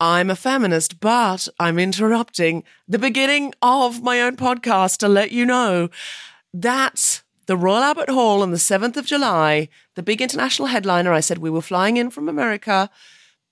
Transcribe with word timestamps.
I'm 0.00 0.30
a 0.30 0.36
feminist, 0.36 1.00
but 1.00 1.48
I'm 1.58 1.76
interrupting 1.76 2.62
the 2.86 3.00
beginning 3.00 3.52
of 3.60 4.00
my 4.00 4.20
own 4.20 4.36
podcast 4.36 4.98
to 4.98 5.08
let 5.08 5.32
you 5.32 5.44
know 5.44 5.90
that 6.54 7.22
the 7.46 7.56
Royal 7.56 7.82
Albert 7.82 8.10
Hall 8.10 8.40
on 8.42 8.52
the 8.52 8.58
7th 8.58 8.96
of 8.96 9.06
July, 9.06 9.68
the 9.96 10.04
big 10.04 10.22
international 10.22 10.68
headliner, 10.68 11.12
I 11.12 11.18
said 11.18 11.38
we 11.38 11.50
were 11.50 11.60
flying 11.60 11.96
in 11.96 12.10
from 12.10 12.28
America 12.28 12.90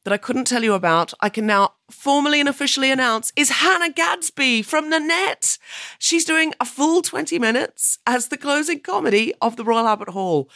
that 0.05 0.13
I 0.13 0.19
couldn't 0.19 0.45
tell 0.45 0.63
you 0.63 0.75
about, 0.75 1.13
I 1.21 1.29
can 1.29 1.47
now 1.47 1.73
formally 1.91 2.39
and 2.39 2.49
officially 2.49 2.93
announce 2.93 3.33
is 3.35 3.51
Hannah 3.51 3.91
Gadsby 3.91 4.63
from 4.63 4.89
Nanette. 4.89 5.59
She's 5.99 6.25
doing 6.25 6.55
a 6.61 6.65
full 6.65 7.03
20 7.03 7.41
minutes 7.41 7.99
as 8.07 8.29
the 8.29 8.37
closing 8.37 8.79
comedy 8.79 9.35
of 9.43 9.57
the 9.57 9.65
Royal 9.65 9.89
Albert 9.89 10.11
Hall. 10.11 10.49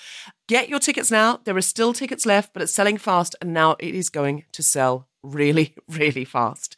Get 0.51 0.69
your 0.69 0.81
tickets 0.81 1.13
now. 1.13 1.39
There 1.45 1.57
are 1.57 1.63
still 1.63 1.93
tickets 1.93 2.27
left, 2.27 2.53
but 2.53 2.61
it's 2.61 2.75
selling 2.75 2.99
fast 2.99 3.37
and 3.41 3.55
now 3.55 3.77
it 3.79 3.95
is 3.95 4.11
going 4.11 4.47
to 4.51 4.65
sell 4.65 5.07
really, 5.23 5.77
really 5.89 6.25
fast. 6.25 6.77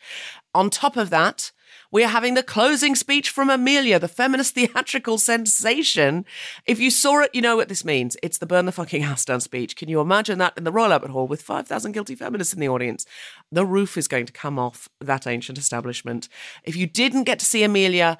On 0.55 0.69
top 0.69 0.99
of 0.99 1.09
that, 1.09 1.53
we 1.91 2.05
are 2.05 2.09
having 2.09 2.35
the 2.35 2.43
closing 2.43 2.95
speech 2.95 3.31
from 3.31 3.49
Amelia, 3.49 3.99
the 3.99 4.09
feminist 4.09 4.55
theatrical 4.57 5.17
sensation. 5.17 6.27
If 6.67 6.81
you 6.81 6.91
saw 6.91 7.23
it, 7.23 7.35
you 7.35 7.41
know 7.41 7.57
what 7.57 7.71
this 7.71 7.83
means. 7.83 8.15
It's 8.23 8.37
the 8.37 8.45
burn 8.45 8.67
the 8.67 8.73
fucking 8.73 9.05
house 9.05 9.25
down 9.25 9.41
speech. 9.41 9.75
Can 9.75 9.89
you 9.89 10.01
imagine 10.01 10.37
that 10.37 10.53
in 10.59 10.65
the 10.65 10.73
Royal 10.73 10.93
Albert 10.93 11.11
Hall 11.11 11.27
with 11.27 11.41
5,000 11.41 11.93
guilty 11.93 12.15
feminists 12.15 12.53
in 12.53 12.61
the 12.61 12.69
audience? 12.69 13.07
The 13.51 13.65
roof 13.65 13.97
is 13.97 14.07
going 14.07 14.27
to 14.27 14.33
come 14.35 14.59
off 14.59 14.91
that 15.01 15.27
ancient 15.27 15.57
establishment. 15.57 16.29
If 16.63 16.77
you 16.77 16.87
didn't 16.87 17.25
get 17.25 17.39
to 17.39 17.47
see 17.47 17.63
Amelia, 17.63 18.19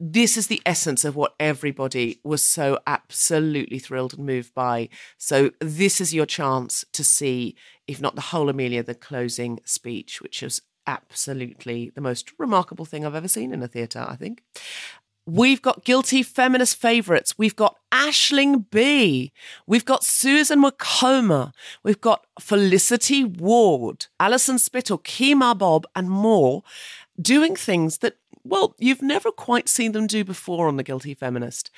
this 0.00 0.36
is 0.36 0.48
the 0.48 0.62
essence 0.66 1.04
of 1.04 1.16
what 1.16 1.34
everybody 1.38 2.20
was 2.24 2.42
so 2.42 2.78
absolutely 2.86 3.78
thrilled 3.78 4.14
and 4.14 4.26
moved 4.26 4.54
by. 4.54 4.88
So, 5.18 5.50
this 5.60 6.00
is 6.00 6.14
your 6.14 6.26
chance 6.26 6.84
to 6.92 7.04
see, 7.04 7.54
if 7.86 8.00
not 8.00 8.14
the 8.14 8.20
whole 8.20 8.48
Amelia, 8.48 8.82
the 8.82 8.94
closing 8.94 9.60
speech, 9.64 10.20
which 10.20 10.42
was 10.42 10.60
absolutely 10.86 11.90
the 11.94 12.00
most 12.00 12.32
remarkable 12.38 12.84
thing 12.84 13.04
I've 13.04 13.14
ever 13.14 13.28
seen 13.28 13.52
in 13.52 13.62
a 13.62 13.68
theatre, 13.68 14.04
I 14.06 14.16
think. 14.16 14.42
We've 15.26 15.62
got 15.62 15.84
guilty 15.84 16.22
feminist 16.22 16.76
favourites. 16.76 17.38
We've 17.38 17.56
got 17.56 17.78
Aisling 17.90 18.68
Bea. 18.70 19.32
We've 19.66 19.84
got 19.84 20.04
Susan 20.04 20.62
Wokoma. 20.62 21.52
We've 21.82 22.00
got 22.00 22.26
Felicity 22.38 23.24
Ward, 23.24 24.06
Alison 24.20 24.58
Spittle, 24.58 24.98
Kemah 24.98 25.56
Bob, 25.56 25.86
and 25.96 26.10
more 26.10 26.62
doing 27.18 27.56
things 27.56 27.98
that, 27.98 28.16
well, 28.44 28.74
you've 28.78 29.02
never 29.02 29.30
quite 29.30 29.68
seen 29.68 29.92
them 29.92 30.06
do 30.06 30.24
before 30.24 30.68
on 30.68 30.76
The 30.76 30.82
Guilty 30.82 31.14
Feminist. 31.14 31.70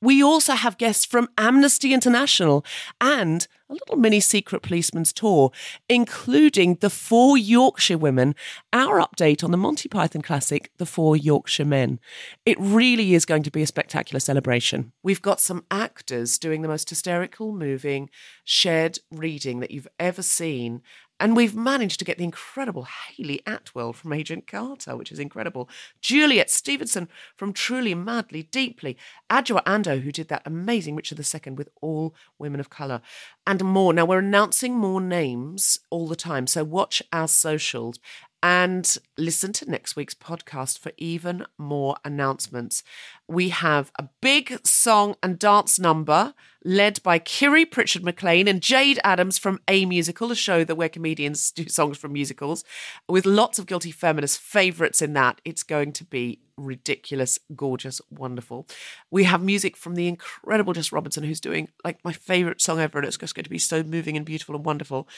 We 0.00 0.22
also 0.22 0.52
have 0.52 0.76
guests 0.76 1.04
from 1.04 1.28
Amnesty 1.38 1.94
International 1.94 2.64
and 3.00 3.46
a 3.70 3.72
little 3.72 3.96
mini 3.96 4.20
secret 4.20 4.60
policeman's 4.60 5.14
tour, 5.14 5.50
including 5.88 6.74
the 6.76 6.90
four 6.90 7.38
Yorkshire 7.38 7.96
women, 7.96 8.34
our 8.72 9.00
update 9.00 9.42
on 9.42 9.50
the 9.50 9.56
Monty 9.56 9.88
Python 9.88 10.20
classic, 10.20 10.70
The 10.76 10.84
Four 10.84 11.16
Yorkshire 11.16 11.64
Men. 11.64 12.00
It 12.44 12.58
really 12.60 13.14
is 13.14 13.24
going 13.24 13.44
to 13.44 13.50
be 13.50 13.62
a 13.62 13.66
spectacular 13.66 14.20
celebration. 14.20 14.92
We've 15.02 15.22
got 15.22 15.40
some 15.40 15.64
actors 15.70 16.38
doing 16.38 16.60
the 16.60 16.68
most 16.68 16.90
hysterical, 16.90 17.52
moving, 17.52 18.10
shared 18.44 18.98
reading 19.10 19.60
that 19.60 19.70
you've 19.70 19.88
ever 19.98 20.22
seen. 20.22 20.82
And 21.20 21.36
we've 21.36 21.54
managed 21.54 22.00
to 22.00 22.04
get 22.04 22.18
the 22.18 22.24
incredible 22.24 22.86
Hayley 22.86 23.40
Atwell 23.46 23.92
from 23.92 24.12
Agent 24.12 24.46
Carter, 24.46 24.96
which 24.96 25.12
is 25.12 25.20
incredible. 25.20 25.68
Juliet 26.02 26.50
Stevenson 26.50 27.08
from 27.36 27.52
Truly 27.52 27.94
Madly 27.94 28.42
Deeply. 28.42 28.96
Adjoa 29.30 29.62
Andoh, 29.64 30.02
who 30.02 30.10
did 30.10 30.28
that 30.28 30.42
amazing 30.44 30.96
Richard 30.96 31.18
II 31.20 31.52
with 31.52 31.68
all 31.80 32.14
women 32.38 32.60
of 32.60 32.68
colour, 32.68 33.00
and 33.46 33.64
more. 33.64 33.92
Now, 33.92 34.04
we're 34.06 34.18
announcing 34.18 34.74
more 34.74 35.00
names 35.00 35.78
all 35.88 36.08
the 36.08 36.16
time, 36.16 36.46
so 36.46 36.64
watch 36.64 37.02
our 37.12 37.28
socials 37.28 37.98
and 38.44 38.98
listen 39.16 39.54
to 39.54 39.70
next 39.70 39.96
week's 39.96 40.12
podcast 40.12 40.78
for 40.78 40.92
even 40.98 41.46
more 41.56 41.96
announcements. 42.04 42.82
We 43.28 43.48
have 43.48 43.90
a 43.98 44.08
big 44.20 44.60
song 44.66 45.16
and 45.22 45.38
dance 45.38 45.78
number 45.78 46.34
led 46.64 47.02
by 47.02 47.18
Kiri 47.18 47.64
Pritchard 47.64 48.04
McLean 48.04 48.48
and 48.48 48.60
Jayde 48.60 48.98
Adams 49.02 49.38
from 49.38 49.60
A 49.68 49.84
Musical, 49.86 50.30
a 50.30 50.34
show 50.34 50.64
that 50.64 50.74
where 50.74 50.88
comedians 50.88 51.50
do 51.56 51.68
songs 51.68 51.96
from 51.96 52.12
musicals, 52.12 52.64
with 53.08 53.24
lots 53.24 53.58
of 53.58 53.66
guilty 53.66 53.90
feminist 53.90 54.40
favourites 54.40 55.00
in 55.00 55.14
that. 55.14 55.40
It's 55.44 55.62
going 55.62 55.92
to 55.92 56.04
be 56.04 56.40
ridiculous, 56.56 57.38
gorgeous, 57.54 58.00
wonderful. 58.10 58.66
We 59.10 59.24
have 59.24 59.42
music 59.42 59.76
from 59.76 59.94
the 59.94 60.08
incredible 60.08 60.72
Jess 60.72 60.92
Robinson, 60.92 61.24
who's 61.24 61.40
doing 61.40 61.68
like 61.84 62.04
my 62.04 62.12
favourite 62.12 62.60
song 62.60 62.80
ever, 62.80 62.98
and 62.98 63.06
it's 63.06 63.16
just 63.16 63.34
going 63.34 63.44
to 63.44 63.50
be 63.50 63.58
so 63.58 63.82
moving 63.82 64.16
and 64.16 64.26
beautiful 64.26 64.54
and 64.54 64.64
wonderful. 64.64 65.08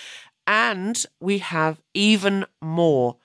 And 0.46 1.02
we 1.20 1.38
have 1.38 1.80
even 1.94 2.46
more. 2.62 3.16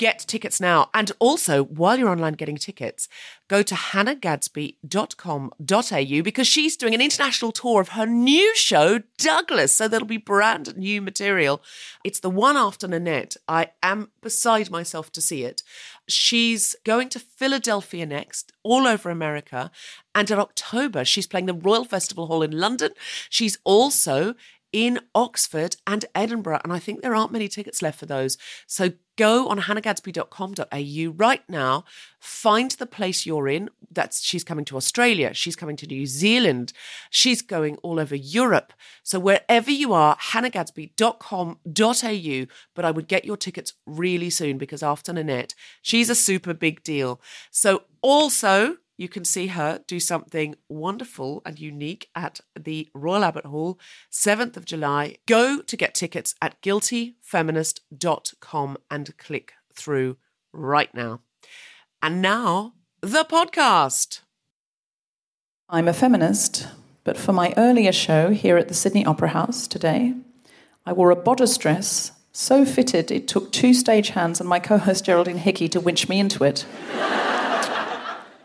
Get 0.00 0.18
tickets 0.20 0.60
now. 0.62 0.88
And 0.94 1.12
also, 1.18 1.62
while 1.62 1.98
you're 1.98 2.08
online 2.08 2.32
getting 2.32 2.56
tickets, 2.56 3.06
go 3.48 3.62
to 3.62 3.74
hannahgadsby.com.au 3.74 6.22
because 6.22 6.46
she's 6.46 6.78
doing 6.78 6.94
an 6.94 7.02
international 7.02 7.52
tour 7.52 7.82
of 7.82 7.90
her 7.90 8.06
new 8.06 8.56
show, 8.56 9.00
Douglas. 9.18 9.74
So 9.74 9.88
there'll 9.88 10.06
be 10.06 10.16
brand 10.16 10.74
new 10.78 11.02
material. 11.02 11.60
It's 12.02 12.20
the 12.20 12.30
one 12.30 12.56
after 12.56 12.88
Nanette. 12.88 13.36
I 13.46 13.72
am 13.82 14.10
beside 14.22 14.70
myself 14.70 15.12
to 15.12 15.20
see 15.20 15.44
it. 15.44 15.62
She's 16.08 16.74
going 16.86 17.10
to 17.10 17.20
Philadelphia 17.20 18.06
next, 18.06 18.52
all 18.62 18.86
over 18.86 19.10
America. 19.10 19.70
And 20.14 20.30
in 20.30 20.38
October, 20.38 21.04
she's 21.04 21.26
playing 21.26 21.44
the 21.44 21.52
Royal 21.52 21.84
Festival 21.84 22.26
Hall 22.26 22.42
in 22.42 22.52
London. 22.52 22.92
She's 23.28 23.58
also 23.64 24.34
in 24.72 25.00
Oxford 25.14 25.76
and 25.86 26.06
Edinburgh. 26.14 26.60
And 26.64 26.72
I 26.72 26.78
think 26.78 27.02
there 27.02 27.14
aren't 27.14 27.32
many 27.32 27.48
tickets 27.48 27.82
left 27.82 27.98
for 27.98 28.06
those. 28.06 28.38
So 28.66 28.92
go 29.16 29.48
on 29.48 29.60
hannahgadsby.com.au 29.60 31.14
right 31.16 31.42
now, 31.48 31.84
find 32.18 32.70
the 32.72 32.86
place 32.86 33.24
you're 33.26 33.48
in. 33.48 33.70
That's 33.90 34.22
she's 34.22 34.44
coming 34.44 34.64
to 34.66 34.76
Australia, 34.76 35.34
she's 35.34 35.56
coming 35.56 35.76
to 35.76 35.86
New 35.86 36.06
Zealand, 36.06 36.72
she's 37.10 37.42
going 37.42 37.76
all 37.78 38.00
over 38.00 38.14
Europe. 38.14 38.72
So 39.02 39.18
wherever 39.18 39.70
you 39.70 39.92
are, 39.92 40.16
hannahgadsby.com.au. 40.16 42.54
But 42.74 42.84
I 42.84 42.90
would 42.90 43.08
get 43.08 43.24
your 43.24 43.36
tickets 43.36 43.74
really 43.86 44.30
soon 44.30 44.56
because 44.56 44.82
after 44.82 45.12
Nanette, 45.12 45.54
she's 45.82 46.08
a 46.08 46.14
super 46.14 46.54
big 46.54 46.82
deal. 46.82 47.20
So 47.50 47.82
also 48.02 48.76
you 49.00 49.08
can 49.08 49.24
see 49.24 49.46
her 49.46 49.80
do 49.86 49.98
something 49.98 50.56
wonderful 50.68 51.40
and 51.46 51.58
unique 51.58 52.10
at 52.14 52.40
the 52.54 52.86
Royal 52.94 53.24
Albert 53.24 53.46
Hall, 53.46 53.80
7th 54.12 54.58
of 54.58 54.66
July. 54.66 55.16
Go 55.26 55.62
to 55.62 55.76
get 55.76 55.94
tickets 55.94 56.34
at 56.42 56.60
guiltyfeminist.com 56.60 58.76
and 58.90 59.16
click 59.16 59.54
through 59.74 60.18
right 60.52 60.94
now. 60.94 61.22
And 62.02 62.20
now, 62.20 62.74
the 63.00 63.24
podcast. 63.24 64.20
I'm 65.70 65.88
a 65.88 65.94
feminist, 65.94 66.68
but 67.02 67.16
for 67.16 67.32
my 67.32 67.54
earlier 67.56 67.92
show 67.92 68.28
here 68.28 68.58
at 68.58 68.68
the 68.68 68.74
Sydney 68.74 69.06
Opera 69.06 69.28
House 69.28 69.66
today, 69.66 70.12
I 70.84 70.92
wore 70.92 71.10
a 71.10 71.16
bodice 71.16 71.56
dress 71.56 72.12
so 72.32 72.66
fitted 72.66 73.10
it 73.10 73.26
took 73.26 73.50
two 73.50 73.70
stagehands 73.70 74.40
and 74.40 74.48
my 74.48 74.60
co 74.60 74.76
host 74.76 75.06
Geraldine 75.06 75.38
Hickey 75.38 75.70
to 75.70 75.80
winch 75.80 76.06
me 76.06 76.20
into 76.20 76.44
it. 76.44 76.66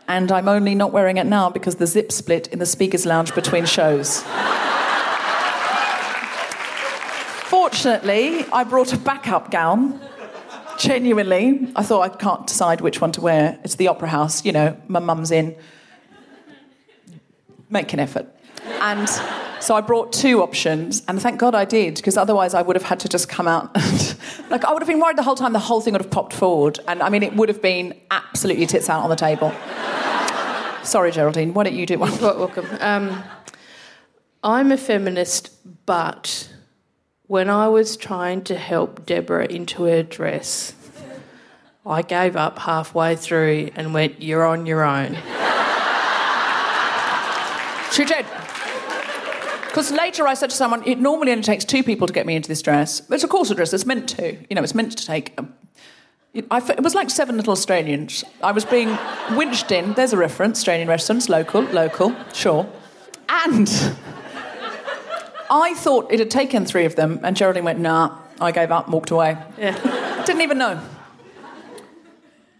And 0.08 0.30
I'm 0.30 0.48
only 0.48 0.74
not 0.74 0.92
wearing 0.92 1.16
it 1.16 1.26
now 1.26 1.50
because 1.50 1.76
the 1.76 1.86
zip 1.86 2.12
split 2.12 2.48
in 2.48 2.58
the 2.58 2.66
speaker's 2.66 3.06
lounge 3.06 3.34
between 3.34 3.66
shows. 3.66 4.22
Fortunately, 7.48 8.44
I 8.52 8.64
brought 8.64 8.92
a 8.92 8.98
backup 8.98 9.50
gown. 9.50 10.00
Genuinely, 10.78 11.72
I 11.74 11.82
thought 11.82 12.00
I 12.02 12.08
can't 12.08 12.46
decide 12.46 12.80
which 12.80 13.00
one 13.00 13.12
to 13.12 13.20
wear. 13.20 13.58
It's 13.64 13.76
the 13.76 13.88
opera 13.88 14.08
house, 14.08 14.44
you 14.44 14.52
know, 14.52 14.76
my 14.88 15.00
mum's 15.00 15.30
in. 15.30 15.56
Make 17.70 17.92
an 17.92 18.00
effort. 18.00 18.26
And 18.80 19.08
so 19.66 19.74
I 19.74 19.80
brought 19.80 20.12
two 20.12 20.42
options, 20.42 21.02
and 21.08 21.20
thank 21.20 21.40
God 21.40 21.52
I 21.56 21.64
did, 21.64 21.96
because 21.96 22.16
otherwise 22.16 22.54
I 22.54 22.62
would 22.62 22.76
have 22.76 22.84
had 22.84 23.00
to 23.00 23.08
just 23.08 23.28
come 23.28 23.48
out 23.48 23.72
and, 23.74 24.16
like, 24.48 24.64
I 24.64 24.72
would 24.72 24.80
have 24.80 24.86
been 24.86 25.00
worried 25.00 25.18
the 25.18 25.24
whole 25.24 25.34
time 25.34 25.52
the 25.52 25.58
whole 25.58 25.80
thing 25.80 25.92
would 25.92 26.02
have 26.02 26.10
popped 26.10 26.32
forward. 26.32 26.78
And 26.86 27.02
I 27.02 27.08
mean, 27.08 27.24
it 27.24 27.34
would 27.34 27.48
have 27.48 27.60
been 27.60 28.00
absolutely 28.12 28.66
tits 28.66 28.88
out 28.88 29.02
on 29.02 29.10
the 29.10 29.16
table. 29.16 29.52
Sorry, 30.84 31.10
Geraldine, 31.10 31.52
why 31.52 31.64
don't 31.64 31.74
you 31.74 31.84
do 31.84 31.98
one? 31.98 32.12
You're 32.20 32.38
welcome. 32.38 32.68
Um, 32.78 33.24
I'm 34.44 34.70
a 34.70 34.76
feminist, 34.76 35.50
but 35.84 36.48
when 37.26 37.50
I 37.50 37.66
was 37.66 37.96
trying 37.96 38.44
to 38.44 38.56
help 38.56 39.04
Deborah 39.04 39.46
into 39.46 39.82
her 39.82 40.04
dress, 40.04 40.74
I 41.84 42.02
gave 42.02 42.36
up 42.36 42.60
halfway 42.60 43.16
through 43.16 43.70
and 43.74 43.92
went, 43.92 44.22
You're 44.22 44.46
on 44.46 44.64
your 44.64 44.84
own. 44.84 45.18
She 47.90 48.04
did. 48.04 48.26
Because 49.76 49.92
later 49.92 50.26
I 50.26 50.32
said 50.32 50.48
to 50.48 50.56
someone, 50.56 50.82
it 50.88 51.00
normally 51.00 51.32
only 51.32 51.42
takes 51.42 51.62
two 51.62 51.82
people 51.82 52.06
to 52.06 52.12
get 52.14 52.24
me 52.24 52.34
into 52.34 52.48
this 52.48 52.62
dress. 52.62 53.02
It's 53.10 53.24
a 53.24 53.28
corset 53.28 53.58
dress, 53.58 53.74
it's 53.74 53.84
meant 53.84 54.08
to. 54.08 54.32
You 54.48 54.56
know, 54.56 54.62
it's 54.62 54.74
meant 54.74 54.96
to 54.96 55.04
take. 55.04 55.34
Um, 55.36 55.52
it, 56.32 56.46
I, 56.50 56.66
it 56.72 56.82
was 56.82 56.94
like 56.94 57.10
seven 57.10 57.36
little 57.36 57.52
Australians. 57.52 58.24
I 58.42 58.52
was 58.52 58.64
being 58.64 58.96
winched 59.32 59.70
in. 59.70 59.92
There's 59.92 60.14
a 60.14 60.16
reference 60.16 60.60
Australian 60.60 60.88
restaurants, 60.88 61.28
local, 61.28 61.60
local, 61.60 62.16
sure. 62.32 62.66
And 63.28 63.68
I 65.50 65.74
thought 65.74 66.10
it 66.10 66.20
had 66.20 66.30
taken 66.30 66.64
three 66.64 66.86
of 66.86 66.96
them, 66.96 67.20
and 67.22 67.36
Geraldine 67.36 67.64
went, 67.64 67.78
nah, 67.78 68.16
I 68.40 68.52
gave 68.52 68.70
up, 68.70 68.88
walked 68.88 69.10
away. 69.10 69.36
Yeah. 69.58 70.22
Didn't 70.24 70.40
even 70.40 70.56
know. 70.56 70.80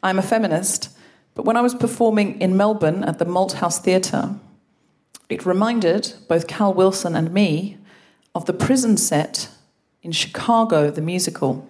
I'm 0.02 0.18
a 0.18 0.22
feminist, 0.22 0.90
but 1.34 1.46
when 1.46 1.56
I 1.56 1.62
was 1.62 1.74
performing 1.74 2.42
in 2.42 2.58
Melbourne 2.58 3.04
at 3.04 3.18
the 3.18 3.24
Malthouse 3.24 3.80
Theatre, 3.80 4.38
it 5.28 5.44
reminded 5.44 6.14
both 6.28 6.46
Cal 6.46 6.72
Wilson 6.72 7.16
and 7.16 7.32
me 7.32 7.78
of 8.34 8.46
the 8.46 8.52
prison 8.52 8.96
set 8.96 9.48
in 10.02 10.12
Chicago, 10.12 10.90
the 10.90 11.00
musical, 11.00 11.68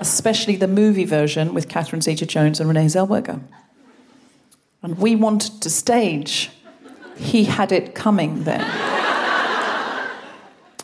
especially 0.00 0.56
the 0.56 0.66
movie 0.66 1.04
version 1.04 1.54
with 1.54 1.68
Catherine 1.68 2.02
Zeta 2.02 2.26
Jones 2.26 2.58
and 2.58 2.68
Renee 2.68 2.86
Zellweger. 2.86 3.40
And 4.82 4.98
we 4.98 5.14
wanted 5.14 5.62
to 5.62 5.70
stage 5.70 6.50
He 7.16 7.44
Had 7.44 7.70
It 7.70 7.94
Coming 7.94 8.42
there. 8.44 8.66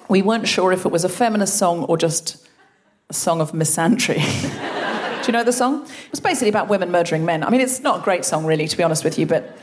we 0.09 0.23
weren't 0.23 0.47
sure 0.47 0.73
if 0.73 0.87
it 0.87 0.93
was 0.93 1.05
a 1.05 1.09
feminist 1.09 1.59
song 1.59 1.83
or 1.85 1.99
just 1.99 2.47
a 3.11 3.15
song 3.15 3.41
of 3.41 3.50
misandry. 3.53 4.19
Do 5.23 5.27
you 5.27 5.33
know 5.33 5.43
the 5.43 5.53
song? 5.53 5.83
It 5.83 6.11
was 6.12 6.21
basically 6.21 6.49
about 6.49 6.69
women 6.69 6.93
murdering 6.93 7.25
men. 7.25 7.43
I 7.43 7.50
mean, 7.50 7.61
it's 7.61 7.81
not 7.81 8.00
a 8.00 8.05
great 8.05 8.25
song, 8.25 8.47
really, 8.47 8.69
to 8.69 8.77
be 8.77 8.85
honest 8.85 9.03
with 9.03 9.19
you, 9.19 9.27
but 9.27 9.59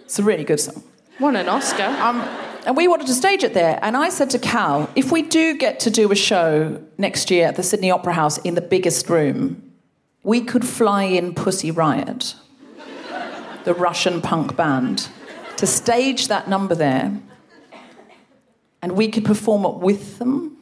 it's 0.00 0.18
a 0.18 0.22
really 0.24 0.44
good 0.44 0.58
song. 0.58 0.82
Won 1.20 1.36
an 1.36 1.48
Oscar. 1.48 1.84
Um, 1.84 2.20
and 2.66 2.76
we 2.76 2.88
wanted 2.88 3.06
to 3.06 3.14
stage 3.14 3.44
it 3.44 3.54
there. 3.54 3.78
And 3.82 3.96
I 3.96 4.08
said 4.08 4.30
to 4.30 4.38
Cal, 4.38 4.90
if 4.96 5.12
we 5.12 5.22
do 5.22 5.56
get 5.56 5.78
to 5.80 5.90
do 5.90 6.10
a 6.10 6.16
show 6.16 6.82
next 6.98 7.30
year 7.30 7.46
at 7.46 7.56
the 7.56 7.62
Sydney 7.62 7.90
Opera 7.90 8.14
House 8.14 8.38
in 8.38 8.54
the 8.54 8.60
biggest 8.60 9.08
room, 9.08 9.72
we 10.22 10.40
could 10.40 10.66
fly 10.66 11.04
in 11.04 11.34
Pussy 11.34 11.70
Riot, 11.70 12.34
the 13.64 13.74
Russian 13.74 14.22
punk 14.22 14.56
band, 14.56 15.08
to 15.58 15.66
stage 15.66 16.28
that 16.28 16.48
number 16.48 16.74
there. 16.74 17.20
And 18.82 18.92
we 18.92 19.08
could 19.08 19.24
perform 19.24 19.64
it 19.64 19.76
with 19.76 20.18
them. 20.18 20.56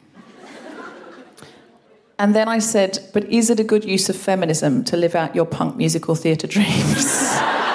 And 2.19 2.35
then 2.35 2.47
I 2.47 2.59
said, 2.59 2.99
but 3.11 3.25
is 3.25 3.49
it 3.49 3.59
a 3.59 3.63
good 3.63 3.83
use 3.83 4.07
of 4.07 4.15
feminism 4.15 4.83
to 4.85 4.97
live 4.97 5.15
out 5.15 5.35
your 5.35 5.45
punk 5.45 5.77
musical 5.77 6.15
theatre 6.15 6.47
dreams? 6.47 7.39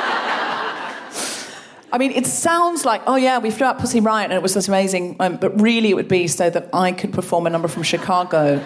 I 1.90 1.98
mean, 1.98 2.12
it 2.12 2.26
sounds 2.26 2.84
like, 2.84 3.02
oh 3.06 3.16
yeah, 3.16 3.38
we 3.38 3.50
flew 3.50 3.66
out 3.66 3.78
Pussy 3.78 4.00
Riot 4.00 4.30
and 4.30 4.34
it 4.34 4.42
was 4.42 4.54
this 4.54 4.68
amazing, 4.68 5.16
um, 5.20 5.36
but 5.36 5.58
really 5.60 5.90
it 5.90 5.94
would 5.94 6.08
be 6.08 6.26
so 6.26 6.50
that 6.50 6.68
I 6.72 6.92
could 6.92 7.12
perform 7.12 7.46
a 7.46 7.50
number 7.50 7.68
from 7.68 7.82
Chicago 7.82 8.62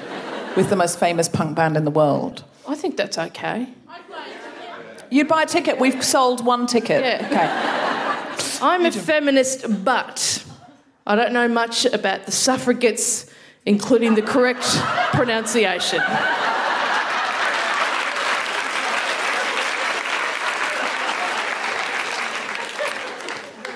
with 0.56 0.70
the 0.70 0.76
most 0.76 0.98
famous 0.98 1.28
punk 1.28 1.56
band 1.56 1.76
in 1.76 1.84
the 1.84 1.90
world. 1.90 2.44
I 2.66 2.74
think 2.74 2.96
that's 2.96 3.18
okay. 3.18 3.68
You'd 5.10 5.28
buy 5.28 5.42
a 5.42 5.46
ticket. 5.46 5.78
We've 5.78 6.02
sold 6.02 6.44
one 6.44 6.66
ticket. 6.66 7.04
Yeah. 7.04 7.26
Okay. 7.26 8.58
I'm 8.62 8.86
a 8.86 8.90
feminist, 8.90 9.84
but 9.84 10.44
I 11.06 11.14
don't 11.14 11.32
know 11.32 11.48
much 11.48 11.84
about 11.84 12.24
the 12.24 12.32
suffragettes, 12.32 13.30
including 13.66 14.14
the 14.14 14.22
correct 14.22 14.64
pronunciation. 15.12 16.00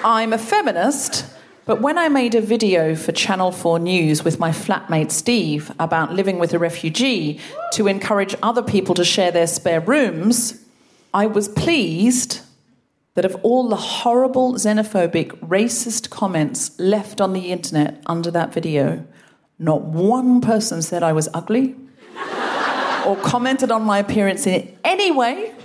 I'm 0.06 0.32
a 0.32 0.38
feminist, 0.38 1.26
but 1.64 1.82
when 1.82 1.98
I 1.98 2.08
made 2.08 2.36
a 2.36 2.40
video 2.40 2.94
for 2.94 3.10
Channel 3.10 3.50
4 3.50 3.80
News 3.80 4.22
with 4.22 4.38
my 4.38 4.50
flatmate 4.50 5.10
Steve 5.10 5.72
about 5.80 6.12
living 6.12 6.38
with 6.38 6.54
a 6.54 6.60
refugee 6.60 7.40
to 7.72 7.88
encourage 7.88 8.36
other 8.40 8.62
people 8.62 8.94
to 8.94 9.04
share 9.04 9.32
their 9.32 9.48
spare 9.48 9.80
rooms, 9.80 10.64
I 11.12 11.26
was 11.26 11.48
pleased 11.48 12.42
that 13.14 13.24
of 13.24 13.34
all 13.42 13.68
the 13.68 13.74
horrible, 13.74 14.54
xenophobic, 14.54 15.30
racist 15.40 16.08
comments 16.08 16.78
left 16.78 17.20
on 17.20 17.32
the 17.32 17.50
internet 17.50 18.00
under 18.06 18.30
that 18.30 18.54
video, 18.54 19.04
not 19.58 19.82
one 19.82 20.40
person 20.40 20.82
said 20.82 21.02
I 21.02 21.14
was 21.14 21.28
ugly 21.34 21.74
or 23.04 23.16
commented 23.24 23.72
on 23.72 23.82
my 23.82 23.98
appearance 23.98 24.46
in 24.46 24.72
any 24.84 25.10
way 25.10 25.55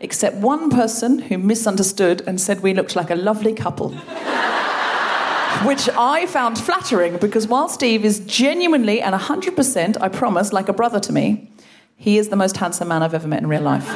except 0.00 0.36
one 0.36 0.70
person 0.70 1.18
who 1.18 1.38
misunderstood 1.38 2.22
and 2.26 2.40
said 2.40 2.60
we 2.60 2.74
looked 2.74 2.96
like 2.96 3.10
a 3.10 3.14
lovely 3.14 3.52
couple. 3.52 3.90
Which 5.64 5.88
I 5.96 6.26
found 6.26 6.58
flattering 6.58 7.16
because 7.16 7.48
while 7.48 7.68
Steve 7.68 8.04
is 8.04 8.20
genuinely 8.20 9.00
and 9.00 9.14
100%, 9.14 9.96
I 10.00 10.08
promise, 10.08 10.52
like 10.52 10.68
a 10.68 10.72
brother 10.74 11.00
to 11.00 11.12
me, 11.12 11.50
he 11.96 12.18
is 12.18 12.28
the 12.28 12.36
most 12.36 12.58
handsome 12.58 12.88
man 12.88 13.02
I've 13.02 13.14
ever 13.14 13.26
met 13.26 13.42
in 13.42 13.48
real 13.48 13.62
life. 13.62 13.88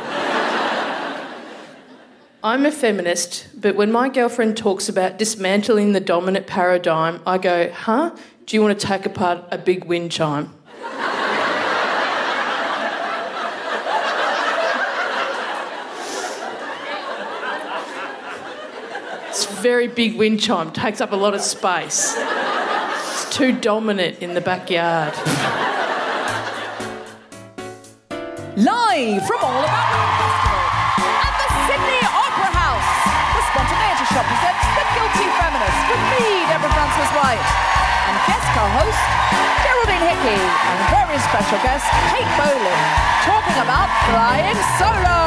I'm 2.42 2.64
a 2.64 2.72
feminist, 2.72 3.48
but 3.60 3.76
when 3.76 3.92
my 3.92 4.08
girlfriend 4.08 4.56
talks 4.56 4.88
about 4.88 5.18
dismantling 5.18 5.92
the 5.92 6.00
dominant 6.00 6.46
paradigm, 6.46 7.20
I 7.26 7.36
go, 7.36 7.70
huh? 7.70 8.16
Do 8.46 8.56
you 8.56 8.62
want 8.62 8.80
to 8.80 8.86
take 8.86 9.04
apart 9.04 9.44
a 9.50 9.58
big 9.58 9.84
wind 9.84 10.10
chime? 10.10 10.50
Very 19.60 19.88
big 19.88 20.16
wind 20.16 20.40
chime, 20.40 20.72
takes 20.72 21.02
up 21.02 21.12
a 21.12 21.16
lot 21.16 21.34
of 21.34 21.42
space. 21.42 22.16
It's 22.16 23.28
too 23.28 23.52
dominant 23.52 24.18
in 24.24 24.32
the 24.32 24.40
backyard. 24.40 25.12
Live 28.56 29.20
from 29.28 29.40
All 29.44 29.60
About 29.60 29.86
Women 29.92 30.16
Festival 30.16 30.64
at 31.12 31.34
the 31.36 31.48
Sydney 31.68 32.00
Opera 32.08 32.50
House, 32.56 32.88
the 33.36 33.42
Spontaneity 33.52 34.06
Shop 34.08 34.24
presents 34.24 34.64
The 34.80 34.84
Guilty 34.96 35.28
Feminist 35.28 35.80
with 35.92 36.02
me, 36.08 36.24
Deborah 36.48 36.72
Frances 36.72 37.12
White, 37.20 37.44
and 38.08 38.16
guest 38.32 38.48
co-host 38.56 39.02
Geraldine 39.60 40.08
Hickey, 40.08 40.40
and 40.40 40.78
very 40.88 41.20
special 41.20 41.60
guest 41.60 41.84
Kate 42.08 42.32
Bolick, 42.40 42.80
talking 43.28 43.60
about 43.60 43.92
flying 44.08 44.56
solo. 44.80 45.20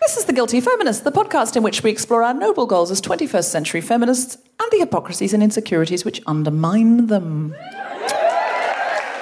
This 0.00 0.18
is 0.18 0.23
The 0.23 0.23
Guilty 0.34 0.60
Feminist, 0.60 1.04
the 1.04 1.12
podcast 1.12 1.56
in 1.56 1.62
which 1.62 1.84
we 1.84 1.90
explore 1.90 2.24
our 2.24 2.34
noble 2.34 2.66
goals 2.66 2.90
as 2.90 3.00
21st 3.00 3.44
century 3.44 3.80
feminists 3.80 4.36
and 4.60 4.72
the 4.72 4.78
hypocrisies 4.78 5.32
and 5.32 5.42
insecurities 5.42 6.04
which 6.04 6.20
undermine 6.26 7.06
them. 7.06 7.54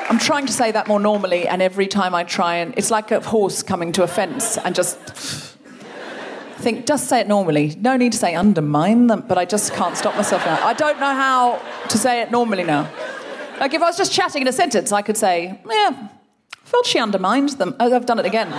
I'm 0.08 0.18
trying 0.18 0.46
to 0.46 0.52
say 0.52 0.72
that 0.72 0.88
more 0.88 0.98
normally, 0.98 1.46
and 1.46 1.60
every 1.60 1.86
time 1.86 2.14
I 2.14 2.24
try 2.24 2.56
and 2.56 2.72
it's 2.78 2.90
like 2.90 3.10
a 3.10 3.20
horse 3.20 3.62
coming 3.62 3.92
to 3.92 4.02
a 4.02 4.06
fence 4.06 4.56
and 4.56 4.74
just 4.74 4.98
think, 6.56 6.86
just 6.86 7.08
say 7.08 7.20
it 7.20 7.28
normally. 7.28 7.76
No 7.78 7.96
need 7.98 8.12
to 8.12 8.18
say 8.18 8.34
undermine 8.34 9.08
them, 9.08 9.24
but 9.28 9.36
I 9.36 9.44
just 9.44 9.74
can't 9.74 9.96
stop 9.96 10.16
myself 10.16 10.44
now. 10.46 10.66
I 10.66 10.72
don't 10.72 10.98
know 10.98 11.14
how 11.14 11.60
to 11.88 11.98
say 11.98 12.22
it 12.22 12.30
normally 12.30 12.64
now. 12.64 12.90
Like 13.60 13.74
if 13.74 13.82
I 13.82 13.86
was 13.86 13.98
just 13.98 14.12
chatting 14.12 14.42
in 14.42 14.48
a 14.48 14.52
sentence, 14.52 14.92
I 14.92 15.02
could 15.02 15.18
say, 15.18 15.60
yeah, 15.68 16.08
felt 16.64 16.86
she 16.86 16.98
undermined 16.98 17.50
them. 17.50 17.76
Oh, 17.78 17.94
I've 17.94 18.06
done 18.06 18.18
it 18.18 18.24
again. 18.24 18.50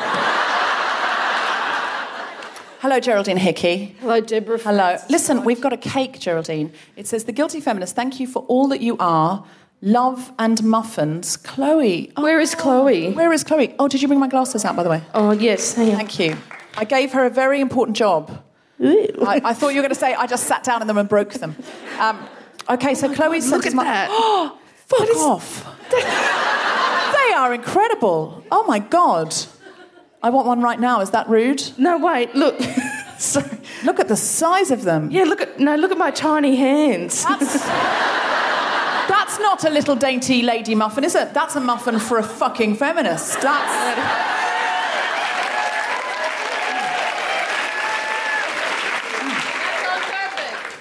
Hello, 2.83 2.99
Geraldine 2.99 3.37
Hickey. 3.37 3.95
Hello, 4.01 4.19
Deborah. 4.19 4.57
Hello. 4.57 4.97
Listen, 5.09 5.45
we've 5.45 5.61
got 5.61 5.71
a 5.71 5.77
cake, 5.77 6.19
Geraldine. 6.19 6.69
It 6.97 7.07
says, 7.07 7.23
The 7.23 7.31
Guilty 7.31 7.61
Feminist, 7.61 7.95
thank 7.95 8.19
you 8.19 8.27
for 8.27 8.43
all 8.49 8.67
that 8.67 8.81
you 8.81 8.97
are. 8.99 9.45
Love 9.81 10.33
and 10.37 10.61
muffins. 10.65 11.37
Chloe. 11.37 12.11
Oh, 12.17 12.23
Where 12.23 12.41
is 12.41 12.55
Chloe? 12.55 13.13
Where 13.13 13.31
is 13.31 13.45
Chloe? 13.45 13.73
Oh, 13.79 13.87
did 13.87 14.01
you 14.01 14.09
bring 14.09 14.19
my 14.19 14.27
glasses 14.27 14.65
out, 14.65 14.75
by 14.75 14.83
the 14.83 14.89
way? 14.89 15.01
Oh, 15.13 15.31
yes. 15.31 15.73
Thank 15.75 16.19
you. 16.19 16.35
I 16.75 16.83
gave 16.83 17.13
her 17.13 17.25
a 17.25 17.29
very 17.29 17.61
important 17.61 17.95
job. 17.95 18.43
I, 18.81 19.39
I 19.45 19.53
thought 19.53 19.69
you 19.69 19.77
were 19.77 19.83
going 19.83 19.89
to 19.93 19.95
say 19.95 20.13
I 20.13 20.27
just 20.27 20.43
sat 20.43 20.65
down 20.65 20.81
in 20.81 20.87
them 20.89 20.97
and 20.97 21.07
broke 21.07 21.35
them. 21.35 21.55
Um, 22.01 22.19
okay, 22.69 22.95
so 22.95 23.13
Chloe 23.13 23.39
sent 23.39 23.53
Look 23.63 23.65
at 23.65 23.73
my- 23.73 23.85
that. 23.85 24.09
Oh, 24.11 24.57
fuck 24.87 25.07
off. 25.15 25.89
they 25.89 27.31
are 27.33 27.53
incredible. 27.53 28.43
Oh 28.51 28.65
my 28.67 28.79
god. 28.79 29.33
I 30.23 30.29
want 30.29 30.47
one 30.47 30.61
right 30.61 30.79
now. 30.79 31.01
Is 31.01 31.09
that 31.11 31.27
rude? 31.27 31.61
No, 31.77 31.97
wait. 31.97 32.33
Look. 32.33 32.59
Sorry. 33.17 33.57
Look 33.83 33.99
at 33.99 34.07
the 34.07 34.15
size 34.15 34.71
of 34.71 34.83
them. 34.83 35.11
yeah, 35.11 35.23
look 35.25 35.41
at 35.41 35.59
no. 35.59 35.75
Look 35.75 35.91
at 35.91 35.97
my 35.97 36.11
tiny 36.11 36.55
hands. 36.55 37.23
That's, 37.23 37.53
that's 39.09 39.39
not 39.39 39.65
a 39.65 39.69
little 39.69 39.95
dainty 39.95 40.41
lady 40.41 40.75
muffin, 40.75 41.03
is 41.03 41.15
it? 41.15 41.33
That's 41.33 41.57
a 41.57 41.59
muffin 41.59 41.99
for 41.99 42.17
a 42.17 42.23
fucking 42.23 42.75
feminist. 42.75 43.41
That's. 43.41 44.33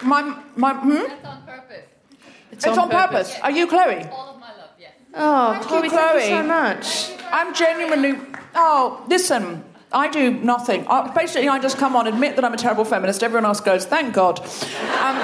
My, 0.04 0.37
my, 0.56 0.75
hmm? 0.75 0.90
It's 0.90 1.25
on 1.25 1.42
purpose. 1.46 1.84
It's, 2.50 2.66
on, 2.66 2.90
purpose. 2.90 3.38
Are 3.40 3.52
you 3.52 3.68
Chloe? 3.68 4.04
All 5.14 5.54
of 5.54 5.54
my 5.54 5.59
love. 5.59 5.64
Oh, 5.64 5.69
Chloe, 5.69 5.88
thank 5.88 6.21
you 6.21 6.28
so 6.28 6.42
much. 6.42 7.11
I'm 7.33 7.54
genuinely. 7.54 8.19
Oh, 8.54 9.04
listen. 9.09 9.64
I 9.95 10.09
do 10.09 10.31
nothing. 10.31 10.87
I, 10.88 11.12
basically, 11.12 11.49
I 11.49 11.59
just 11.59 11.76
come 11.76 11.95
on, 11.97 12.07
admit 12.07 12.37
that 12.37 12.45
I'm 12.45 12.54
a 12.54 12.57
terrible 12.57 12.85
feminist. 12.85 13.23
Everyone 13.23 13.45
else 13.45 13.61
goes, 13.61 13.85
thank 13.85 14.14
God. 14.14 14.40
Um, 14.40 15.16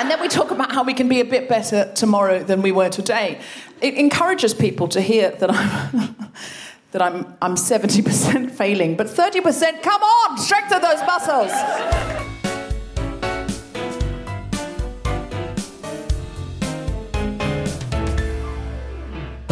and 0.00 0.10
then 0.10 0.20
we 0.20 0.28
talk 0.28 0.50
about 0.50 0.72
how 0.72 0.82
we 0.82 0.94
can 0.94 1.08
be 1.08 1.20
a 1.20 1.24
bit 1.24 1.48
better 1.48 1.92
tomorrow 1.94 2.42
than 2.42 2.62
we 2.62 2.72
were 2.72 2.88
today. 2.88 3.40
It 3.82 3.94
encourages 3.94 4.54
people 4.54 4.88
to 4.88 5.00
hear 5.00 5.30
that 5.30 5.50
I'm. 5.50 6.16
That 6.92 7.00
I'm, 7.00 7.38
I'm 7.40 7.54
70% 7.54 8.50
failing, 8.50 8.98
but 8.98 9.06
30%, 9.06 9.82
come 9.82 10.02
on, 10.02 10.36
strengthen 10.36 10.82
those 10.82 11.00
muscles. 11.06 11.50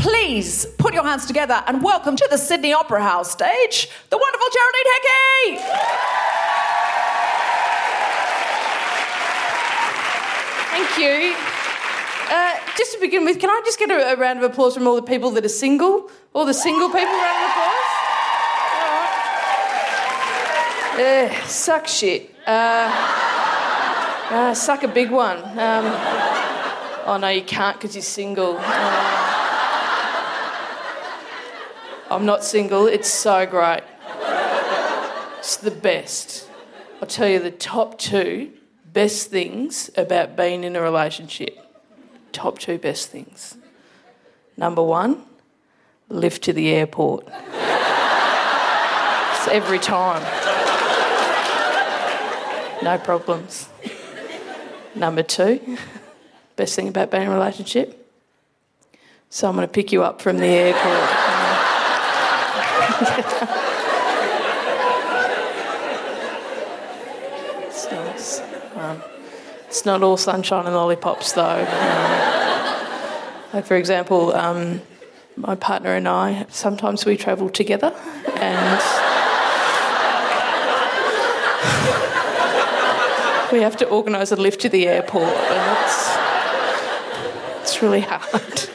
Please 0.00 0.64
put 0.78 0.94
your 0.94 1.04
hands 1.04 1.26
together 1.26 1.62
and 1.66 1.82
welcome 1.82 2.16
to 2.16 2.26
the 2.30 2.38
Sydney 2.38 2.72
Opera 2.72 3.02
House 3.02 3.30
stage, 3.30 3.86
the 4.08 4.16
wonderful 4.16 4.48
Geraldine 4.50 4.86
Hickey! 4.94 5.60
Thank 10.70 10.98
you. 10.98 11.36
Uh, 12.30 12.56
just 12.78 12.94
to 12.94 12.98
begin 12.98 13.26
with, 13.26 13.38
can 13.40 13.50
I 13.50 13.60
just 13.66 13.78
get 13.78 13.90
a, 13.90 14.14
a 14.14 14.16
round 14.16 14.38
of 14.42 14.50
applause 14.50 14.72
from 14.72 14.86
all 14.86 14.96
the 14.96 15.02
people 15.02 15.32
that 15.32 15.44
are 15.44 15.50
single? 15.50 16.10
All 16.32 16.46
the 16.46 16.54
single 16.54 16.88
people, 16.88 17.04
round 17.04 17.44
of 17.44 17.50
applause? 17.50 17.90
Uh, 20.98 21.46
suck 21.46 21.86
shit. 21.86 22.34
Uh, 22.46 22.90
uh, 24.30 24.54
suck 24.54 24.82
a 24.82 24.88
big 24.88 25.10
one. 25.10 25.36
Um, 25.58 25.84
oh 27.04 27.18
no, 27.20 27.28
you 27.28 27.42
can't 27.42 27.78
because 27.78 27.94
you're 27.94 28.02
single. 28.02 28.58
I'm 32.10 32.26
not 32.26 32.42
single. 32.42 32.88
It's 32.88 33.08
so 33.08 33.46
great. 33.46 33.84
It's 35.38 35.58
the 35.58 35.70
best. 35.70 36.48
I'll 37.00 37.06
tell 37.06 37.28
you 37.28 37.38
the 37.38 37.52
top 37.52 37.98
two 37.98 38.50
best 38.92 39.30
things 39.30 39.90
about 39.96 40.36
being 40.36 40.64
in 40.64 40.74
a 40.74 40.82
relationship. 40.82 41.56
Top 42.32 42.58
two 42.58 42.78
best 42.78 43.10
things. 43.10 43.56
Number 44.56 44.82
one, 44.82 45.22
lift 46.08 46.42
to 46.44 46.52
the 46.52 46.70
airport. 46.70 47.28
it's 47.28 47.38
every 49.48 49.78
time. 49.78 50.22
No 52.82 52.98
problems. 52.98 53.68
Number 54.96 55.22
two, 55.22 55.78
best 56.56 56.74
thing 56.74 56.88
about 56.88 57.12
being 57.12 57.22
in 57.22 57.28
a 57.28 57.34
relationship, 57.34 58.12
someone 59.28 59.62
to 59.62 59.72
pick 59.72 59.92
you 59.92 60.02
up 60.02 60.20
from 60.20 60.38
the 60.38 60.46
airport. 60.46 61.19
It's. 68.10 68.40
Um, 68.76 69.02
it's 69.66 69.84
not 69.84 70.02
all 70.02 70.16
sunshine 70.16 70.66
and 70.66 70.74
lollipops, 70.74 71.32
though. 71.32 71.42
Um, 71.42 72.86
like, 73.52 73.64
for 73.64 73.76
example, 73.76 74.32
um, 74.34 74.80
my 75.36 75.54
partner 75.54 75.94
and 75.94 76.08
I, 76.08 76.46
sometimes 76.48 77.06
we 77.06 77.16
travel 77.16 77.48
together 77.48 77.94
and 78.36 78.80
we 83.52 83.60
have 83.62 83.76
to 83.76 83.88
organise 83.88 84.32
a 84.32 84.36
lift 84.36 84.60
to 84.62 84.68
the 84.68 84.88
airport, 84.88 85.22
and 85.22 85.78
it's, 85.84 86.16
it's 87.62 87.82
really 87.82 88.00
hard. 88.00 88.69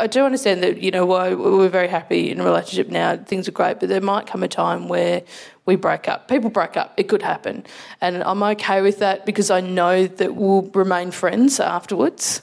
I 0.00 0.06
do 0.06 0.24
understand 0.24 0.62
that, 0.62 0.82
you 0.82 0.90
know, 0.90 1.04
why 1.04 1.34
we're 1.34 1.68
very 1.68 1.88
happy 1.88 2.30
in 2.30 2.40
a 2.40 2.44
relationship 2.44 2.88
now, 2.88 3.16
things 3.16 3.46
are 3.48 3.52
great, 3.52 3.80
but 3.80 3.90
there 3.90 4.00
might 4.00 4.26
come 4.26 4.42
a 4.42 4.48
time 4.48 4.88
where 4.88 5.22
we 5.66 5.76
break 5.76 6.08
up. 6.08 6.26
People 6.26 6.48
break 6.48 6.76
up, 6.76 6.94
it 6.96 7.08
could 7.08 7.20
happen. 7.20 7.64
And 8.00 8.22
I'm 8.22 8.42
okay 8.42 8.80
with 8.80 9.00
that 9.00 9.26
because 9.26 9.50
I 9.50 9.60
know 9.60 10.06
that 10.06 10.34
we'll 10.34 10.62
remain 10.74 11.10
friends 11.10 11.60
afterwards. 11.60 12.40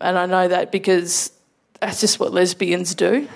And 0.00 0.18
I 0.18 0.26
know 0.26 0.46
that 0.48 0.70
because 0.70 1.32
that's 1.80 2.00
just 2.00 2.20
what 2.20 2.32
lesbians 2.32 2.94
do. 2.94 3.26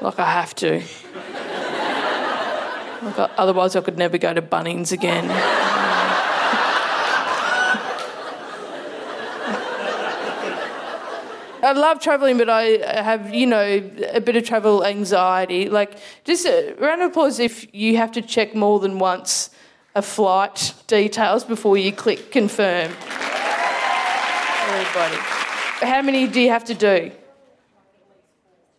like, 0.00 0.18
I 0.18 0.30
have 0.30 0.54
to. 0.56 0.82
Like, 3.02 3.30
otherwise, 3.36 3.74
I 3.74 3.80
could 3.80 3.98
never 3.98 4.18
go 4.18 4.32
to 4.32 4.40
Bunnings 4.40 4.92
again. 4.92 5.28
I 11.62 11.72
love 11.72 12.00
travelling, 12.00 12.38
but 12.38 12.50
I 12.50 12.62
have, 13.02 13.32
you 13.32 13.46
know, 13.46 13.62
a 14.12 14.20
bit 14.20 14.34
of 14.34 14.44
travel 14.44 14.84
anxiety. 14.84 15.68
Like, 15.68 15.96
just 16.24 16.44
a 16.44 16.74
round 16.78 17.02
of 17.02 17.10
applause 17.12 17.38
if 17.38 17.72
you 17.72 17.96
have 17.98 18.10
to 18.12 18.22
check 18.22 18.54
more 18.56 18.80
than 18.80 18.98
once 18.98 19.50
a 19.94 20.02
flight 20.02 20.74
details 20.88 21.44
before 21.44 21.76
you 21.76 21.92
click 21.92 22.32
confirm. 22.32 22.90
Everybody. 24.64 25.16
How 25.82 26.02
many 26.02 26.26
do 26.26 26.40
you 26.40 26.48
have 26.48 26.64
to 26.64 26.74
do? 26.74 27.12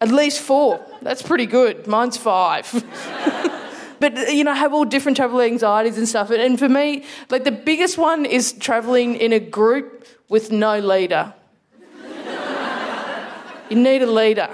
At 0.01 0.09
least 0.09 0.41
four. 0.41 0.85
That's 1.01 1.21
pretty 1.21 1.45
good. 1.45 1.87
Mine's 1.87 2.17
five. 2.17 2.69
but 4.01 4.33
you 4.33 4.43
know, 4.43 4.51
I 4.51 4.55
have 4.55 4.73
all 4.73 4.83
different 4.83 5.15
travel 5.15 5.39
anxieties 5.39 5.97
and 5.97 6.09
stuff. 6.09 6.31
And 6.31 6.59
for 6.59 6.67
me, 6.67 7.05
like 7.29 7.45
the 7.45 7.51
biggest 7.51 7.97
one 7.97 8.25
is 8.25 8.51
traveling 8.51 9.15
in 9.15 9.31
a 9.31 9.39
group 9.39 10.05
with 10.27 10.51
no 10.51 10.79
leader. 10.79 11.33
You 13.73 13.81
need 13.81 14.03
a 14.03 14.11
leader. 14.11 14.49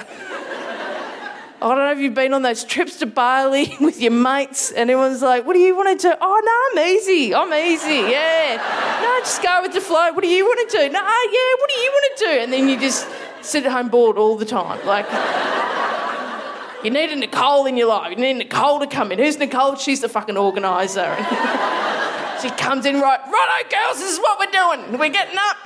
I 1.61 1.67
don't 1.67 1.77
know 1.77 1.91
if 1.91 1.99
you've 1.99 2.13
been 2.13 2.33
on 2.33 2.41
those 2.41 2.63
trips 2.63 2.99
to 2.99 3.05
Bali 3.05 3.75
with 3.81 3.99
your 3.99 4.13
mates 4.13 4.71
and 4.71 4.89
everyone's 4.89 5.21
like, 5.21 5.45
what 5.45 5.55
do 5.55 5.59
you 5.59 5.75
want 5.75 5.99
to 5.99 6.07
do? 6.07 6.15
Oh, 6.21 6.41
no, 6.41 6.81
I'm 6.81 6.87
easy. 6.95 7.35
I'm 7.35 7.53
easy, 7.53 8.09
yeah. 8.09 8.55
No, 9.01 9.19
just 9.19 9.43
go 9.43 9.61
with 9.61 9.73
the 9.73 9.81
flow. 9.81 10.13
What 10.13 10.23
do 10.23 10.29
you 10.29 10.45
want 10.45 10.69
to 10.69 10.77
do? 10.77 10.89
No, 10.89 11.01
yeah, 11.01 11.53
what 11.59 11.69
do 11.69 11.75
you 11.75 11.91
want 11.91 12.17
to 12.17 12.25
do? 12.25 12.31
And 12.31 12.53
then 12.53 12.69
you 12.69 12.79
just 12.79 13.09
sit 13.41 13.65
at 13.65 13.73
home 13.73 13.89
bored 13.89 14.17
all 14.17 14.37
the 14.37 14.45
time. 14.45 14.79
Like, 14.87 15.05
you 16.85 16.89
need 16.89 17.09
a 17.09 17.17
Nicole 17.17 17.65
in 17.65 17.75
your 17.75 17.89
life. 17.89 18.11
You 18.11 18.15
need 18.23 18.35
Nicole 18.35 18.79
to 18.79 18.87
come 18.87 19.11
in. 19.11 19.19
Who's 19.19 19.37
Nicole? 19.37 19.75
She's 19.75 19.99
the 19.99 20.07
fucking 20.07 20.37
organiser. 20.37 21.13
she 22.41 22.49
comes 22.51 22.85
in 22.85 23.01
right, 23.01 23.19
righto, 23.19 23.69
girls, 23.69 23.99
this 23.99 24.13
is 24.13 24.19
what 24.19 24.39
we're 24.39 24.45
doing. 24.45 24.97
We're 24.97 25.09
getting 25.09 25.37
up. 25.37 25.57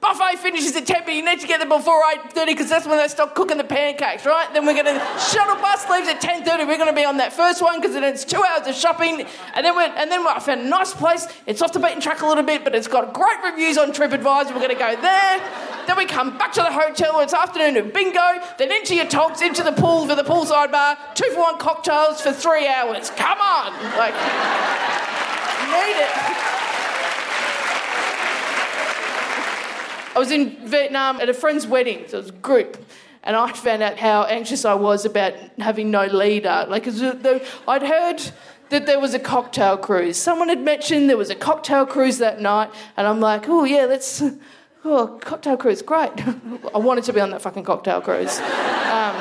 Buffet 0.00 0.38
finishes 0.38 0.76
at 0.76 0.86
10, 0.86 1.02
but 1.04 1.14
you 1.14 1.24
need 1.24 1.40
to 1.40 1.46
get 1.46 1.58
there 1.58 1.68
before 1.68 2.00
8.30 2.32 2.46
because 2.46 2.68
that's 2.68 2.86
when 2.86 2.98
they 2.98 3.08
start 3.08 3.34
cooking 3.34 3.56
the 3.56 3.64
pancakes, 3.64 4.24
right? 4.24 4.52
Then 4.52 4.64
we're 4.64 4.80
going 4.80 4.86
to... 4.86 5.00
Shuttle 5.18 5.56
bus 5.56 5.90
leaves 5.90 6.06
at 6.08 6.20
10.30. 6.20 6.68
We're 6.68 6.76
going 6.76 6.88
to 6.88 6.94
be 6.94 7.04
on 7.04 7.16
that 7.16 7.32
first 7.32 7.60
one 7.60 7.80
because 7.80 7.94
then 7.94 8.04
it's 8.04 8.24
two 8.24 8.42
hours 8.42 8.68
of 8.68 8.76
shopping. 8.76 9.26
And 9.54 9.66
then, 9.66 9.74
we're, 9.74 9.88
and 9.88 10.08
then 10.10 10.24
I 10.24 10.38
found 10.38 10.60
a 10.60 10.68
nice 10.68 10.94
place. 10.94 11.26
It's 11.46 11.62
off 11.62 11.72
the 11.72 11.80
beaten 11.80 12.00
track 12.00 12.22
a 12.22 12.26
little 12.26 12.44
bit, 12.44 12.62
but 12.62 12.76
it's 12.76 12.86
got 12.86 13.12
great 13.12 13.42
reviews 13.42 13.76
on 13.76 13.90
TripAdvisor. 13.90 14.54
We're 14.54 14.60
going 14.60 14.68
to 14.68 14.74
go 14.76 14.94
there. 15.00 15.40
Then 15.88 15.96
we 15.96 16.06
come 16.06 16.38
back 16.38 16.52
to 16.52 16.60
the 16.60 16.70
hotel. 16.70 17.18
It's 17.18 17.34
afternoon 17.34 17.76
of 17.78 17.92
bingo. 17.92 18.40
Then 18.56 18.70
into 18.70 18.94
your 18.94 19.06
togs, 19.06 19.42
into 19.42 19.64
the 19.64 19.72
pool 19.72 20.06
for 20.06 20.14
the 20.14 20.22
poolside 20.22 20.70
bar. 20.70 20.96
Two 21.14 21.28
for 21.30 21.40
one 21.40 21.58
cocktails 21.58 22.20
for 22.20 22.32
three 22.32 22.68
hours. 22.68 23.10
Come 23.10 23.38
on, 23.40 23.72
like 23.96 24.14
need 25.74 25.96
it. 25.96 26.48
I 30.18 30.20
was 30.20 30.32
in 30.32 30.56
Vietnam 30.66 31.20
at 31.20 31.28
a 31.28 31.32
friend's 31.32 31.64
wedding. 31.64 32.02
So 32.08 32.18
it 32.18 32.22
was 32.22 32.30
a 32.30 32.32
group. 32.32 32.84
And 33.22 33.36
I 33.36 33.52
found 33.52 33.84
out 33.84 33.98
how 33.98 34.24
anxious 34.24 34.64
I 34.64 34.74
was 34.74 35.04
about 35.04 35.32
having 35.60 35.92
no 35.92 36.06
leader. 36.06 36.66
Like, 36.68 36.88
I'd 36.88 37.82
heard 37.82 38.32
that 38.70 38.84
there 38.86 38.98
was 38.98 39.14
a 39.14 39.20
cocktail 39.20 39.76
cruise. 39.76 40.16
Someone 40.16 40.48
had 40.48 40.60
mentioned 40.60 41.08
there 41.08 41.16
was 41.16 41.30
a 41.30 41.36
cocktail 41.36 41.86
cruise 41.86 42.18
that 42.18 42.40
night, 42.40 42.68
and 42.96 43.06
I'm 43.06 43.20
like, 43.20 43.48
oh 43.48 43.62
yeah, 43.62 43.84
let's. 43.84 44.20
Oh, 44.84 45.20
cocktail 45.20 45.56
cruise, 45.56 45.82
great. 45.82 46.10
I 46.74 46.78
wanted 46.78 47.04
to 47.04 47.12
be 47.12 47.20
on 47.20 47.30
that 47.30 47.40
fucking 47.42 47.62
cocktail 47.62 48.00
cruise. 48.00 48.40
Um, 48.88 49.14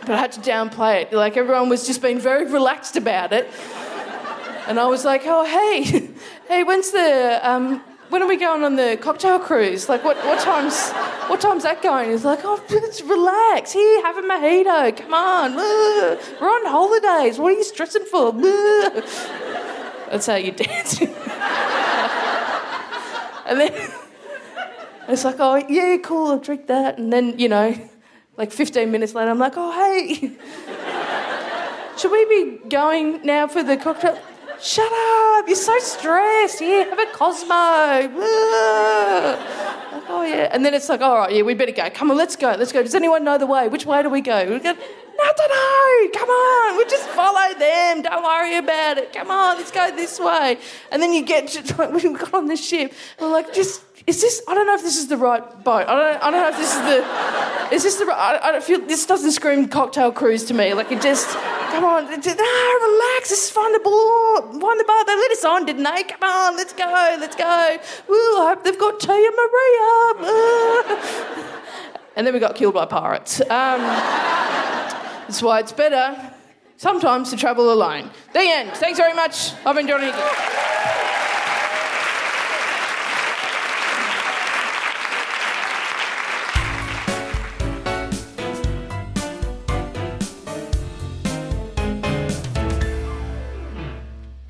but 0.00 0.12
I 0.12 0.16
had 0.16 0.32
to 0.32 0.40
downplay 0.40 1.02
it. 1.02 1.12
Like, 1.12 1.36
everyone 1.36 1.68
was 1.68 1.86
just 1.86 2.00
being 2.00 2.18
very 2.18 2.50
relaxed 2.50 2.96
about 2.96 3.34
it. 3.34 3.46
And 4.66 4.80
I 4.80 4.86
was 4.86 5.04
like, 5.04 5.22
oh, 5.26 5.44
hey, 5.44 6.08
hey, 6.48 6.64
when's 6.64 6.90
the, 6.90 7.38
um, 7.42 7.82
when 8.10 8.22
are 8.22 8.28
we 8.28 8.36
going 8.36 8.64
on 8.64 8.76
the 8.76 8.98
cocktail 9.00 9.38
cruise? 9.38 9.88
Like, 9.88 10.02
what, 10.04 10.16
what 10.24 10.40
time's, 10.40 10.90
what 11.28 11.40
time's 11.40 11.64
that 11.64 11.82
going? 11.82 12.10
He's 12.10 12.24
like, 12.24 12.40
oh, 12.42 12.62
let's 12.70 13.02
relax. 13.02 13.72
Here, 13.72 14.02
have 14.02 14.16
a 14.16 14.22
mojito. 14.22 14.96
Come 14.96 15.14
on. 15.14 15.56
We're 15.56 16.48
on 16.48 16.66
holidays. 16.66 17.38
What 17.38 17.52
are 17.52 17.56
you 17.56 17.64
stressing 17.64 18.04
for? 18.04 18.32
That's 20.10 20.26
how 20.26 20.36
you 20.36 20.52
dance. 20.52 21.00
and 21.02 21.10
then 23.60 23.72
it's 25.08 25.24
like, 25.24 25.36
oh, 25.38 25.56
yeah, 25.68 25.98
cool, 26.02 26.32
I'll 26.32 26.38
drink 26.38 26.66
that. 26.68 26.98
And 26.98 27.12
then, 27.12 27.38
you 27.38 27.48
know, 27.48 27.78
like 28.36 28.52
15 28.52 28.90
minutes 28.90 29.14
later, 29.14 29.30
I'm 29.30 29.38
like, 29.38 29.54
oh, 29.56 29.72
hey, 29.72 30.32
should 31.98 32.10
we 32.12 32.24
be 32.24 32.68
going 32.68 33.24
now 33.24 33.46
for 33.48 33.62
the 33.62 33.76
cocktail? 33.76 34.18
Shut 34.60 34.92
up! 34.92 35.46
You're 35.46 35.56
so 35.56 35.78
stressed. 35.78 36.60
Yeah, 36.60 36.84
have 36.84 36.98
a 36.98 37.06
Cosmo. 37.12 37.54
Oh 40.10 40.24
yeah, 40.26 40.48
and 40.52 40.64
then 40.64 40.74
it's 40.74 40.88
like, 40.88 41.00
all 41.00 41.18
right, 41.18 41.34
yeah, 41.34 41.42
we 41.42 41.54
better 41.54 41.72
go. 41.72 41.88
Come 41.90 42.10
on, 42.10 42.16
let's 42.16 42.34
go. 42.34 42.56
Let's 42.58 42.72
go. 42.72 42.82
Does 42.82 42.94
anyone 42.94 43.24
know 43.24 43.38
the 43.38 43.46
way? 43.46 43.68
Which 43.68 43.86
way 43.86 44.02
do 44.02 44.08
we 44.08 44.20
go? 44.20 44.52
We 44.52 44.58
go. 44.58 44.72
No, 44.72 45.24
I 45.24 45.32
don't 45.36 46.12
know. 46.14 46.18
Come 46.18 46.28
on, 46.28 46.76
we 46.76 46.84
just 46.84 47.08
follow 47.10 47.58
them. 47.58 48.02
Don't 48.02 48.22
worry 48.22 48.56
about 48.56 48.98
it. 48.98 49.12
Come 49.12 49.30
on, 49.30 49.58
let's 49.58 49.70
go 49.70 49.94
this 49.94 50.18
way. 50.18 50.58
And 50.90 51.02
then 51.02 51.12
you 51.12 51.24
get 51.24 51.48
to 51.48 51.90
we 51.94 52.00
got 52.12 52.34
on 52.34 52.46
the 52.46 52.56
ship. 52.56 52.92
We're 53.20 53.30
like, 53.30 53.52
just 53.52 53.82
is 54.08 54.20
this? 54.22 54.40
I 54.48 54.54
don't 54.54 54.66
know 54.66 54.74
if 54.74 54.82
this 54.82 54.96
is 54.96 55.08
the 55.08 55.18
right 55.18 55.42
boat. 55.62 55.86
I 55.86 55.94
don't. 55.94 56.22
I 56.22 56.30
don't 56.30 56.40
know 56.40 56.48
if 56.48 56.56
this 56.56 56.74
is 56.74 56.80
the. 56.80 57.74
Is 57.74 57.82
this 57.82 57.96
the? 57.96 58.06
right- 58.06 58.40
I, 58.42 58.48
I 58.48 58.52
don't 58.52 58.64
feel. 58.64 58.80
This 58.80 59.04
doesn't 59.04 59.32
scream 59.32 59.68
cocktail 59.68 60.10
cruise 60.12 60.44
to 60.44 60.54
me. 60.54 60.72
Like 60.72 60.90
it 60.90 61.02
just. 61.02 61.28
Come 61.68 61.84
on, 61.84 62.10
it 62.10 62.22
just- 62.22 62.38
ah, 62.40 62.78
relax. 62.88 63.28
This 63.28 63.44
is 63.44 63.50
fun. 63.50 63.70
The 63.74 63.80
ball, 63.80 64.40
find 64.58 64.80
the 64.80 64.84
bar. 64.84 65.04
They 65.04 65.14
let 65.14 65.30
us 65.32 65.44
on, 65.44 65.66
didn't 65.66 65.84
they? 65.84 66.04
Come 66.04 66.22
on, 66.22 66.56
let's 66.56 66.72
go, 66.72 67.16
let's 67.20 67.36
go. 67.36 67.76
Woo! 68.08 68.14
I 68.16 68.54
hope 68.54 68.64
they've 68.64 68.78
got 68.78 68.98
Tia 68.98 69.30
Maria. 69.40 70.98
And 72.16 72.26
then 72.26 72.32
we 72.34 72.40
got 72.40 72.56
killed 72.56 72.74
by 72.74 72.86
pirates. 72.86 73.40
Um, 73.42 73.80
that's 75.28 75.42
why 75.42 75.60
it's 75.60 75.72
better 75.72 76.32
sometimes 76.78 77.30
to 77.30 77.36
travel 77.36 77.70
alone. 77.72 78.10
The 78.32 78.40
end. 78.40 78.70
Thanks 78.72 78.98
very 78.98 79.14
much. 79.14 79.52
I've 79.66 79.76
been 79.76 79.86
Johnny. 79.86 80.10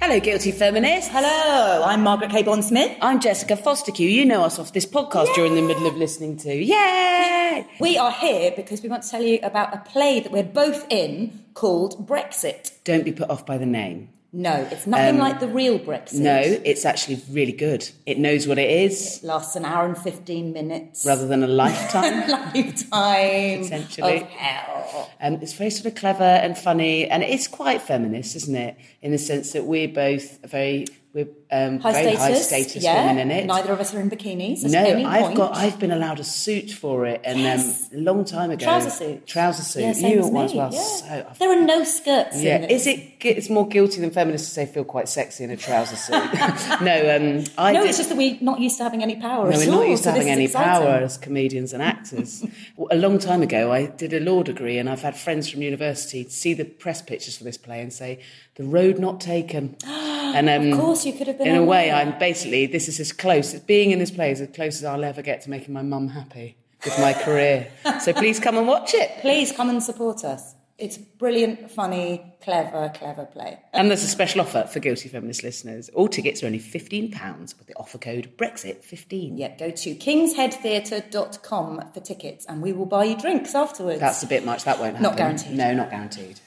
Hello, 0.09 0.21
guilty 0.21 0.53
feminists. 0.53 1.11
Hello, 1.13 1.85
I'm 1.85 2.03
Margaret 2.03 2.31
Cabourn-Smith. 2.31 2.97
I'm 3.03 3.21
Jessica 3.21 3.57
Fostekew. 3.57 4.11
You 4.11 4.25
know 4.25 4.43
us 4.43 4.59
off 4.59 4.73
this 4.73 4.87
podcast 4.87 5.37
you're 5.37 5.45
in 5.45 5.55
the 5.55 5.61
middle 5.61 5.87
of 5.87 5.99
listening 5.99 6.39
to. 6.39 6.55
Yay! 6.55 7.67
We 7.79 7.99
are 7.99 8.11
here 8.11 8.51
because 8.57 8.83
we 8.83 8.89
want 8.89 9.03
to 9.03 9.11
tell 9.11 9.23
you 9.23 9.39
about 9.43 9.75
a 9.75 9.81
play 9.81 10.21
that 10.21 10.33
we're 10.33 10.45
both 10.45 10.87
in 10.89 11.45
called 11.53 12.09
Brexit. 12.09 12.71
Don't 12.85 13.05
be 13.05 13.13
put 13.13 13.29
off 13.29 13.45
by 13.45 13.59
the 13.59 13.67
name. 13.67 14.09
No, 14.31 14.69
it's 14.71 14.87
nothing 14.87 15.17
like 15.17 15.41
the 15.41 15.49
real 15.49 15.79
Brexit. 15.79 16.17
Um, 16.19 16.23
No, 16.25 16.39
it's 16.43 16.85
actually 16.85 17.23
really 17.31 17.53
good. 17.53 17.89
It 18.05 18.19
knows 18.19 18.47
what 18.47 18.59
it 18.59 18.71
is 18.71 19.19
It 19.19 19.25
lasts 19.27 19.57
an 19.57 19.65
hour 19.65 19.87
and 19.87 19.97
15 19.97 20.53
minutes. 20.53 21.07
rather 21.07 21.27
than 21.27 21.43
a 21.43 21.47
lifetime. 21.63 22.29
Lifetime 22.93 23.63
Potentially. 23.63 24.17
of 24.19 24.23
hell. 24.29 25.11
Um, 25.21 25.35
it's 25.41 25.53
very 25.55 25.71
sort 25.71 25.87
of 25.87 25.95
clever 25.95 26.23
and 26.25 26.57
funny, 26.59 27.07
and 27.07 27.23
it's 27.23 27.49
quite 27.49 27.81
feminist, 27.83 28.37
isn't 28.37 28.55
it? 28.55 28.77
In 29.03 29.13
the 29.13 29.19
sense 29.19 29.53
that 29.53 29.65
we're 29.65 29.89
both 29.89 30.39
very, 30.49 30.87
we're 31.19 31.29
um, 31.51 31.79
High 31.81 31.93
very 31.93 32.17
status. 32.17 32.21
high 32.51 32.61
status 32.63 32.83
yeah. 32.85 33.07
women 33.07 33.19
in 33.19 33.31
it. 33.31 33.47
Neither 33.47 33.73
of 33.73 33.81
us 33.81 33.95
are 33.95 34.01
in 34.01 34.11
bikinis. 34.11 34.63
No, 34.65 34.81
I've 35.09 35.23
point. 35.25 35.37
got. 35.37 35.57
I've 35.57 35.79
been 35.79 35.91
allowed 35.91 36.21
a 36.21 36.25
suit 36.25 36.71
for 36.71 37.07
it, 37.07 37.21
and 37.25 37.41
Yes. 37.41 37.89
um, 37.93 37.99
a 37.99 38.03
long 38.03 38.25
time 38.25 38.51
ago. 38.51 38.65
Trouser 38.65 38.91
suit. 38.91 39.27
Trouser 39.27 39.63
suit. 39.63 39.81
Yeah, 39.81 40.09
you 40.09 40.19
as 40.21 40.25
want 40.27 40.33
one 40.35 40.45
as 40.45 40.55
well. 40.55 40.71
yeah. 40.73 41.33
So 41.33 41.39
there 41.39 41.51
are 41.53 41.65
no 41.65 41.85
skirts 41.85 42.41
Yeah, 42.43 42.57
in 42.59 42.65
it. 42.65 42.71
is 42.71 42.87
it? 42.87 43.01
It's 43.23 43.49
more 43.51 43.67
guilty 43.67 44.01
than 44.01 44.11
feminists 44.11 44.49
to 44.49 44.55
say 44.55 44.67
feel 44.67 44.85
quite 44.85 45.09
sexy 45.09 45.43
in 45.45 45.51
a 45.51 45.57
trouser 45.57 45.97
suit. 45.97 46.13
no, 46.83 47.17
um, 47.17 47.45
I 47.59 47.73
No, 47.73 47.81
did, 47.81 47.89
it's 47.89 47.99
just 47.99 48.11
that 48.11 48.19
we're 48.19 48.39
not 48.41 48.61
used 48.61 48.77
to 48.79 48.83
having 48.85 49.03
any 49.03 49.17
power 49.17 49.51
no, 49.51 49.57
we're 49.59 49.65
all. 49.73 49.81
not 49.81 49.89
used 49.89 50.03
to 50.05 50.11
so 50.11 50.15
having 50.15 50.31
any 50.31 50.45
exciting. 50.45 50.69
power 50.87 50.97
as 50.97 51.17
comedians 51.19 51.73
and 51.73 51.83
actors. 51.83 52.45
a 52.91 52.97
long 52.97 53.19
time 53.19 53.43
ago, 53.43 53.73
I 53.73 53.87
did 53.87 54.13
a 54.13 54.21
law 54.21 54.43
degree, 54.43 54.79
and 54.79 54.89
I've 54.89 55.03
had 55.03 55.17
friends 55.17 55.49
from 55.51 55.63
university 55.63 56.29
see 56.29 56.55
the 56.55 56.65
press 56.65 57.01
pictures 57.03 57.37
for 57.39 57.45
this 57.45 57.57
play 57.57 57.81
and 57.81 57.93
say 57.93 58.21
the 58.57 58.65
road 58.65 58.99
not 58.99 59.21
taken. 59.21 59.77
And 60.35 60.49
um, 60.49 60.73
Of 60.73 60.79
course, 60.79 61.07
you 61.07 61.13
could 61.13 61.27
have 61.27 61.39
been 61.39 61.47
In 61.49 61.57
a 61.57 61.65
way, 61.65 61.91
away. 61.91 61.93
I'm 61.93 62.19
basically 62.19 62.67
this 62.67 62.89
is 62.89 63.01
as 63.01 63.13
close. 63.13 63.55
As 63.55 63.61
being 63.61 63.91
in 63.91 63.99
this 63.99 64.11
play 64.11 64.31
is 64.33 64.41
as 64.41 64.49
close 64.49 64.77
as 64.79 64.85
I'll 64.85 65.05
ever 65.05 65.23
get 65.23 65.43
to 65.43 65.51
making 65.51 65.75
my 65.75 65.83
mum 65.83 66.09
happy 66.09 66.57
with 66.85 66.99
my 67.01 67.13
career. 67.13 67.69
So 68.01 68.13
please 68.13 68.39
come 68.39 68.57
and 68.57 68.67
watch 68.67 68.95
it. 68.95 69.11
Please 69.21 69.51
come 69.53 69.69
and 69.71 69.83
support 69.83 70.25
us. 70.25 70.55
It's 70.79 70.97
brilliant, 70.97 71.73
funny, 71.73 72.23
clever, 72.41 72.93
clever 72.95 73.25
play. 73.27 73.59
And 73.73 73.91
there's 73.91 74.05
a 74.05 74.09
special 74.09 74.41
offer 74.43 74.69
for 74.73 74.79
Guilty 74.79 75.09
Feminist 75.09 75.43
listeners. 75.43 75.89
All 75.89 76.07
tickets 76.07 76.41
are 76.45 76.47
only 76.47 76.61
£15 76.61 77.59
with 77.59 77.67
the 77.67 77.75
offer 77.75 77.99
code 77.99 78.31
BREXIT15. 78.37 79.33
Yeah, 79.37 79.57
go 79.57 79.71
to 79.73 79.95
kingsheadtheatre.com 79.97 81.91
for 81.93 82.01
tickets 82.01 82.47
and 82.47 82.63
we 82.63 82.73
will 82.73 82.87
buy 82.87 83.05
you 83.05 83.17
drinks 83.17 83.57
afterwards. 83.57 83.99
That's 83.99 84.23
a 84.23 84.29
bit 84.29 84.45
much, 84.45 84.63
that 84.65 84.79
won't 84.79 84.93
happen. 84.93 85.03
Not 85.03 85.17
guaranteed. 85.17 85.57
No, 85.57 85.75
not 85.75 85.91
guaranteed. 85.91 86.39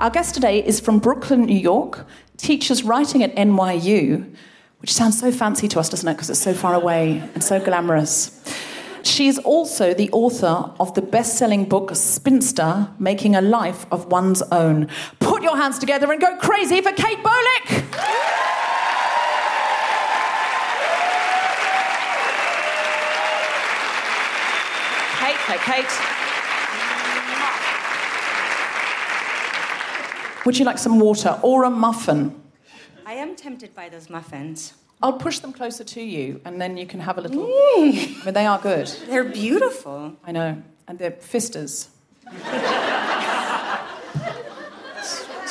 Our 0.00 0.08
guest 0.08 0.34
today 0.34 0.64
is 0.64 0.80
from 0.80 0.98
Brooklyn, 0.98 1.44
New 1.44 1.58
York, 1.58 2.06
teaches 2.38 2.82
writing 2.82 3.22
at 3.22 3.36
NYU, 3.36 4.34
which 4.78 4.94
sounds 4.94 5.20
so 5.20 5.30
fancy 5.30 5.68
to 5.68 5.78
us, 5.78 5.90
doesn't 5.90 6.08
it? 6.08 6.14
Because 6.14 6.30
it's 6.30 6.40
so 6.40 6.54
far 6.54 6.72
away 6.72 7.18
and 7.34 7.44
so 7.44 7.60
glamorous. 7.62 8.42
She 9.02 9.28
is 9.28 9.38
also 9.40 9.92
the 9.92 10.08
author 10.12 10.72
of 10.80 10.94
the 10.94 11.02
best 11.02 11.36
selling 11.36 11.66
book 11.66 11.94
Spinster 11.94 12.88
Making 12.98 13.36
a 13.36 13.42
Life 13.42 13.84
of 13.92 14.06
One's 14.06 14.40
Own. 14.40 14.88
Put 15.18 15.42
your 15.42 15.58
hands 15.58 15.78
together 15.78 16.10
and 16.10 16.18
go 16.18 16.34
crazy 16.38 16.80
for 16.80 16.92
Kate 16.92 17.18
Bolick! 17.18 17.84
Kate, 25.18 25.36
Kate, 25.46 25.60
Kate. 25.60 26.19
Would 30.50 30.58
you 30.58 30.64
like 30.64 30.78
some 30.78 30.98
water 30.98 31.38
or 31.42 31.62
a 31.62 31.70
muffin? 31.70 32.34
I 33.06 33.12
am 33.12 33.36
tempted 33.36 33.72
by 33.72 33.88
those 33.88 34.10
muffins. 34.10 34.74
I'll 35.00 35.12
push 35.12 35.38
them 35.38 35.52
closer 35.52 35.84
to 35.84 36.02
you 36.02 36.40
and 36.44 36.60
then 36.60 36.76
you 36.76 36.86
can 36.86 36.98
have 36.98 37.18
a 37.18 37.20
little. 37.20 37.44
I 37.44 38.16
mean, 38.24 38.34
they 38.34 38.46
are 38.46 38.58
good. 38.58 38.88
They're 39.06 39.22
beautiful. 39.22 40.16
I 40.24 40.32
know. 40.32 40.60
And 40.88 40.98
they're 40.98 41.12
fisters. 41.12 41.90
That's 42.24 42.66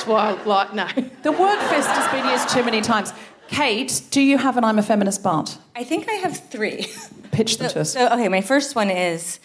why 0.06 0.32
I 0.32 0.44
like 0.44 0.74
no. 0.74 0.90
The 1.24 1.32
word 1.32 1.60
fist 1.70 1.88
has 1.88 2.12
been 2.12 2.30
used 2.30 2.50
too 2.50 2.66
many 2.66 2.82
times. 2.82 3.14
Kate, 3.48 4.02
do 4.12 4.20
you 4.20 4.38
have 4.38 4.58
an 4.58 4.66
I'm 4.66 4.80
a 4.80 4.84
feminist 4.84 5.24
but? 5.24 5.58
I 5.78 5.86
think 5.86 6.10
I 6.10 6.16
have 6.16 6.36
three. 6.50 6.88
Pitch 7.32 7.58
them 7.58 7.70
to 7.70 7.80
us. 7.80 7.94
So, 7.94 8.08
okay, 8.08 8.28
my 8.28 8.42
first 8.42 8.76
one 8.76 8.90
is 8.90 9.40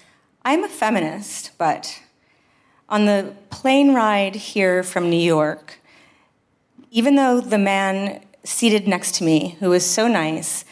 I'm 0.45 0.65
a 0.65 0.69
feminist, 0.69 1.53
but 1.59 2.03
on 2.89 3.07
the 3.07 3.35
plane 3.51 3.95
ride 3.95 4.35
here 4.35 4.83
from 4.83 5.11
New 5.11 5.17
York, 5.17 5.81
even 6.91 7.17
though 7.17 7.41
the 7.41 7.59
man 7.59 8.23
seated 8.45 8.87
next 8.87 9.15
to 9.17 9.25
me, 9.25 9.57
who 9.61 9.71
was 9.71 9.85
so 9.85 10.07
nice 10.07 10.65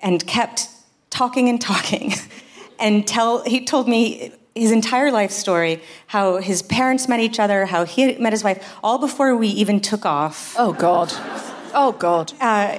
and 0.00 0.26
kept 0.26 0.68
talking 1.10 1.48
and 1.48 1.60
talking, 1.60 2.12
and 2.78 3.06
tell 3.06 3.42
he 3.44 3.64
told 3.64 3.88
me 3.88 4.32
his 4.54 4.70
entire 4.70 5.10
life 5.10 5.30
story, 5.30 5.80
how 6.08 6.36
his 6.36 6.62
parents 6.62 7.08
met 7.08 7.20
each 7.20 7.40
other, 7.40 7.66
how 7.66 7.84
he 7.84 8.16
met 8.18 8.32
his 8.32 8.44
wife, 8.44 8.76
all 8.82 8.98
before 8.98 9.34
we 9.34 9.48
even 9.48 9.80
took 9.80 10.04
off. 10.04 10.54
Oh, 10.58 10.72
God. 10.72 11.10
Oh, 11.74 11.92
God. 11.98 12.32
Uh, 12.40 12.78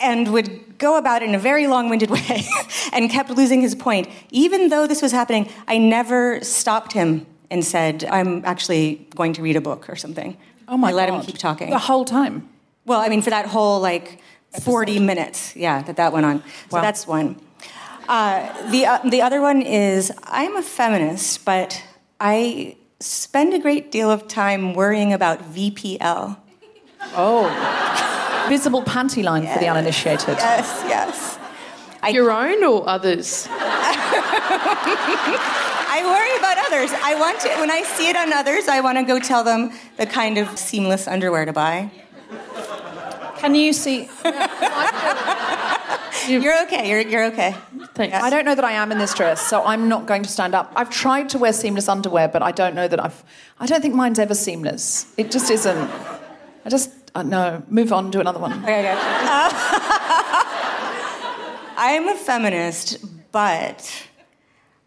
and 0.00 0.32
would 0.32 0.69
go 0.80 0.96
about 0.96 1.22
it 1.22 1.28
in 1.28 1.34
a 1.36 1.38
very 1.38 1.68
long 1.68 1.88
winded 1.88 2.10
way 2.16 2.42
and 2.92 3.08
kept 3.10 3.30
losing 3.30 3.60
his 3.60 3.76
point. 3.76 4.08
Even 4.30 4.68
though 4.70 4.88
this 4.88 5.00
was 5.02 5.12
happening, 5.12 5.48
I 5.68 5.78
never 5.78 6.42
stopped 6.42 6.92
him 6.92 7.26
and 7.50 7.64
said, 7.64 8.04
I'm 8.04 8.44
actually 8.44 9.06
going 9.14 9.34
to 9.34 9.42
read 9.42 9.56
a 9.56 9.60
book 9.60 9.88
or 9.88 9.94
something. 9.94 10.36
Oh, 10.66 10.76
my 10.76 10.88
I 10.90 10.92
let 10.92 11.08
God. 11.08 11.20
him 11.20 11.26
keep 11.26 11.38
talking. 11.38 11.70
The 11.70 11.78
whole 11.78 12.04
time. 12.04 12.48
Well, 12.86 13.00
I 13.00 13.08
mean, 13.08 13.22
for 13.22 13.30
that 13.30 13.46
whole 13.46 13.80
like 13.80 14.20
40 14.62 14.98
minutes, 14.98 15.54
yeah, 15.54 15.82
that 15.82 15.96
that 15.96 16.12
went 16.12 16.26
on. 16.26 16.42
So 16.70 16.76
Wow. 16.76 16.82
that's 16.82 17.06
one. 17.06 17.36
Uh, 18.08 18.70
the, 18.70 18.86
uh, 18.86 18.98
the 19.08 19.22
other 19.22 19.40
one 19.40 19.62
is 19.62 20.10
I'm 20.24 20.56
a 20.56 20.62
feminist, 20.62 21.44
but 21.44 21.82
I 22.18 22.76
spend 23.00 23.54
a 23.54 23.58
great 23.58 23.92
deal 23.92 24.10
of 24.10 24.26
time 24.26 24.74
worrying 24.74 25.12
about 25.12 25.54
VPL. 25.54 26.36
Oh. 27.14 28.06
Visible 28.50 28.82
panty 28.82 29.22
line 29.22 29.46
for 29.46 29.60
the 29.60 29.68
uninitiated. 29.68 30.36
Yes, 30.36 30.82
yes. 30.88 31.38
Your 32.12 32.32
own 32.32 32.64
or 32.64 32.88
others? 32.88 33.46
I 35.92 36.02
worry 36.04 36.36
about 36.36 36.58
others. 36.66 36.90
I 37.00 37.14
want 37.14 37.38
to, 37.42 37.48
when 37.60 37.70
I 37.70 37.82
see 37.82 38.08
it 38.08 38.16
on 38.16 38.32
others, 38.32 38.66
I 38.66 38.80
want 38.80 38.98
to 38.98 39.04
go 39.04 39.20
tell 39.20 39.44
them 39.44 39.70
the 39.98 40.06
kind 40.06 40.36
of 40.36 40.58
seamless 40.58 41.06
underwear 41.06 41.44
to 41.44 41.52
buy. 41.52 41.92
Can 43.38 43.54
you 43.54 43.72
see? 43.72 44.08
You're 46.28 46.60
okay. 46.64 46.90
You're, 46.90 47.02
you're 47.02 47.26
okay. 47.26 47.54
Thanks. 47.94 48.16
I 48.16 48.30
don't 48.30 48.44
know 48.44 48.56
that 48.56 48.64
I 48.64 48.72
am 48.72 48.90
in 48.90 48.98
this 48.98 49.14
dress, 49.14 49.40
so 49.40 49.64
I'm 49.64 49.88
not 49.88 50.06
going 50.06 50.24
to 50.24 50.28
stand 50.28 50.56
up. 50.56 50.72
I've 50.74 50.90
tried 50.90 51.28
to 51.30 51.38
wear 51.38 51.52
seamless 51.52 51.88
underwear, 51.88 52.26
but 52.26 52.42
I 52.42 52.50
don't 52.50 52.74
know 52.74 52.88
that 52.88 52.98
I've. 53.02 53.22
I 53.60 53.66
don't 53.66 53.80
think 53.80 53.94
mine's 53.94 54.18
ever 54.18 54.34
seamless. 54.34 55.06
It 55.16 55.30
just 55.30 55.50
isn't. 55.50 55.88
I 56.64 56.68
just 56.68 56.99
uh, 57.14 57.22
no. 57.22 57.62
Move 57.68 57.92
on 57.92 58.10
to 58.12 58.20
another 58.20 58.38
one. 58.38 58.52
Okay, 58.62 58.80
okay. 58.80 58.92
I 61.76 61.92
am 61.92 62.08
a 62.08 62.14
feminist, 62.14 62.98
but 63.32 64.08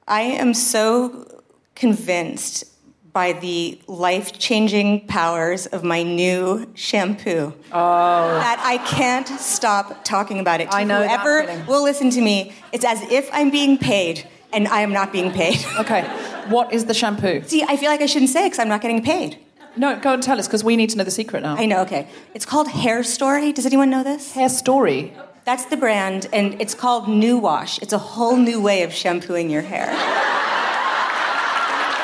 I 0.08 0.22
am 0.22 0.54
so 0.54 1.42
convinced 1.76 2.66
by 3.14 3.34
the 3.34 3.80
life 3.88 4.38
changing 4.40 5.06
powers 5.08 5.68
of 5.68 5.84
my 5.84 6.02
new 6.02 6.68
shampoo 6.74 7.54
that 7.72 8.60
I 8.64 8.80
can't 8.86 9.28
stop 9.28 10.04
talking 10.04 10.40
about 10.40 10.62
it. 10.62 10.72
To 10.72 10.78
I 10.78 10.84
know 10.84 11.04
Whoever 11.04 11.64
will 11.68 11.84
listen 11.84 12.10
to 12.12 12.22
me, 12.22 12.54
it's 12.72 12.84
as 12.84 13.02
if 13.12 13.30
I'm 13.32 13.52
being 13.52 13.78
paid, 13.78 14.28
and 14.52 14.68
I 14.68 14.82
am 14.82 14.92
not 14.92 15.12
being 15.12 15.32
paid. 15.32 15.64
Okay, 15.80 16.04
what 16.50 16.74
is 16.74 16.86
the 16.86 16.94
shampoo? 16.94 17.44
See, 17.46 17.64
I 17.64 17.78
feel 17.78 17.90
like 17.90 18.02
I 18.02 18.08
shouldn't 18.08 18.32
say 18.32 18.46
it 18.46 18.48
because 18.48 18.60
I'm 18.60 18.70
not 18.70 18.82
getting 18.82 19.04
paid. 19.04 19.38
No, 19.76 20.00
go 20.00 20.14
and 20.14 20.22
tell 20.22 20.40
us 20.40 20.48
because 20.48 20.64
we 20.64 20.76
need 20.76 20.90
to 20.92 20.98
know 20.98 21.04
the 21.04 21.12
secret 21.12 21.42
now. 21.44 21.56
I 21.56 21.66
know, 21.66 21.82
okay. 21.82 22.08
It's 22.34 22.46
called 22.46 22.68
Hair 22.68 23.04
Story. 23.04 23.52
Does 23.52 23.66
anyone 23.66 23.90
know 23.90 24.04
this? 24.04 24.32
Hair 24.34 24.50
story. 24.50 25.14
That's 25.46 25.66
the 25.66 25.78
brand, 25.78 26.28
and 26.32 26.62
it's 26.62 26.74
called 26.76 27.08
New 27.10 27.38
Wash. 27.38 27.82
It's 27.82 27.92
a 27.92 27.98
whole 27.98 28.38
new 28.38 28.62
way 28.62 28.84
of 28.84 28.94
shampooing 28.94 29.50
your 29.50 29.62
hair. 29.62 29.88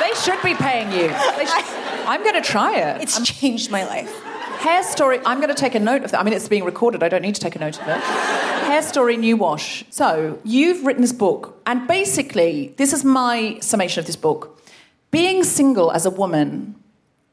They 0.02 0.14
should 0.16 0.42
be 0.44 0.56
paying 0.56 0.92
you. 0.92 1.10
Should- 1.10 1.66
I'm 2.08 2.24
going 2.24 2.34
to 2.36 2.42
try 2.42 2.76
it. 2.76 3.02
It's 3.04 3.22
changed 3.22 3.70
my 3.70 3.86
life. 3.86 4.12
Hair 4.60 4.84
story. 4.84 5.20
I'm 5.26 5.38
going 5.38 5.50
to 5.50 5.56
take 5.56 5.76
a 5.76 5.80
note 5.80 6.04
of 6.04 6.12
that. 6.12 6.20
I 6.20 6.24
mean, 6.24 6.34
it's 6.34 6.50
being 6.50 6.66
recorded. 6.66 7.04
I 7.04 7.08
don't 7.08 7.22
need 7.22 7.36
to 7.36 7.42
take 7.42 7.56
a 7.56 7.60
note 7.60 7.80
of 7.80 7.88
it. 7.88 7.98
Hair 8.00 8.82
story, 8.82 9.16
new 9.16 9.38
wash. 9.38 9.86
So 9.90 10.40
you've 10.44 10.86
written 10.86 11.02
this 11.02 11.14
book, 11.14 11.62
and 11.66 11.88
basically, 11.88 12.74
this 12.78 12.92
is 12.92 13.06
my 13.06 13.60
summation 13.62 14.00
of 14.00 14.06
this 14.08 14.16
book. 14.16 14.62
Being 15.12 15.44
single 15.44 15.92
as 15.92 16.06
a 16.06 16.10
woman 16.10 16.76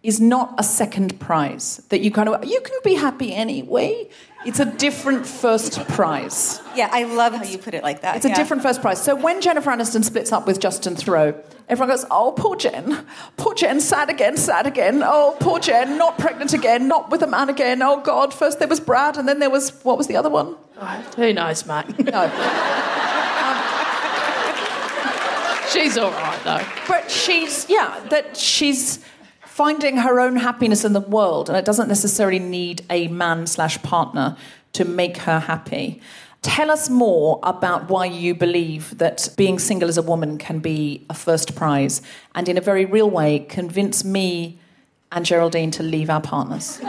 is 0.06 0.20
not 0.20 0.54
a 0.56 0.62
second 0.62 1.18
prize 1.18 1.82
that 1.88 2.00
you 2.00 2.12
kind 2.12 2.28
of 2.28 2.44
you 2.44 2.60
can 2.60 2.78
be 2.84 2.94
happy 2.94 3.34
anyway. 3.34 4.08
It's 4.44 4.60
a 4.60 4.64
different 4.64 5.26
first 5.26 5.80
prize. 5.88 6.60
Yeah, 6.76 6.88
I 6.92 7.02
love 7.02 7.34
how 7.34 7.42
you 7.42 7.58
put 7.58 7.74
it 7.74 7.82
like 7.82 8.02
that. 8.02 8.14
It's 8.14 8.24
a 8.24 8.28
yeah. 8.28 8.36
different 8.36 8.62
first 8.62 8.80
prize. 8.80 9.02
So 9.02 9.16
when 9.16 9.40
Jennifer 9.40 9.72
Aniston 9.72 10.04
splits 10.04 10.30
up 10.30 10.46
with 10.46 10.60
Justin 10.60 10.94
Theroux, 10.94 11.34
everyone 11.68 11.88
goes, 11.88 12.06
"Oh, 12.12 12.32
poor 12.36 12.54
Jen, 12.54 13.04
poor 13.36 13.54
Jen, 13.54 13.80
sad 13.80 14.08
again, 14.08 14.36
sad 14.36 14.68
again. 14.68 15.02
Oh, 15.04 15.36
poor 15.40 15.58
Jen, 15.58 15.98
not 15.98 16.16
pregnant 16.18 16.52
again, 16.52 16.86
not 16.86 17.10
with 17.10 17.22
a 17.22 17.26
man 17.26 17.48
again. 17.48 17.82
Oh 17.82 18.00
God, 18.00 18.32
first 18.32 18.60
there 18.60 18.68
was 18.68 18.78
Brad, 18.78 19.16
and 19.16 19.26
then 19.26 19.40
there 19.40 19.50
was 19.50 19.70
what 19.82 19.98
was 19.98 20.06
the 20.06 20.16
other 20.16 20.30
one? 20.30 20.54
Who 21.16 21.32
knows, 21.32 21.66
mate? 21.66 21.86
No, 22.06 22.22
um, 22.22 22.30
She's 25.72 25.98
all 25.98 26.12
right, 26.12 26.40
though. 26.44 26.64
but 26.86 27.10
she's 27.10 27.68
yeah, 27.68 27.98
that 28.10 28.36
she's 28.36 29.00
finding 29.56 29.96
her 29.96 30.20
own 30.20 30.36
happiness 30.36 30.84
in 30.84 30.92
the 30.92 31.00
world, 31.00 31.48
and 31.48 31.56
it 31.56 31.64
doesn't 31.64 31.88
necessarily 31.88 32.38
need 32.38 32.84
a 32.90 33.08
man 33.08 33.46
slash 33.46 33.80
partner 33.82 34.36
to 34.74 34.84
make 34.84 35.16
her 35.16 35.40
happy. 35.40 35.98
Tell 36.42 36.70
us 36.70 36.90
more 36.90 37.40
about 37.42 37.88
why 37.88 38.04
you 38.04 38.34
believe 38.34 38.98
that 38.98 39.30
being 39.38 39.58
single 39.58 39.88
as 39.88 39.96
a 39.96 40.02
woman 40.02 40.36
can 40.36 40.58
be 40.58 41.06
a 41.08 41.14
first 41.14 41.56
prize, 41.56 42.02
and 42.34 42.50
in 42.50 42.58
a 42.58 42.60
very 42.60 42.84
real 42.84 43.08
way, 43.08 43.38
convince 43.48 44.04
me 44.04 44.58
and 45.10 45.24
Geraldine 45.24 45.70
to 45.70 45.82
leave 45.82 46.10
our 46.10 46.20
partners. 46.20 46.78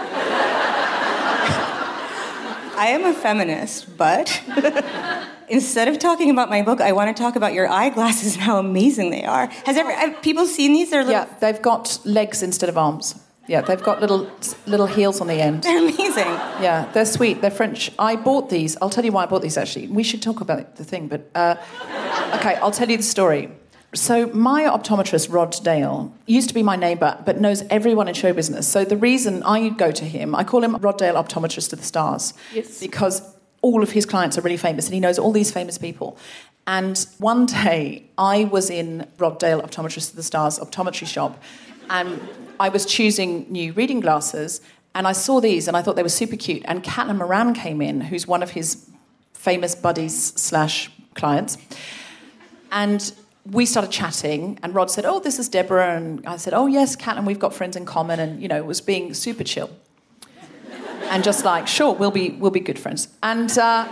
I 2.76 2.88
am 2.88 3.06
a 3.06 3.14
feminist, 3.14 3.96
but 3.98 4.44
instead 5.50 5.88
of 5.88 6.00
talking 6.00 6.30
about 6.30 6.50
my 6.50 6.62
book, 6.62 6.82
I 6.82 6.92
want 6.92 7.16
to 7.16 7.22
talk 7.24 7.36
about 7.36 7.54
your 7.54 7.68
eyeglasses 7.70 8.34
and 8.36 8.44
how 8.44 8.58
amazing 8.60 9.12
they 9.12 9.24
are. 9.24 9.48
Has 9.66 9.78
ever 9.78 9.92
have 9.92 10.22
people 10.22 10.46
seen 10.46 10.74
these? 10.74 10.90
They're 10.90 11.04
little, 11.04 11.22
Yeah, 11.28 11.34
they've 11.40 11.62
got 11.62 12.00
legs 12.06 12.44
instead 12.44 12.70
of 12.70 12.78
arms. 12.78 13.16
Yeah, 13.48 13.62
they've 13.62 13.82
got 13.82 14.02
little 14.02 14.30
little 14.66 14.88
heels 14.88 15.22
on 15.22 15.28
the 15.28 15.36
end. 15.42 15.64
they're 15.64 15.78
amazing. 15.78 16.28
Yeah, 16.62 16.90
they're 16.94 17.06
sweet. 17.06 17.40
They're 17.42 17.50
French. 17.50 17.92
I 17.98 18.18
bought 18.18 18.50
these. 18.50 18.76
I'll 18.82 18.90
tell 18.90 19.06
you 19.06 19.14
why 19.14 19.24
I 19.24 19.26
bought 19.26 19.42
these. 19.42 19.58
Actually, 19.58 19.88
we 19.88 20.04
should 20.04 20.22
talk 20.22 20.42
about 20.42 20.76
the 20.76 20.84
thing. 20.84 21.08
But 21.08 21.30
uh, 21.34 21.56
okay, 22.36 22.56
I'll 22.56 22.72
tell 22.72 22.90
you 22.92 22.98
the 22.98 23.04
story. 23.04 23.50
So 23.96 24.28
my 24.34 24.64
optometrist 24.64 25.32
Rod 25.34 25.56
Dale 25.64 26.14
used 26.26 26.50
to 26.50 26.54
be 26.54 26.62
my 26.62 26.76
neighbour, 26.76 27.18
but 27.26 27.40
knows 27.40 27.64
everyone 27.70 28.10
in 28.10 28.14
show 28.16 28.34
business. 28.34 28.68
So 28.68 28.84
the 28.84 28.98
reason 28.98 29.42
I 29.44 29.70
go 29.70 29.92
to 29.92 30.04
him, 30.04 30.36
I 30.36 30.44
call 30.44 30.62
him 30.62 30.76
Rod 30.76 30.98
Dale 30.98 31.16
Optometrist 31.16 31.70
to 31.70 31.78
the 31.78 31.84
Stars, 31.84 32.34
Yes. 32.54 32.82
because 32.82 33.22
all 33.62 33.84
of 33.84 33.92
his 33.92 34.06
clients 34.06 34.38
are 34.38 34.42
really 34.42 34.58
famous, 34.58 34.86
and 34.86 34.94
he 34.94 35.00
knows 35.00 35.20
all 35.20 35.32
these 35.32 35.52
famous 35.52 35.78
people. 35.78 36.18
And 36.66 37.06
one 37.18 37.46
day, 37.46 38.10
I 38.18 38.44
was 38.44 38.70
in 38.70 39.08
Rod 39.18 39.40
Dale 39.40 39.62
Optometrist 39.62 40.12
to 40.12 40.16
the 40.16 40.24
Stars 40.24 40.60
optometry 40.60 41.08
shop, 41.08 41.42
and 41.90 42.22
I 42.60 42.70
was 42.70 42.86
choosing 42.86 43.46
new 43.50 43.72
reading 43.74 44.00
glasses, 44.00 44.62
and 44.94 45.08
I 45.08 45.14
saw 45.14 45.40
these, 45.40 45.68
and 45.68 45.78
I 45.78 45.82
thought 45.82 45.96
they 45.96 46.04
were 46.04 46.10
super 46.10 46.36
cute. 46.36 46.64
And 46.66 46.84
Caitlin 46.84 47.18
Moran 47.18 47.54
came 47.54 47.82
in, 47.82 48.02
who's 48.02 48.28
one 48.28 48.44
of 48.44 48.52
his 48.52 48.90
famous 49.34 49.76
buddies 49.76 50.34
slash 50.34 50.92
clients, 51.14 51.58
and 52.72 53.14
we 53.50 53.66
started 53.66 53.92
chatting. 53.92 54.60
And 54.62 54.76
Rod 54.76 54.92
said, 54.92 55.06
"Oh, 55.06 55.20
this 55.20 55.40
is 55.40 55.48
Deborah," 55.48 55.96
and 55.96 56.26
I 56.28 56.36
said, 56.36 56.54
"Oh, 56.54 56.68
yes, 56.68 56.98
Caitlin, 56.98 57.26
we've 57.26 57.40
got 57.40 57.54
friends 57.54 57.78
in 57.78 57.86
common," 57.86 58.20
and 58.20 58.42
you 58.42 58.50
know, 58.50 58.62
was 58.64 58.82
being 58.82 59.14
super 59.14 59.46
chill 59.46 59.70
and 61.10 61.24
just 61.24 61.46
like, 61.46 61.68
"Sure, 61.68 61.94
we'll 61.94 62.12
be 62.12 62.32
we'll 62.32 62.52
be 62.52 62.60
good 62.60 62.80
friends." 62.80 63.08
And 63.24 63.56
uh, 63.58 63.88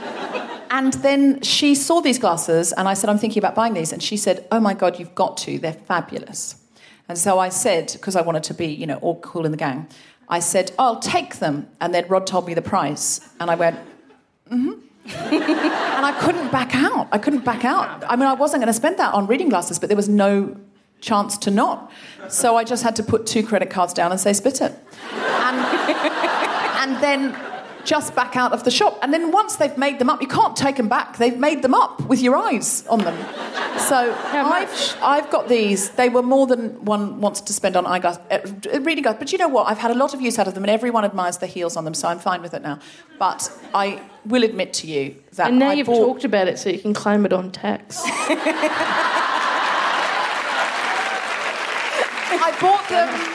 and 0.72 0.94
then 0.94 1.42
she 1.42 1.76
saw 1.76 2.02
these 2.02 2.20
glasses, 2.20 2.74
and 2.74 2.88
I 2.88 2.94
said, 2.94 3.10
"I'm 3.10 3.18
thinking 3.18 3.40
about 3.40 3.56
buying 3.56 3.74
these," 3.74 3.92
and 3.92 4.02
she 4.02 4.18
said, 4.18 4.46
"Oh 4.52 4.60
my 4.60 4.74
God, 4.74 5.00
you've 5.00 5.16
got 5.16 5.38
to! 5.38 5.60
They're 5.60 5.74
fabulous." 5.74 6.56
And 7.08 7.18
so 7.18 7.38
I 7.38 7.50
said, 7.50 7.92
because 7.94 8.16
I 8.16 8.22
wanted 8.22 8.44
to 8.46 8.56
be, 8.56 8.66
you 8.66 8.88
know, 8.88 8.98
all 8.98 9.20
cool 9.20 9.46
in 9.46 9.52
the 9.52 9.58
gang, 9.58 9.88
I 10.28 10.40
said, 10.40 10.72
oh, 10.80 10.86
"I'll 10.86 11.00
take 11.00 11.36
them." 11.38 11.68
And 11.80 11.94
then 11.94 12.06
Rod 12.08 12.26
told 12.26 12.48
me 12.48 12.54
the 12.54 12.62
price, 12.62 13.22
and 13.40 13.50
I 13.50 13.56
went, 13.56 13.78
"Mm-hmm." 14.50 14.82
and 15.06 16.06
I 16.06 16.18
couldn't 16.20 16.52
back 16.52 16.74
out. 16.74 17.08
I 17.12 17.20
couldn't 17.20 17.46
back 17.46 17.64
out. 17.64 18.04
I 18.10 18.16
mean, 18.16 18.28
I 18.28 18.34
wasn't 18.34 18.62
going 18.62 18.74
to 18.74 18.74
spend 18.74 18.98
that 18.98 19.14
on 19.14 19.28
reading 19.28 19.50
glasses, 19.50 19.78
but 19.78 19.88
there 19.88 19.96
was 19.96 20.10
no 20.10 20.58
chance 21.00 21.38
to 21.38 21.52
not. 21.52 21.92
So 22.28 22.58
I 22.58 22.64
just 22.64 22.82
had 22.82 22.96
to 22.96 23.04
put 23.04 23.28
two 23.28 23.44
credit 23.46 23.70
cards 23.70 23.94
down 23.94 24.12
and 24.12 24.20
say, 24.20 24.34
"Spit 24.34 24.62
it," 24.62 24.74
and, 25.12 25.58
and 26.86 27.04
then 27.04 27.36
just 27.84 28.16
back 28.16 28.36
out 28.36 28.52
of 28.52 28.64
the 28.64 28.72
shop. 28.72 28.98
And 29.02 29.14
then 29.14 29.32
once 29.32 29.58
they've 29.58 29.78
made 29.78 30.00
them 30.00 30.10
up, 30.10 30.22
you 30.22 30.28
can't 30.28 30.56
take 30.56 30.78
them 30.78 30.88
back. 30.88 31.18
They've 31.18 31.38
made 31.38 31.62
them 31.62 31.74
up 31.76 32.02
with 32.08 32.20
your 32.22 32.36
eyes 32.36 32.86
on 32.88 33.00
them. 33.00 33.16
So 33.78 34.16
I've, 34.32 34.98
I've 35.02 35.30
got 35.30 35.48
these. 35.50 35.90
They 35.92 36.10
were 36.10 36.24
more 36.24 36.48
than 36.48 36.84
one 36.84 37.22
wants 37.22 37.42
to 37.42 37.54
spend 37.54 37.76
on 37.76 37.86
eyeglass, 37.86 38.18
uh, 38.32 38.40
reading 38.82 39.04
glasses. 39.04 39.20
But 39.20 39.32
you 39.32 39.38
know 39.38 39.48
what? 39.48 39.68
I've 39.68 39.78
had 39.78 39.92
a 39.92 39.96
lot 39.96 40.16
of 40.16 40.22
use 40.22 40.40
out 40.40 40.48
of 40.48 40.56
them, 40.56 40.64
and 40.64 40.72
everyone 40.72 41.06
admires 41.06 41.38
the 41.38 41.48
heels 41.48 41.78
on 41.78 41.86
them, 41.86 41.94
so 41.94 42.08
I'm 42.08 42.18
fine 42.20 42.42
with 42.42 42.56
it 42.56 42.64
now. 42.64 42.80
But 43.20 43.52
I 43.74 44.02
will 44.26 44.44
admit 44.44 44.74
to 44.76 44.88
you 44.88 45.16
that 45.34 45.50
And 45.50 45.60
now 45.60 45.70
I 45.70 45.74
you've 45.74 45.88
bought, 45.88 46.06
talked 46.06 46.24
about 46.24 46.48
it 46.48 46.58
so 46.58 46.70
you 46.70 46.80
can 46.80 46.94
claim 46.94 47.26
it 47.26 47.34
on 47.34 47.52
tax. 47.52 48.02
I 52.38 52.58
bought 52.60 52.88
them. 52.90 53.35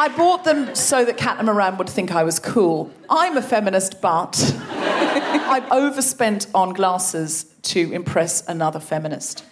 I 0.00 0.08
bought 0.08 0.44
them 0.44 0.74
so 0.74 1.04
that 1.04 1.18
Caitlin 1.18 1.44
Moran 1.44 1.76
would 1.76 1.90
think 1.90 2.10
I 2.10 2.22
was 2.22 2.38
cool. 2.38 2.90
I'm 3.10 3.36
a 3.36 3.42
feminist, 3.42 4.00
but 4.00 4.34
I've 4.70 5.70
overspent 5.70 6.46
on 6.54 6.72
glasses 6.72 7.44
to 7.64 7.92
impress 7.92 8.42
another 8.48 8.80
feminist. 8.80 9.44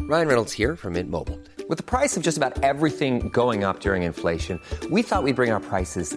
Ryan 0.00 0.26
Reynolds 0.26 0.52
here 0.52 0.74
from 0.74 0.94
Mint 0.94 1.08
Mobile. 1.08 1.38
With 1.68 1.76
the 1.76 1.84
price 1.84 2.16
of 2.16 2.24
just 2.24 2.36
about 2.36 2.60
everything 2.64 3.28
going 3.28 3.62
up 3.62 3.78
during 3.78 4.02
inflation, 4.02 4.60
we 4.90 5.02
thought 5.02 5.22
we'd 5.22 5.36
bring 5.36 5.52
our 5.52 5.60
prices 5.60 6.16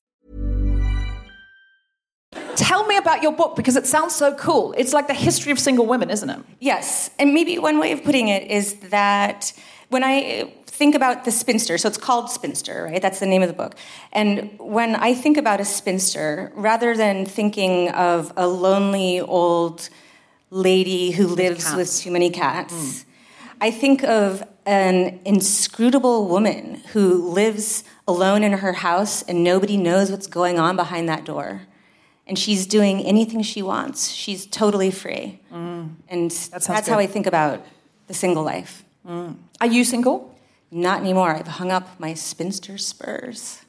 Tell 2.61 2.85
me 2.85 2.95
about 2.95 3.23
your 3.23 3.31
book 3.31 3.55
because 3.55 3.75
it 3.75 3.87
sounds 3.87 4.15
so 4.15 4.35
cool. 4.35 4.73
It's 4.77 4.93
like 4.93 5.07
the 5.07 5.15
history 5.15 5.51
of 5.51 5.59
single 5.59 5.87
women, 5.87 6.11
isn't 6.11 6.29
it? 6.29 6.39
Yes, 6.59 7.09
and 7.17 7.33
maybe 7.33 7.57
one 7.57 7.79
way 7.79 7.91
of 7.91 8.03
putting 8.03 8.27
it 8.27 8.49
is 8.51 8.75
that 8.91 9.51
when 9.89 10.03
I 10.03 10.53
think 10.67 10.93
about 10.93 11.25
the 11.25 11.31
spinster, 11.31 11.77
so 11.79 11.87
it's 11.87 11.97
called 11.97 12.29
Spinster, 12.29 12.85
right? 12.85 13.01
That's 13.01 13.19
the 13.19 13.25
name 13.25 13.41
of 13.41 13.47
the 13.47 13.53
book. 13.53 13.75
And 14.13 14.57
when 14.59 14.95
I 14.95 15.15
think 15.15 15.37
about 15.37 15.59
a 15.59 15.65
spinster, 15.65 16.51
rather 16.55 16.95
than 16.95 17.25
thinking 17.25 17.89
of 17.89 18.31
a 18.37 18.47
lonely 18.47 19.19
old 19.19 19.89
lady 20.51 21.11
who 21.11 21.27
lives 21.27 21.73
with 21.75 21.95
too 21.97 22.11
many 22.11 22.29
cats, 22.29 23.03
hmm. 23.03 23.09
I 23.59 23.71
think 23.71 24.03
of 24.03 24.43
an 24.65 25.19
inscrutable 25.25 26.27
woman 26.27 26.81
who 26.93 27.29
lives 27.29 27.83
alone 28.07 28.43
in 28.43 28.53
her 28.53 28.73
house 28.73 29.23
and 29.23 29.43
nobody 29.43 29.77
knows 29.77 30.11
what's 30.11 30.27
going 30.27 30.59
on 30.59 30.75
behind 30.75 31.09
that 31.09 31.25
door. 31.25 31.61
And 32.31 32.39
she's 32.39 32.65
doing 32.65 33.01
anything 33.01 33.41
she 33.41 33.61
wants. 33.61 34.09
She's 34.09 34.45
totally 34.45 34.89
free. 34.89 35.41
Mm. 35.51 35.95
And 36.07 36.31
that's 36.31 36.65
sounds 36.65 36.87
how. 36.87 36.97
I 36.97 37.05
think 37.05 37.27
about 37.27 37.59
the 38.07 38.13
single 38.13 38.41
life. 38.41 38.85
Mm. 39.05 39.35
Are 39.59 39.67
you 39.67 39.83
single? 39.83 40.33
Not 40.71 41.01
anymore. 41.01 41.35
I've 41.35 41.45
hung 41.59 41.71
up 41.71 41.99
my 41.99 42.13
spinster 42.13 42.77
spurs. 42.77 43.59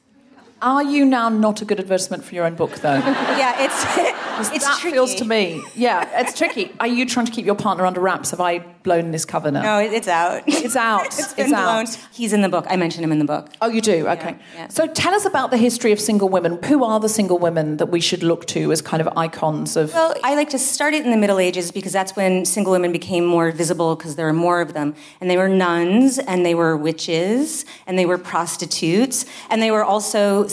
Are 0.63 0.85
you 0.85 1.05
now 1.05 1.29
not 1.29 1.61
a 1.61 1.65
good 1.65 1.81
advertisement 1.81 2.23
for 2.23 2.37
your 2.37 2.45
own 2.45 2.55
book, 2.55 2.77
though? 2.77 2.99
Yeah, 3.43 3.65
it's 3.65 3.85
it's 4.55 4.65
that 4.65 4.79
tricky. 4.79 4.95
feels 4.95 5.17
to 5.17 5.25
me. 5.25 5.61
Yeah, 5.75 6.21
it's 6.21 6.39
tricky. 6.39 6.71
Are 6.79 6.87
you 6.87 7.05
trying 7.05 7.27
to 7.27 7.33
keep 7.33 7.45
your 7.45 7.57
partner 7.57 7.85
under 7.85 8.01
wraps? 8.01 8.31
Have 8.31 8.41
I 8.41 8.61
blown 8.83 9.11
this 9.11 9.25
cover 9.25 9.51
now? 9.51 9.63
No, 9.63 9.79
it's 9.79 10.09
out. 10.09 10.43
It's 10.47 10.77
out. 10.77 11.07
it's 11.19 11.35
been 11.35 11.53
out. 11.55 11.87
blown. 11.87 11.97
He's 12.13 12.33
in 12.33 12.43
the 12.43 12.49
book. 12.49 12.67
I 12.69 12.77
mention 12.77 13.03
him 13.03 13.13
in 13.13 13.19
the 13.19 13.25
book. 13.25 13.51
Oh, 13.61 13.69
you 13.69 13.81
do? 13.81 14.09
Okay. 14.09 14.37
yeah. 14.55 14.69
So 14.69 14.87
tell 14.87 15.15
us 15.15 15.25
about 15.25 15.51
the 15.51 15.57
history 15.57 15.93
of 15.93 16.01
single 16.01 16.29
women. 16.29 16.63
Who 16.65 16.85
are 16.85 17.01
the 17.01 17.09
single 17.09 17.39
women 17.39 17.77
that 17.79 17.87
we 17.87 18.01
should 18.01 18.23
look 18.23 18.47
to 18.47 18.73
as 18.73 18.83
kind 18.83 19.01
of 19.01 19.09
icons 19.17 19.77
of. 19.77 19.93
Well, 19.93 20.15
I 20.23 20.35
like 20.35 20.51
to 20.51 20.59
start 20.59 20.95
it 20.95 21.05
in 21.05 21.11
the 21.11 21.17
Middle 21.17 21.39
Ages 21.39 21.71
because 21.71 21.93
that's 21.93 22.17
when 22.17 22.45
single 22.45 22.73
women 22.73 22.93
became 22.93 23.25
more 23.25 23.51
visible 23.51 23.97
because 23.97 24.17
there 24.17 24.27
were 24.27 24.33
more 24.33 24.61
of 24.61 24.75
them. 24.75 24.95
And 25.21 25.31
they 25.31 25.37
were 25.37 25.49
nuns, 25.49 26.19
and 26.19 26.45
they 26.45 26.55
were 26.55 26.77
witches, 26.77 27.65
and 27.87 27.99
they 27.99 28.07
were 28.07 28.19
prostitutes, 28.19 29.25
and 29.51 29.63
they 29.63 29.71
were 29.71 29.85
also 29.85 30.47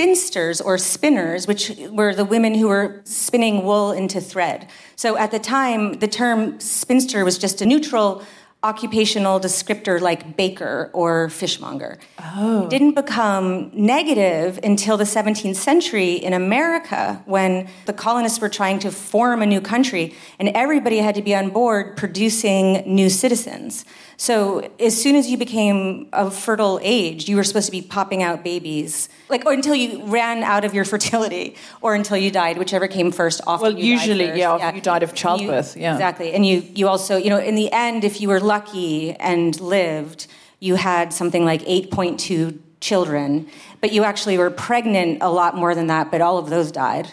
spinsters 0.00 0.62
or 0.62 0.78
spinners, 0.78 1.46
which 1.46 1.72
were 1.90 2.14
the 2.14 2.24
women 2.24 2.54
who 2.54 2.68
were 2.68 3.02
spinning 3.04 3.62
wool 3.64 3.92
into 3.92 4.18
thread. 4.18 4.66
So 4.96 5.18
at 5.18 5.30
the 5.30 5.38
time, 5.38 5.98
the 5.98 6.08
term 6.08 6.58
spinster 6.58 7.22
was 7.22 7.36
just 7.36 7.60
a 7.60 7.66
neutral 7.66 8.22
occupational 8.62 9.38
descriptor 9.38 10.00
like 10.00 10.38
baker 10.38 10.90
or 10.94 11.28
fishmonger. 11.28 11.98
Oh. 12.18 12.64
It 12.64 12.70
didn't 12.70 12.94
become 12.94 13.70
negative 13.74 14.58
until 14.62 14.96
the 14.96 15.04
17th 15.04 15.56
century 15.56 16.14
in 16.14 16.32
America 16.32 17.22
when 17.26 17.68
the 17.84 17.92
colonists 17.92 18.40
were 18.40 18.50
trying 18.50 18.78
to 18.80 18.90
form 18.90 19.42
a 19.42 19.46
new 19.46 19.60
country 19.60 20.14
and 20.38 20.48
everybody 20.50 20.98
had 20.98 21.14
to 21.14 21.22
be 21.22 21.34
on 21.34 21.50
board 21.50 21.96
producing 21.98 22.82
new 22.86 23.10
citizens. 23.10 23.84
So 24.20 24.70
as 24.78 25.00
soon 25.02 25.16
as 25.16 25.30
you 25.30 25.38
became 25.38 26.06
of 26.12 26.36
fertile 26.36 26.78
age, 26.82 27.26
you 27.26 27.36
were 27.36 27.42
supposed 27.42 27.64
to 27.64 27.72
be 27.72 27.80
popping 27.80 28.22
out 28.22 28.44
babies, 28.44 29.08
like 29.30 29.46
or 29.46 29.54
until 29.54 29.74
you 29.74 30.04
ran 30.04 30.42
out 30.42 30.66
of 30.66 30.74
your 30.74 30.84
fertility, 30.94 31.56
or 31.80 31.94
until 31.94 32.18
you 32.18 32.30
died, 32.30 32.58
whichever 32.58 32.86
came 32.86 33.12
first. 33.12 33.40
Often, 33.46 33.76
Well, 33.76 33.82
usually, 33.82 34.26
yeah, 34.38 34.56
after 34.56 34.76
you 34.76 34.82
died 34.82 35.02
of 35.02 35.14
childbirth, 35.14 35.74
You- 35.74 35.84
yeah. 35.84 35.94
exactly. 35.94 36.34
And 36.34 36.44
you, 36.44 36.62
you 36.74 36.86
also, 36.86 37.16
you 37.16 37.30
know, 37.30 37.38
in 37.38 37.54
the 37.54 37.72
end, 37.72 38.04
if 38.04 38.20
you 38.20 38.28
were 38.28 38.40
lucky 38.40 39.14
and 39.14 39.58
lived, 39.58 40.26
you 40.58 40.74
had 40.74 41.14
something 41.14 41.46
like 41.46 41.62
8.2 41.62 42.58
children, 42.82 43.46
but 43.80 43.90
you 43.90 44.04
actually 44.04 44.36
were 44.36 44.50
pregnant 44.50 45.22
a 45.22 45.30
lot 45.30 45.56
more 45.56 45.74
than 45.74 45.86
that. 45.86 46.10
But 46.10 46.20
all 46.20 46.36
of 46.36 46.50
those 46.50 46.70
died 46.70 47.08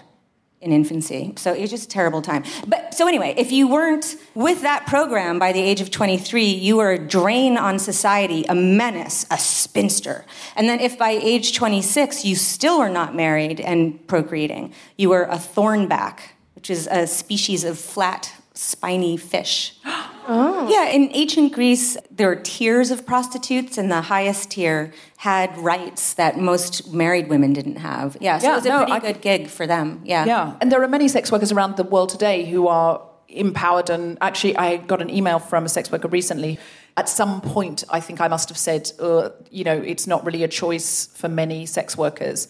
in 0.59 0.71
infancy. 0.71 1.33
So 1.37 1.53
it 1.53 1.61
was 1.61 1.69
just 1.69 1.85
a 1.85 1.89
terrible 1.89 2.21
time. 2.21 2.43
But 2.65 2.93
so 2.93 3.07
anyway, 3.07 3.35
if 3.37 3.51
you 3.51 3.67
weren't 3.67 4.15
with 4.33 4.61
that 4.61 4.87
program 4.87 5.37
by 5.37 5.51
the 5.51 5.61
age 5.61 5.81
of 5.81 5.91
23, 5.91 6.45
you 6.45 6.77
were 6.77 6.91
a 6.91 6.97
drain 6.97 7.57
on 7.57 7.77
society, 7.77 8.43
a 8.45 8.55
menace, 8.55 9.25
a 9.29 9.37
spinster. 9.37 10.25
And 10.55 10.67
then 10.67 10.79
if 10.79 10.97
by 10.97 11.11
age 11.11 11.55
26 11.55 12.25
you 12.25 12.35
still 12.35 12.79
were 12.79 12.89
not 12.89 13.15
married 13.15 13.59
and 13.59 14.05
procreating, 14.07 14.73
you 14.97 15.09
were 15.09 15.23
a 15.23 15.37
thornback, 15.37 16.19
which 16.55 16.71
is 16.71 16.87
a 16.89 17.05
species 17.05 17.63
of 17.63 17.77
flat 17.77 18.33
spiny 18.53 19.15
fish. 19.15 19.77
Oh. 20.27 20.67
Yeah, 20.69 20.89
in 20.89 21.09
ancient 21.13 21.53
Greece, 21.53 21.95
there 22.11 22.27
were 22.27 22.35
tiers 22.35 22.91
of 22.91 23.05
prostitutes, 23.05 23.77
and 23.77 23.89
the 23.89 24.01
highest 24.01 24.51
tier 24.51 24.91
had 25.17 25.57
rights 25.57 26.13
that 26.15 26.37
most 26.37 26.93
married 26.93 27.29
women 27.29 27.53
didn't 27.53 27.77
have. 27.77 28.17
Yeah, 28.19 28.37
so 28.37 28.47
Yeah, 28.47 28.51
it 28.51 28.55
was 28.55 28.65
a 28.65 28.69
no, 28.69 28.77
pretty 28.79 28.91
I 28.91 28.99
good 28.99 29.21
gig 29.21 29.47
for 29.47 29.65
them. 29.65 30.01
Yeah. 30.03 30.25
Yeah, 30.25 30.55
and 30.59 30.71
there 30.71 30.83
are 30.83 30.87
many 30.87 31.07
sex 31.07 31.31
workers 31.31 31.51
around 31.51 31.77
the 31.77 31.83
world 31.83 32.09
today 32.09 32.45
who 32.45 32.67
are 32.67 33.01
empowered. 33.29 33.89
And 33.89 34.17
actually, 34.19 34.57
I 34.57 34.77
got 34.77 35.01
an 35.01 35.09
email 35.09 35.39
from 35.39 35.65
a 35.65 35.69
sex 35.69 35.91
worker 35.91 36.07
recently. 36.09 36.59
At 36.97 37.07
some 37.07 37.41
point, 37.41 37.83
I 37.89 37.99
think 37.99 38.19
I 38.19 38.27
must 38.27 38.49
have 38.49 38.57
said, 38.57 38.91
uh, 38.99 39.29
you 39.51 39.63
know, 39.63 39.75
it's 39.75 40.07
not 40.07 40.25
really 40.25 40.43
a 40.43 40.47
choice 40.47 41.07
for 41.13 41.29
many 41.29 41.65
sex 41.65 41.97
workers. 41.97 42.47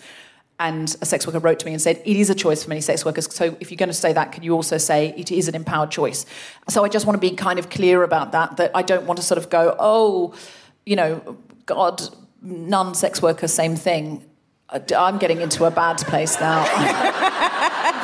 And 0.59 0.95
a 1.01 1.05
sex 1.05 1.27
worker 1.27 1.37
wrote 1.37 1.59
to 1.59 1.65
me 1.67 1.73
and 1.73 1.81
said, 1.81 2.01
it 2.03 2.17
is 2.17 2.31
a 2.31 2.35
choice 2.35 2.63
for 2.63 2.69
many 2.69 2.81
sex 2.81 3.05
workers. 3.05 3.31
So 3.33 3.55
if 3.59 3.69
you're 3.69 3.77
going 3.77 3.89
to 3.89 3.93
say 3.93 4.11
that, 4.13 4.31
can 4.31 4.41
you 4.41 4.53
also 4.53 4.79
say 4.79 5.13
it 5.15 5.31
is 5.31 5.47
an 5.47 5.53
empowered 5.53 5.91
choice? 5.91 6.25
So 6.67 6.83
I 6.83 6.89
just 6.89 7.05
want 7.05 7.15
to 7.15 7.21
be 7.21 7.35
kind 7.35 7.59
of 7.59 7.69
clear 7.69 8.01
about 8.01 8.31
that, 8.31 8.57
that 8.57 8.71
I 8.73 8.81
don't 8.81 9.05
want 9.05 9.17
to 9.17 9.23
sort 9.23 9.37
of 9.37 9.51
go, 9.51 9.75
oh, 9.77 10.33
you 10.83 10.95
know, 10.95 11.37
God, 11.67 12.01
non 12.41 12.95
sex 12.95 13.21
worker, 13.21 13.47
same 13.47 13.75
thing. 13.75 14.23
Uh, 14.69 14.79
I'm 14.97 15.17
getting 15.17 15.39
into 15.41 15.63
a 15.63 15.71
bad 15.71 15.97
place 15.99 16.37
now. 16.41 16.63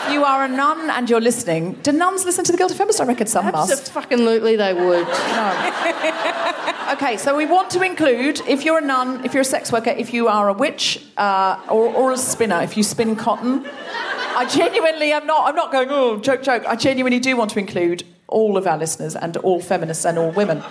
if 0.06 0.14
you 0.14 0.24
are 0.24 0.46
a 0.46 0.48
nun 0.48 0.90
and 0.92 1.10
you're 1.10 1.20
listening, 1.20 1.74
do 1.84 1.92
nuns 1.92 2.24
listen 2.24 2.46
to 2.46 2.54
the 2.54 2.58
Guilty 2.58 2.76
Feminist? 2.76 3.02
I 3.02 3.06
reckon 3.06 3.28
some 3.28 3.52
must. 3.52 3.92
Absolutely, 3.96 4.56
they 4.56 4.74
would. 4.74 5.08
No. 5.08 6.94
Okay, 6.94 7.18
so 7.18 7.36
we 7.36 7.46
want 7.46 7.70
to 7.72 7.82
include 7.82 8.40
if 8.48 8.64
you're 8.64 8.78
a 8.78 8.82
nun, 8.82 9.26
if 9.26 9.34
you're 9.34 9.42
a 9.42 9.46
sex 9.46 9.72
worker, 9.72 9.90
if 9.90 10.14
you 10.14 10.28
are 10.28 10.48
a 10.48 10.54
witch, 10.54 11.04
uh, 11.18 11.60
or, 11.70 11.88
or 11.88 12.12
a 12.12 12.18
spinner, 12.18 12.62
if 12.62 12.78
you 12.78 12.84
spin 12.84 13.16
cotton. 13.16 13.66
I 14.36 14.46
genuinely 14.50 15.12
am 15.12 15.26
not. 15.28 15.50
I'm 15.50 15.56
not 15.56 15.72
going. 15.72 15.90
Oh, 15.92 16.20
joke, 16.20 16.44
joke. 16.44 16.64
I 16.66 16.76
genuinely 16.76 17.20
do 17.20 17.36
want 17.36 17.52
to 17.52 17.60
include 17.60 18.04
all 18.28 18.58
of 18.58 18.68
our 18.68 18.78
listeners 18.78 19.16
and 19.16 19.36
all 19.38 19.60
feminists 19.62 20.06
and 20.06 20.18
all 20.18 20.32
women. 20.32 20.64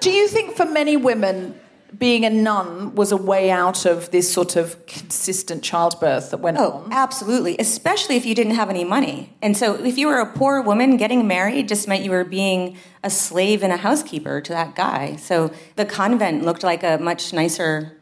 Do 0.00 0.10
you 0.10 0.28
think 0.28 0.56
for 0.56 0.64
many 0.64 0.96
women, 0.96 1.58
being 1.96 2.24
a 2.24 2.30
nun 2.30 2.94
was 2.94 3.12
a 3.12 3.16
way 3.16 3.50
out 3.50 3.86
of 3.86 4.10
this 4.10 4.30
sort 4.30 4.56
of 4.56 4.84
consistent 4.86 5.62
childbirth 5.62 6.30
that 6.30 6.38
went 6.40 6.58
Oh, 6.58 6.72
on? 6.84 6.92
absolutely. 6.92 7.56
Especially 7.58 8.16
if 8.16 8.26
you 8.26 8.34
didn't 8.34 8.54
have 8.56 8.68
any 8.68 8.84
money. 8.84 9.32
And 9.40 9.56
so 9.56 9.74
if 9.82 9.96
you 9.96 10.06
were 10.06 10.18
a 10.18 10.26
poor 10.26 10.60
woman, 10.60 10.96
getting 10.98 11.26
married 11.26 11.66
just 11.68 11.88
meant 11.88 12.04
you 12.04 12.10
were 12.10 12.24
being 12.24 12.76
a 13.02 13.08
slave 13.10 13.62
and 13.62 13.72
a 13.72 13.78
housekeeper 13.78 14.40
to 14.42 14.52
that 14.52 14.74
guy. 14.74 15.16
So 15.16 15.50
the 15.76 15.86
convent 15.86 16.44
looked 16.44 16.62
like 16.62 16.82
a 16.82 16.98
much 16.98 17.32
nicer 17.32 17.96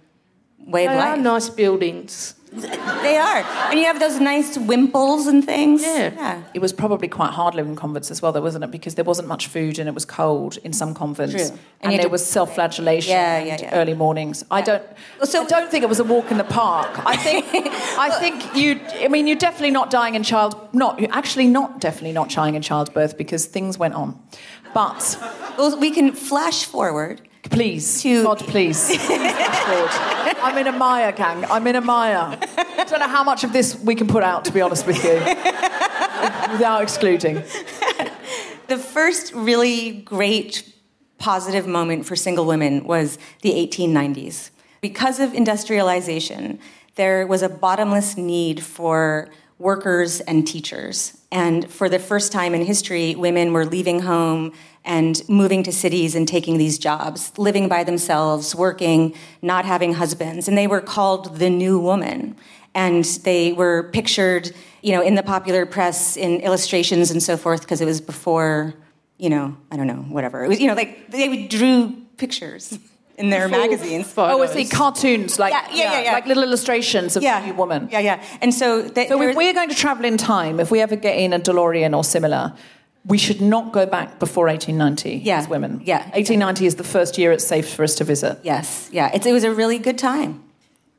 way 0.59 0.87
of 0.87 0.93
They 0.93 0.99
are 0.99 1.15
life. 1.17 1.21
nice 1.21 1.49
buildings. 1.49 2.35
They 2.61 3.17
are. 3.17 3.39
And 3.71 3.79
you 3.79 3.87
have 3.87 4.01
those 4.01 4.19
nice 4.21 4.57
wimples 4.57 5.27
and 5.27 5.45
things. 5.45 5.83
Yeah. 5.83 6.13
yeah. 6.15 6.43
It 6.55 6.61
was 6.61 6.73
probably 6.73 7.09
quite 7.09 7.31
hard 7.31 7.55
living 7.55 7.73
in 7.73 7.77
convents 7.77 8.11
as 8.11 8.23
well, 8.23 8.33
though, 8.33 8.41
wasn't 8.41 8.65
it? 8.65 8.71
Because 8.71 8.95
there 8.95 9.05
wasn't 9.05 9.29
much 9.29 9.47
food 9.49 9.79
and 9.79 9.89
it 9.89 9.95
was 9.95 10.05
cold 10.05 10.57
in 10.65 10.73
some 10.73 10.95
convents. 10.95 11.35
True. 11.35 11.59
And, 11.81 11.93
And 11.93 12.03
there 12.03 12.09
was 12.11 12.25
self-flagellation 12.25 13.11
Yeah, 13.11 13.39
yeah, 13.39 13.59
yeah. 13.61 13.75
early 13.75 13.95
mornings. 13.95 14.45
I 14.51 14.63
don't. 14.63 14.83
I 15.21 15.45
don't 15.45 15.71
think 15.71 15.83
it 15.85 15.89
was 15.89 16.01
a 16.01 16.05
walk 16.05 16.31
in 16.31 16.39
the 16.39 16.45
park. 16.45 16.91
I 17.07 17.17
think. 17.17 17.45
I 17.99 18.11
think 18.19 18.57
you. 18.57 18.81
I 19.05 19.09
mean, 19.09 19.27
you're 19.27 19.37
definitely 19.37 19.73
not 19.73 19.91
dying 19.91 20.15
in 20.15 20.23
child. 20.23 20.57
Not 20.73 21.03
actually 21.11 21.47
not 21.47 21.81
definitely 21.81 22.13
not 22.13 22.31
dying 22.31 22.55
in 22.55 22.63
childbirth 22.63 23.17
because 23.17 23.47
things 23.47 23.79
went 23.79 23.95
on. 23.95 24.19
But 24.75 25.17
well, 25.59 25.79
we 25.79 25.91
can 25.91 26.13
flash 26.13 26.65
forward. 26.65 27.21
Please, 27.51 28.03
God, 28.03 28.39
please. 28.39 28.87
Please. 28.97 29.97
I'm 30.43 30.59
in 30.59 30.67
a 30.67 30.73
Maya 30.73 31.13
gang. 31.13 31.45
I'm 31.47 31.67
in 31.67 31.77
a 31.77 31.81
Maya. 31.81 32.39
I 32.57 32.85
don't 32.89 33.01
know 33.01 33.09
how 33.09 33.25
much 33.25 33.43
of 33.43 33.53
this 33.53 33.75
we 33.81 33.95
can 33.95 34.07
put 34.07 34.23
out, 34.23 34.45
to 34.45 34.53
be 34.53 34.61
honest 34.61 34.87
with 34.87 35.03
you, 35.03 35.15
without 36.53 36.83
excluding. 36.83 37.43
The 38.69 38.79
first 38.79 39.33
really 39.33 39.93
great 39.93 40.69
positive 41.19 41.69
moment 41.69 42.05
for 42.05 42.17
single 42.17 42.47
women 42.47 42.83
was 42.85 43.17
the 43.43 43.51
1890s. 43.51 44.51
Because 44.81 45.21
of 45.21 45.33
industrialization, 45.35 46.59
there 46.97 47.29
was 47.29 47.43
a 47.43 47.49
bottomless 47.49 48.17
need 48.17 48.61
for 48.61 49.29
workers 49.59 50.21
and 50.21 50.47
teachers. 50.47 51.17
And 51.33 51.71
for 51.71 51.89
the 51.89 51.99
first 51.99 52.33
time 52.33 52.55
in 52.55 52.65
history, 52.65 53.15
women 53.15 53.53
were 53.53 53.65
leaving 53.65 54.01
home 54.01 54.53
and 54.85 55.21
moving 55.29 55.63
to 55.65 55.73
cities 55.73 56.15
and 56.15 56.29
taking 56.29 56.59
these 56.59 56.79
jobs, 56.79 57.33
living 57.39 57.69
by 57.69 57.83
themselves, 57.83 58.55
working, 58.55 59.15
not 59.43 59.65
having 59.65 59.95
husbands. 59.95 60.47
And 60.47 60.57
they 60.57 60.67
were 60.67 60.81
called 60.81 61.39
the 61.39 61.51
new 61.51 61.79
woman. 61.79 62.37
And 62.75 63.05
they 63.25 63.53
were 63.53 63.91
pictured, 63.93 64.55
you 64.83 64.93
know, 64.93 65.03
in 65.03 65.15
the 65.15 65.23
popular 65.23 65.65
press 65.67 66.17
in 66.17 66.41
illustrations 66.41 67.11
and 67.11 67.23
so 67.23 67.37
forth, 67.37 67.63
because 67.63 67.81
it 67.81 67.87
was 67.87 68.01
before, 68.01 68.75
you 69.17 69.31
know, 69.31 69.57
I 69.71 69.77
don't 69.77 69.87
know, 69.87 70.05
whatever. 70.11 70.45
It 70.45 70.49
was, 70.49 70.61
you 70.61 70.69
know, 70.69 70.75
like 70.75 71.11
they 71.11 71.47
drew 71.47 71.97
pictures 72.19 72.79
in 73.19 73.31
their 73.31 73.49
magazines. 73.49 74.13
Oh, 74.17 74.43
it's 74.43 74.53
see 74.53 74.67
cartoons, 74.67 75.39
like 75.39 75.53
Yeah, 75.53 75.67
yeah, 75.73 75.93
yeah, 75.93 76.01
yeah. 76.03 76.13
like 76.13 76.27
little 76.27 76.43
illustrations 76.43 77.17
of 77.17 77.23
Yeah. 77.23 77.41
the 77.41 77.47
new 77.47 77.55
woman. 77.55 77.89
Yeah, 77.91 78.01
yeah. 78.01 78.23
And 78.43 78.53
so, 78.53 78.83
they, 78.83 79.09
So 79.09 79.21
if 79.23 79.37
we're 79.37 79.55
going 79.55 79.69
to 79.71 79.75
travel 79.75 80.05
in 80.05 80.17
time, 80.17 80.61
if 80.61 80.71
we 80.71 80.81
ever 80.81 80.97
get 80.97 81.17
in 81.17 81.33
a 81.33 81.39
DeLorean 81.39 81.97
or 81.97 82.05
similar, 82.05 82.53
we 83.05 83.19
should 83.19 83.41
not 83.41 83.73
go 83.73 83.87
back 83.87 84.19
before 84.19 84.49
1890 84.49 85.23
Yeah. 85.25 85.39
as 85.39 85.49
women. 85.49 85.81
Yeah. 85.85 85.99
1890 86.15 86.67
is 86.67 86.75
the 86.75 86.85
first 86.85 87.17
year 87.19 87.33
it's 87.33 87.47
safe 87.47 87.69
for 87.73 87.85
us 87.85 87.95
to 87.97 88.05
visit. 88.05 88.39
yes, 88.43 88.89
yeah, 88.93 89.11
it's, 89.15 89.27
it 89.27 89.33
was 89.33 89.45
a 89.45 89.53
really 89.53 89.79
good 89.79 89.97
time. 89.99 90.43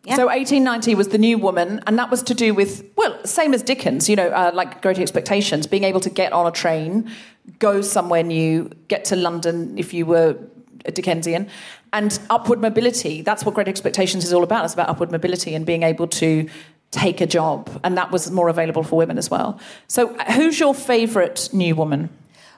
Yeah. 0.06 0.16
So 0.16 0.28
1890 0.28 0.96
was 0.96 1.10
the 1.10 1.18
new 1.18 1.38
woman, 1.38 1.82
and 1.86 2.00
that 2.00 2.10
was 2.10 2.24
to 2.24 2.34
do 2.34 2.54
with 2.54 2.84
well, 2.96 3.14
same 3.26 3.54
as 3.54 3.62
Dickens, 3.62 4.08
you 4.10 4.16
know, 4.16 4.30
uh, 4.30 4.52
like 4.54 4.82
Great 4.82 5.00
Expectations, 5.00 5.68
being 5.68 5.84
able 5.84 6.00
to 6.00 6.10
get 6.10 6.32
on 6.32 6.48
a 6.48 6.52
train, 6.52 7.12
go 7.60 7.82
somewhere 7.82 8.24
new, 8.24 8.70
get 8.88 9.04
to 9.06 9.18
London 9.18 9.78
if 9.78 9.94
you 9.94 10.06
were 10.06 10.38
a 10.86 10.92
Dickensian, 10.92 11.50
and 11.94 12.20
upward 12.30 12.62
mobility. 12.62 13.22
That's 13.22 13.44
what 13.46 13.56
Great 13.56 13.68
Expectations 13.68 14.26
is 14.26 14.34
all 14.34 14.44
about. 14.44 14.66
It's 14.66 14.74
about 14.74 14.90
upward 14.90 15.12
mobility 15.12 15.56
and 15.56 15.66
being 15.66 15.84
able 15.84 16.08
to 16.08 16.48
take 16.92 17.20
a 17.22 17.28
job, 17.28 17.80
and 17.84 17.98
that 17.98 18.12
was 18.12 18.32
more 18.32 18.50
available 18.50 18.84
for 18.84 18.96
women 18.96 19.18
as 19.18 19.30
well. 19.30 19.60
So, 19.88 20.14
who's 20.36 20.60
your 20.60 20.74
favourite 20.74 21.50
new 21.52 21.76
woman? 21.76 22.10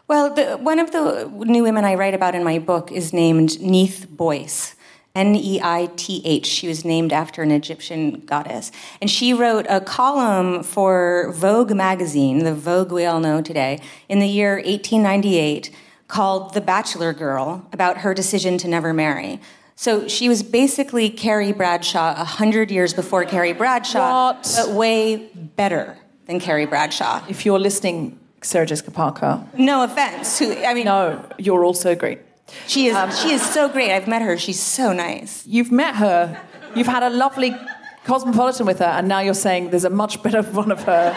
Well, 0.07 0.33
the, 0.33 0.57
one 0.57 0.79
of 0.79 0.91
the 0.91 1.31
new 1.45 1.63
women 1.63 1.85
I 1.85 1.95
write 1.95 2.13
about 2.13 2.35
in 2.35 2.43
my 2.43 2.59
book 2.59 2.91
is 2.91 3.13
named 3.13 3.59
Neith 3.61 4.07
Boyce. 4.09 4.75
N 5.15 5.35
E 5.35 5.59
I 5.61 5.89
T 5.95 6.21
H. 6.23 6.45
She 6.45 6.67
was 6.67 6.85
named 6.85 7.11
after 7.11 7.41
an 7.41 7.51
Egyptian 7.51 8.21
goddess. 8.21 8.71
And 9.01 9.09
she 9.09 9.33
wrote 9.33 9.65
a 9.67 9.81
column 9.81 10.63
for 10.63 11.31
Vogue 11.33 11.73
magazine, 11.73 12.43
the 12.43 12.53
Vogue 12.53 12.91
we 12.91 13.05
all 13.05 13.19
know 13.19 13.41
today, 13.41 13.81
in 14.07 14.19
the 14.19 14.27
year 14.27 14.55
1898 14.55 15.71
called 16.09 16.53
The 16.53 16.59
Bachelor 16.61 17.13
Girl 17.13 17.65
about 17.71 17.99
her 17.99 18.13
decision 18.13 18.57
to 18.57 18.67
never 18.67 18.93
marry. 18.93 19.39
So 19.75 20.09
she 20.09 20.27
was 20.27 20.43
basically 20.43 21.09
Carrie 21.09 21.53
Bradshaw 21.53 22.13
a 22.19 22.25
hundred 22.25 22.69
years 22.69 22.93
before 22.93 23.23
Carrie 23.23 23.53
Bradshaw, 23.53 24.33
but 24.57 24.71
way 24.71 25.29
better 25.55 25.97
than 26.25 26.41
Carrie 26.41 26.65
Bradshaw. 26.65 27.21
If 27.29 27.45
you're 27.45 27.59
listening, 27.59 28.19
Sarah 28.41 28.65
Jessica 28.65 28.91
Parker. 28.91 29.41
No 29.57 29.83
offense. 29.83 30.37
Who, 30.39 30.51
I 30.65 30.73
mean, 30.73 30.85
No, 30.85 31.23
you're 31.37 31.63
also 31.63 31.95
great. 31.95 32.19
she 32.67 32.87
is. 32.87 32.95
Um, 32.95 33.11
she 33.11 33.31
is 33.31 33.41
so 33.41 33.69
great. 33.69 33.91
I've 33.91 34.07
met 34.07 34.21
her. 34.21 34.37
She's 34.37 34.59
so 34.59 34.91
nice. 34.91 35.45
You've 35.47 35.71
met 35.71 35.95
her. 35.95 36.41
You've 36.75 36.87
had 36.87 37.03
a 37.03 37.09
lovely 37.09 37.55
cosmopolitan 38.03 38.65
with 38.65 38.79
her, 38.79 38.85
and 38.97 39.07
now 39.07 39.19
you're 39.19 39.33
saying 39.47 39.69
there's 39.69 39.85
a 39.85 39.89
much 39.89 40.21
better 40.23 40.41
one 40.63 40.71
of 40.71 40.83
her 40.83 41.13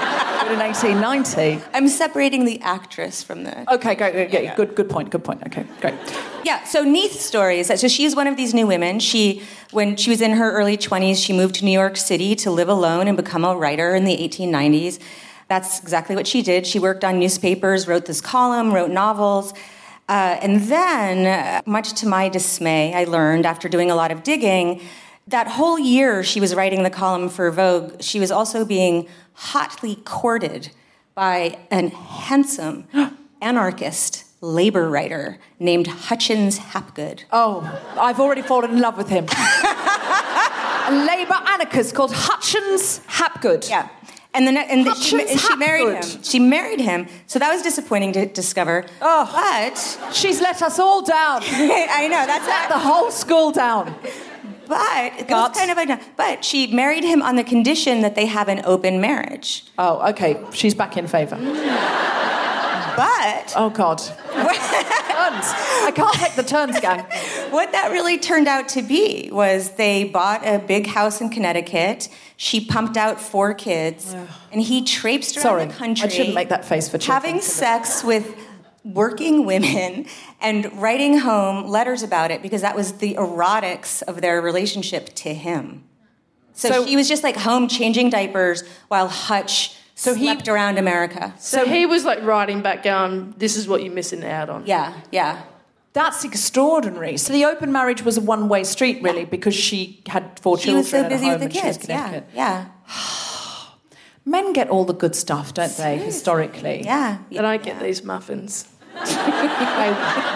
in 0.52 0.58
1890. 0.58 1.64
I'm 1.72 1.88
separating 1.88 2.44
the 2.44 2.60
actress 2.60 3.22
from 3.22 3.44
the. 3.44 3.72
Okay, 3.74 3.94
great, 3.94 4.12
great, 4.12 4.30
great. 4.30 4.56
Good, 4.56 4.74
good 4.74 4.90
point. 4.90 5.10
Good 5.10 5.24
point. 5.24 5.42
Okay, 5.46 5.64
great. 5.80 5.94
Yeah. 6.44 6.62
So 6.64 6.84
Neith's 6.84 7.24
story 7.24 7.58
is 7.58 7.68
that 7.68 7.80
so 7.80 7.88
she's 7.88 8.14
one 8.14 8.26
of 8.26 8.36
these 8.36 8.54
new 8.54 8.66
women. 8.66 9.00
She, 9.00 9.42
when 9.70 9.96
she 9.96 10.10
was 10.10 10.20
in 10.20 10.32
her 10.32 10.52
early 10.52 10.76
20s, 10.76 11.24
she 11.24 11.32
moved 11.32 11.56
to 11.56 11.64
New 11.64 11.72
York 11.72 11.96
City 11.96 12.34
to 12.36 12.50
live 12.50 12.68
alone 12.68 13.08
and 13.08 13.16
become 13.16 13.44
a 13.44 13.56
writer 13.56 13.94
in 13.94 14.04
the 14.04 14.16
1890s. 14.16 15.00
That's 15.48 15.80
exactly 15.80 16.16
what 16.16 16.26
she 16.26 16.42
did. 16.42 16.66
She 16.66 16.78
worked 16.78 17.04
on 17.04 17.18
newspapers, 17.18 17.88
wrote 17.88 18.06
this 18.06 18.20
column, 18.20 18.72
wrote 18.72 18.90
novels. 18.90 19.52
Uh, 20.08 20.36
and 20.42 20.62
then, 20.62 21.26
uh, 21.26 21.62
much 21.64 21.92
to 22.00 22.06
my 22.06 22.28
dismay, 22.28 22.92
I 22.94 23.04
learned 23.04 23.46
after 23.46 23.68
doing 23.68 23.90
a 23.90 23.94
lot 23.94 24.10
of 24.10 24.22
digging 24.22 24.80
that 25.28 25.48
whole 25.48 25.78
year 25.78 26.22
she 26.22 26.40
was 26.40 26.54
writing 26.54 26.82
the 26.82 26.90
column 26.90 27.28
for 27.28 27.50
Vogue, 27.50 28.02
she 28.02 28.18
was 28.18 28.30
also 28.30 28.64
being 28.64 29.08
hotly 29.34 29.96
courted 30.04 30.70
by 31.14 31.58
an 31.70 31.88
handsome 31.90 32.86
anarchist 33.40 34.24
labor 34.40 34.88
writer 34.90 35.38
named 35.60 35.86
Hutchins 35.86 36.58
Hapgood. 36.58 37.24
Oh, 37.30 37.62
I've 37.98 38.18
already 38.18 38.42
fallen 38.42 38.72
in 38.72 38.80
love 38.80 38.96
with 38.96 39.08
him. 39.08 39.26
a 40.88 41.04
Labour 41.06 41.38
anarchist 41.46 41.94
called 41.94 42.12
Hutchins 42.12 43.00
Hapgood. 43.06 43.68
Yeah. 43.68 43.88
And 44.34 44.46
then 44.46 44.56
and 44.56 44.86
the- 44.86 44.94
she, 44.94 45.18
Hutchins 45.18 45.42
she 45.42 45.56
married 45.56 45.94
him. 46.04 46.22
She 46.22 46.38
married 46.38 46.80
him. 46.80 47.06
So 47.26 47.38
that 47.38 47.52
was 47.52 47.62
disappointing 47.62 48.12
to 48.14 48.26
discover. 48.26 48.86
Oh. 49.00 49.28
But 49.32 50.12
She's 50.14 50.40
let 50.40 50.60
us 50.62 50.78
all 50.78 51.02
down. 51.02 51.42
I 51.46 52.08
know 52.08 52.26
that's 52.26 52.46
Let 52.46 52.68
the 52.68 52.78
whole 52.78 53.10
school 53.10 53.52
down. 53.52 53.94
But 54.68 55.12
it 55.18 55.28
was 55.28 55.56
kind 55.56 55.70
of 55.70 55.78
a, 55.78 56.00
but 56.16 56.44
she 56.44 56.68
married 56.68 57.04
him 57.04 57.22
on 57.22 57.36
the 57.36 57.44
condition 57.44 58.00
that 58.02 58.14
they 58.14 58.26
have 58.26 58.48
an 58.48 58.62
open 58.64 59.00
marriage. 59.00 59.64
Oh, 59.78 60.08
okay. 60.10 60.42
She's 60.52 60.74
back 60.74 60.96
in 60.96 61.06
favour. 61.06 61.36
But 62.96 63.54
Oh, 63.56 63.70
God. 63.74 63.98
turns. 65.32 65.46
I 65.84 65.92
can't 65.94 66.14
take 66.14 66.34
the 66.34 66.42
turns, 66.42 66.78
gang. 66.80 67.00
what 67.50 67.72
that 67.72 67.90
really 67.90 68.18
turned 68.18 68.48
out 68.48 68.68
to 68.70 68.82
be 68.82 69.30
was 69.32 69.70
they 69.72 70.04
bought 70.04 70.46
a 70.46 70.58
big 70.58 70.86
house 70.86 71.20
in 71.20 71.30
Connecticut. 71.30 72.08
She 72.36 72.64
pumped 72.64 72.96
out 72.96 73.20
four 73.20 73.54
kids, 73.54 74.14
and 74.50 74.60
he 74.60 74.82
traipsed 74.84 75.36
around 75.36 75.42
Sorry, 75.42 75.64
the 75.66 75.72
country. 75.74 76.06
I 76.06 76.08
shouldn't 76.08 76.34
make 76.34 76.48
that 76.50 76.64
face 76.64 76.88
for 76.88 76.98
children. 76.98 77.22
having 77.22 77.40
sex 77.40 78.02
with 78.04 78.34
working 78.84 79.44
women 79.46 80.06
and 80.40 80.80
writing 80.80 81.18
home 81.18 81.66
letters 81.68 82.02
about 82.02 82.30
it 82.30 82.42
because 82.42 82.62
that 82.62 82.74
was 82.76 82.94
the 82.94 83.14
erotics 83.14 84.02
of 84.02 84.20
their 84.20 84.40
relationship 84.40 85.06
to 85.14 85.32
him. 85.34 85.84
So, 86.54 86.68
So- 86.68 86.84
he 86.84 86.96
was 86.96 87.08
just 87.08 87.22
like 87.22 87.36
home 87.36 87.68
changing 87.68 88.10
diapers 88.10 88.62
while 88.88 89.08
Hutch 89.08 89.76
So 89.94 90.14
he- 90.14 90.36
around 90.48 90.78
America. 90.78 91.34
So 91.38 91.64
he 91.64 91.86
was 91.86 92.04
like 92.04 92.22
writing 92.22 92.60
back 92.62 92.82
going, 92.82 93.34
this 93.38 93.56
is 93.56 93.68
what 93.68 93.82
you're 93.82 93.92
missing 93.94 94.24
out 94.24 94.48
on. 94.50 94.64
Yeah, 94.66 94.92
yeah. 95.10 95.42
That's 95.94 96.24
extraordinary. 96.24 97.18
So 97.18 97.34
the 97.34 97.44
open 97.44 97.70
marriage 97.70 98.02
was 98.02 98.16
a 98.16 98.22
one-way 98.22 98.64
street, 98.64 99.02
really, 99.02 99.26
because 99.26 99.54
she 99.54 100.02
had 100.06 100.40
four 100.40 100.56
She 100.56 100.64
children 100.64 100.78
was 100.78 100.90
so 100.90 101.02
at 101.02 101.10
busy 101.10 101.28
with 101.28 101.38
the 101.40 101.44
and 101.44 101.54
she 101.54 101.66
was 101.66 101.76
kids. 101.76 101.88
Yeah, 101.88 102.20
yeah, 102.34 102.66
Men 104.24 104.52
get 104.52 104.70
all 104.70 104.84
the 104.84 104.94
good 104.94 105.14
stuff, 105.16 105.52
don't 105.52 105.76
they? 105.76 105.98
Historically, 105.98 106.82
yeah. 106.84 107.18
And 107.36 107.46
I 107.46 107.56
get 107.56 107.80
these 107.80 108.04
muffins. 108.04 108.68
Okay, 108.96 109.90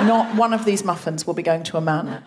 not 0.06 0.34
one 0.36 0.52
of 0.52 0.64
these 0.64 0.84
muffins 0.84 1.26
will 1.26 1.34
be 1.34 1.42
going 1.42 1.62
to 1.64 1.76
a 1.76 1.80
man. 1.80 2.22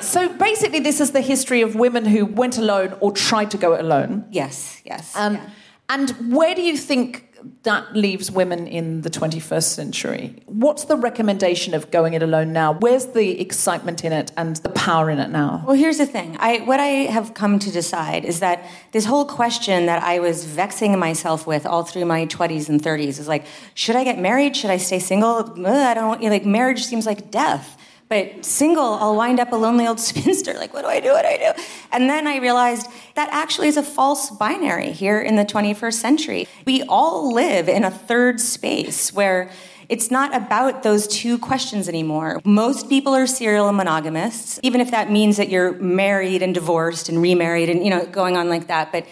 So 0.00 0.28
basically, 0.28 0.80
this 0.80 1.00
is 1.00 1.12
the 1.12 1.20
history 1.20 1.62
of 1.62 1.74
women 1.74 2.04
who 2.04 2.26
went 2.26 2.58
alone 2.58 2.96
or 3.00 3.12
tried 3.12 3.50
to 3.52 3.58
go 3.58 3.80
alone. 3.80 4.26
Yes, 4.30 4.82
yes. 4.84 5.16
Um, 5.16 5.34
yeah. 5.34 5.50
And 5.88 6.10
where 6.34 6.54
do 6.54 6.62
you 6.62 6.76
think 6.76 7.33
that 7.62 7.94
leaves 7.94 8.30
women 8.30 8.66
in 8.66 9.02
the 9.02 9.10
21st 9.10 9.62
century? 9.62 10.42
What's 10.46 10.84
the 10.84 10.96
recommendation 10.96 11.74
of 11.74 11.90
going 11.90 12.14
it 12.14 12.22
alone 12.22 12.52
now? 12.52 12.74
Where's 12.74 13.06
the 13.06 13.40
excitement 13.40 14.04
in 14.04 14.12
it 14.12 14.32
and 14.36 14.56
the 14.56 14.68
power 14.70 15.10
in 15.10 15.18
it 15.18 15.30
now? 15.30 15.62
Well, 15.66 15.76
here's 15.76 15.98
the 15.98 16.06
thing. 16.06 16.36
I, 16.40 16.58
what 16.58 16.80
I 16.80 17.10
have 17.10 17.34
come 17.34 17.58
to 17.58 17.70
decide 17.70 18.24
is 18.24 18.40
that 18.40 18.64
this 18.92 19.04
whole 19.04 19.24
question 19.24 19.86
that 19.86 20.02
I 20.02 20.20
was 20.20 20.44
vexing 20.44 20.98
myself 20.98 21.46
with 21.46 21.66
all 21.66 21.84
through 21.84 22.04
my 22.04 22.26
20s 22.26 22.68
and 22.68 22.82
30s 22.82 23.18
is 23.18 23.28
like, 23.28 23.44
should 23.74 23.96
I 23.96 24.04
get 24.04 24.18
married? 24.18 24.56
Should 24.56 24.70
I 24.70 24.76
stay 24.76 24.98
single? 24.98 25.36
Ugh, 25.36 25.66
I 25.66 25.94
don't 25.94 26.22
like, 26.22 26.44
marriage 26.44 26.84
seems 26.84 27.06
like 27.06 27.30
death. 27.30 27.78
But 28.14 28.44
single, 28.44 28.94
I'll 28.94 29.16
wind 29.16 29.40
up 29.40 29.50
a 29.50 29.56
lonely 29.56 29.88
old 29.88 29.98
spinster. 30.10 30.54
Like, 30.54 30.72
what 30.72 30.82
do 30.82 30.88
I 30.88 31.00
do? 31.00 31.10
What 31.10 31.22
do 31.22 31.28
I 31.28 31.36
do? 31.36 31.62
And 31.90 32.08
then 32.08 32.28
I 32.28 32.36
realized 32.36 32.86
that 33.16 33.28
actually 33.32 33.66
is 33.66 33.76
a 33.76 33.82
false 33.82 34.30
binary 34.30 34.92
here 34.92 35.20
in 35.20 35.34
the 35.34 35.44
21st 35.44 35.94
century. 35.94 36.48
We 36.64 36.84
all 36.84 37.34
live 37.34 37.68
in 37.68 37.82
a 37.82 37.90
third 37.90 38.40
space 38.40 39.12
where 39.12 39.50
it's 39.88 40.12
not 40.12 40.32
about 40.32 40.84
those 40.84 41.08
two 41.08 41.38
questions 41.38 41.88
anymore. 41.88 42.40
Most 42.44 42.88
people 42.88 43.16
are 43.16 43.26
serial 43.26 43.72
monogamists, 43.72 44.60
even 44.62 44.80
if 44.80 44.92
that 44.92 45.10
means 45.10 45.36
that 45.36 45.48
you're 45.48 45.72
married 45.72 46.40
and 46.40 46.54
divorced 46.54 47.08
and 47.08 47.20
remarried 47.20 47.68
and, 47.68 47.82
you 47.82 47.90
know, 47.90 48.06
going 48.06 48.36
on 48.36 48.48
like 48.48 48.68
that. 48.68 48.92
But 48.92 49.08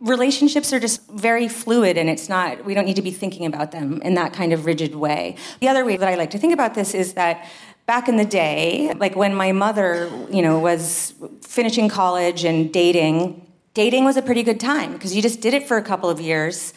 relationships 0.00 0.72
are 0.72 0.80
just 0.80 1.06
very 1.10 1.46
fluid 1.46 1.96
and 1.96 2.10
it's 2.10 2.28
not 2.28 2.64
we 2.64 2.74
don't 2.74 2.84
need 2.84 2.96
to 2.96 3.02
be 3.02 3.10
thinking 3.10 3.46
about 3.46 3.70
them 3.70 4.02
in 4.02 4.14
that 4.14 4.32
kind 4.32 4.52
of 4.52 4.66
rigid 4.66 4.94
way 4.94 5.34
the 5.60 5.68
other 5.68 5.82
way 5.84 5.96
that 5.96 6.08
i 6.08 6.14
like 6.14 6.30
to 6.30 6.38
think 6.38 6.52
about 6.52 6.74
this 6.74 6.94
is 6.94 7.14
that 7.14 7.48
back 7.86 8.08
in 8.08 8.16
the 8.16 8.24
day 8.24 8.92
like 8.98 9.14
when 9.14 9.34
my 9.34 9.52
mother 9.52 10.10
you 10.30 10.42
know 10.42 10.58
was 10.58 11.14
finishing 11.42 11.88
college 11.88 12.44
and 12.44 12.72
dating 12.72 13.46
dating 13.74 14.04
was 14.04 14.16
a 14.16 14.22
pretty 14.22 14.42
good 14.42 14.60
time 14.60 14.92
because 14.92 15.14
you 15.14 15.20
just 15.20 15.40
did 15.40 15.54
it 15.54 15.66
for 15.66 15.76
a 15.76 15.82
couple 15.82 16.08
of 16.08 16.20
years 16.20 16.72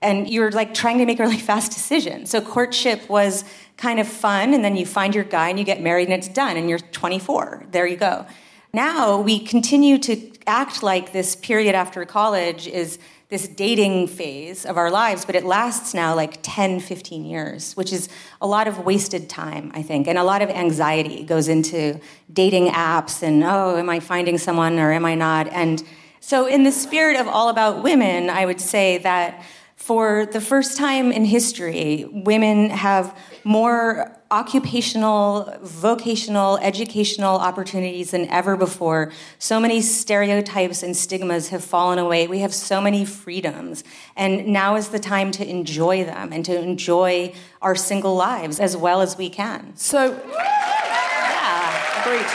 and 0.00 0.28
you're 0.28 0.50
like 0.52 0.74
trying 0.74 0.98
to 0.98 1.06
make 1.06 1.18
a 1.18 1.22
really 1.22 1.38
fast 1.50 1.72
decision 1.72 2.26
so 2.26 2.40
courtship 2.40 3.08
was 3.08 3.44
kind 3.76 3.98
of 3.98 4.06
fun 4.06 4.54
and 4.54 4.64
then 4.64 4.76
you 4.76 4.86
find 4.86 5.14
your 5.14 5.24
guy 5.24 5.48
and 5.48 5.58
you 5.58 5.64
get 5.64 5.80
married 5.80 6.08
and 6.08 6.14
it's 6.14 6.28
done 6.28 6.56
and 6.56 6.68
you're 6.68 6.78
24 6.78 7.66
there 7.70 7.86
you 7.86 7.96
go. 7.96 8.26
Now 8.72 9.20
we 9.20 9.38
continue 9.38 9.98
to 9.98 10.32
act 10.48 10.82
like 10.82 11.12
this 11.12 11.36
period 11.36 11.76
after 11.76 12.04
college 12.04 12.66
is 12.66 12.98
this 13.28 13.48
dating 13.48 14.06
phase 14.06 14.66
of 14.66 14.76
our 14.76 14.90
lives, 14.90 15.24
but 15.24 15.34
it 15.34 15.44
lasts 15.44 15.94
now 15.94 16.14
like 16.14 16.38
10, 16.42 16.80
15 16.80 17.24
years, 17.24 17.74
which 17.74 17.92
is 17.92 18.08
a 18.40 18.46
lot 18.46 18.68
of 18.68 18.84
wasted 18.84 19.28
time, 19.28 19.72
I 19.74 19.82
think. 19.82 20.06
And 20.06 20.18
a 20.18 20.24
lot 20.24 20.42
of 20.42 20.50
anxiety 20.50 21.24
goes 21.24 21.48
into 21.48 22.00
dating 22.32 22.68
apps 22.68 23.22
and, 23.22 23.42
oh, 23.42 23.76
am 23.76 23.88
I 23.88 24.00
finding 24.00 24.38
someone 24.38 24.78
or 24.78 24.92
am 24.92 25.04
I 25.04 25.14
not? 25.14 25.48
And 25.48 25.82
so, 26.20 26.46
in 26.46 26.62
the 26.62 26.72
spirit 26.72 27.20
of 27.20 27.28
All 27.28 27.50
About 27.50 27.82
Women, 27.82 28.30
I 28.30 28.46
would 28.46 28.60
say 28.60 28.98
that 28.98 29.42
for 29.76 30.24
the 30.24 30.40
first 30.40 30.78
time 30.78 31.12
in 31.12 31.26
history, 31.26 32.06
women 32.10 32.70
have 32.70 33.14
more 33.44 34.16
occupational, 34.34 35.56
vocational, 35.62 36.58
educational 36.58 37.36
opportunities 37.36 38.10
than 38.10 38.28
ever 38.30 38.56
before. 38.56 39.12
So 39.38 39.60
many 39.60 39.80
stereotypes 39.80 40.82
and 40.82 40.96
stigmas 40.96 41.50
have 41.50 41.62
fallen 41.62 42.00
away. 42.00 42.26
We 42.26 42.40
have 42.40 42.52
so 42.52 42.80
many 42.80 43.04
freedoms. 43.04 43.84
And 44.16 44.48
now 44.48 44.74
is 44.74 44.88
the 44.88 44.98
time 44.98 45.30
to 45.32 45.48
enjoy 45.48 46.02
them 46.02 46.32
and 46.32 46.44
to 46.46 46.58
enjoy 46.58 47.32
our 47.62 47.76
single 47.76 48.16
lives 48.16 48.58
as 48.58 48.76
well 48.76 49.00
as 49.02 49.16
we 49.16 49.30
can. 49.30 49.72
So, 49.76 50.20
yeah, 50.26 52.00
agreed. 52.00 52.26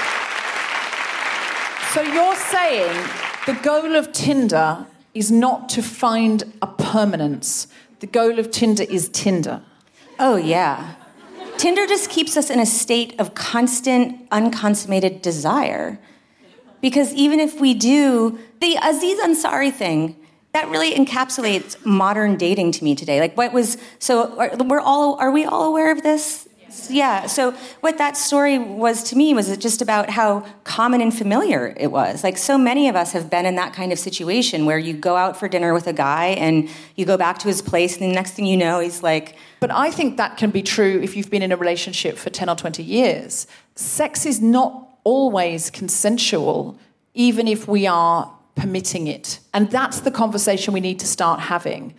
So 1.93 2.01
you're 2.01 2.35
saying 2.35 3.09
the 3.45 3.59
goal 3.61 3.97
of 3.97 4.13
Tinder 4.13 4.85
is 5.13 5.29
not 5.29 5.67
to 5.69 5.81
find 5.83 6.45
a 6.61 6.67
permanence. 6.67 7.67
The 7.99 8.07
goal 8.07 8.39
of 8.39 8.51
Tinder 8.51 8.83
is 8.83 9.09
Tinder. 9.09 9.61
Oh, 10.17 10.37
yeah. 10.37 10.95
Tinder 11.59 11.85
just 11.85 12.09
keeps 12.09 12.37
us 12.37 12.49
in 12.49 12.57
a 12.61 12.65
state 12.65 13.19
of 13.19 13.35
constant, 13.35 14.25
unconsummated 14.31 15.21
desire. 15.21 15.99
Because 16.79 17.13
even 17.13 17.41
if 17.41 17.59
we 17.59 17.73
do, 17.73 18.39
the 18.61 18.77
Aziz 18.81 19.19
Ansari 19.19 19.69
thing, 19.69 20.15
that 20.53 20.69
really 20.69 20.93
encapsulates 20.93 21.75
modern 21.85 22.37
dating 22.37 22.71
to 22.71 22.83
me 22.85 22.95
today. 22.95 23.19
Like, 23.19 23.35
what 23.35 23.51
was 23.51 23.77
so? 23.99 24.37
Are, 24.39 24.55
we're 24.55 24.79
all 24.79 25.15
are 25.19 25.31
we 25.31 25.43
all 25.43 25.65
aware 25.65 25.91
of 25.91 26.01
this? 26.01 26.47
Yeah. 26.89 27.27
So 27.27 27.51
what 27.81 27.97
that 27.97 28.17
story 28.17 28.57
was 28.57 29.03
to 29.05 29.15
me 29.15 29.33
was 29.33 29.55
just 29.57 29.81
about 29.81 30.09
how 30.09 30.45
common 30.63 31.01
and 31.01 31.15
familiar 31.15 31.73
it 31.77 31.91
was. 31.91 32.23
Like 32.23 32.37
so 32.37 32.57
many 32.57 32.89
of 32.89 32.95
us 32.95 33.11
have 33.13 33.29
been 33.29 33.45
in 33.45 33.55
that 33.55 33.73
kind 33.73 33.91
of 33.91 33.99
situation 33.99 34.65
where 34.65 34.77
you 34.77 34.93
go 34.93 35.15
out 35.15 35.37
for 35.37 35.47
dinner 35.47 35.73
with 35.73 35.87
a 35.87 35.93
guy 35.93 36.27
and 36.27 36.69
you 36.95 37.05
go 37.05 37.17
back 37.17 37.39
to 37.39 37.47
his 37.47 37.61
place, 37.61 37.97
and 37.97 38.09
the 38.09 38.15
next 38.15 38.31
thing 38.31 38.45
you 38.45 38.57
know, 38.57 38.79
he's 38.79 39.03
like. 39.03 39.35
But 39.59 39.71
I 39.71 39.91
think 39.91 40.17
that 40.17 40.37
can 40.37 40.51
be 40.51 40.61
true 40.61 40.99
if 41.01 41.15
you've 41.15 41.29
been 41.29 41.41
in 41.41 41.51
a 41.51 41.57
relationship 41.57 42.17
for 42.17 42.29
ten 42.29 42.49
or 42.49 42.55
twenty 42.55 42.83
years. 42.83 43.47
Sex 43.75 44.25
is 44.25 44.41
not 44.41 44.89
always 45.03 45.69
consensual, 45.69 46.77
even 47.13 47.47
if 47.47 47.67
we 47.67 47.87
are 47.87 48.31
permitting 48.55 49.07
it, 49.07 49.39
and 49.53 49.71
that's 49.71 50.01
the 50.01 50.11
conversation 50.11 50.73
we 50.73 50.81
need 50.81 50.99
to 50.99 51.07
start 51.07 51.39
having. 51.39 51.93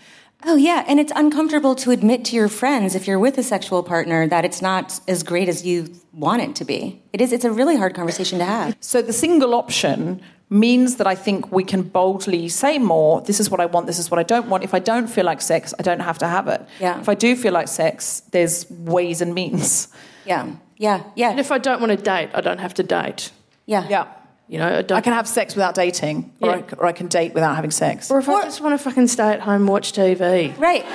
Oh, 0.45 0.57
yeah. 0.57 0.84
And 0.86 0.99
it's 0.99 1.12
uncomfortable 1.14 1.74
to 1.76 1.91
admit 1.91 2.24
to 2.26 2.36
your 2.36 2.49
friends 2.49 2.95
if 2.95 3.07
you're 3.07 3.18
with 3.18 3.36
a 3.38 3.43
sexual 3.43 3.82
partner 3.82 4.26
that 4.26 4.45
it's 4.45 4.62
not 4.62 5.01
as 5.07 5.22
great 5.22 5.49
as 5.49 5.66
you 5.66 5.95
want 6.12 6.43
it 6.43 6.57
to 6.57 6.64
be. 6.64 7.03
It 7.12 7.20
is, 7.20 7.32
it's 7.32 7.45
a 7.45 7.53
really 7.53 7.76
hard 7.76 7.95
conversation 7.95 8.38
to 8.38 8.45
have. 8.45 8.76
So 8.80 9.03
the 9.03 9.12
single 9.12 9.55
option 9.55 10.22
means 10.49 10.97
that 10.97 11.07
I 11.07 11.14
think 11.14 11.53
we 11.53 11.62
can 11.62 11.82
boldly 11.82 12.49
say 12.49 12.78
more 12.78 13.20
this 13.22 13.38
is 13.38 13.51
what 13.51 13.61
I 13.61 13.66
want, 13.66 13.86
this 13.86 13.99
is 13.99 14.11
what 14.11 14.18
I 14.18 14.24
don't 14.24 14.49
want. 14.49 14.64
If 14.64 14.74
I 14.74 14.80
don't 14.80 15.07
feel 15.07 15.24
like 15.24 15.41
sex, 15.41 15.72
I 15.78 15.82
don't 15.82 16.01
have 16.01 16.18
to 16.18 16.26
have 16.26 16.49
it. 16.49 16.61
Yeah. 16.80 16.99
If 17.01 17.09
I 17.09 17.14
do 17.14 17.36
feel 17.36 17.53
like 17.53 17.68
sex, 17.68 18.20
there's 18.32 18.68
ways 18.70 19.20
and 19.20 19.34
means. 19.34 19.88
Yeah, 20.26 20.53
yeah, 20.76 21.05
yeah. 21.14 21.30
And 21.30 21.41
if 21.41 21.53
I 21.53 21.59
don't 21.59 21.80
want 21.80 21.91
to 21.91 21.97
date, 21.97 22.30
I 22.34 22.41
don't 22.41 22.59
have 22.59 22.74
to 22.74 22.82
date. 22.82 23.30
Yeah. 23.66 23.86
Yeah. 23.88 24.07
You 24.51 24.59
know, 24.59 24.66
I, 24.66 24.94
I 24.94 25.01
can 25.01 25.12
have 25.12 25.28
sex 25.28 25.55
without 25.55 25.76
dating, 25.76 26.32
or, 26.40 26.51
I, 26.51 26.64
or 26.76 26.86
I 26.86 26.90
can 26.90 27.07
date 27.07 27.34
without 27.34 27.55
having 27.55 27.70
sex. 27.70 28.11
or 28.11 28.18
if 28.18 28.28
I 28.28 28.42
just 28.42 28.61
want 28.61 28.76
to 28.76 28.82
fucking 28.82 29.07
stay 29.07 29.28
at 29.28 29.38
home 29.38 29.68
watch 29.68 29.92
TV. 29.92 30.59
Right. 30.59 30.84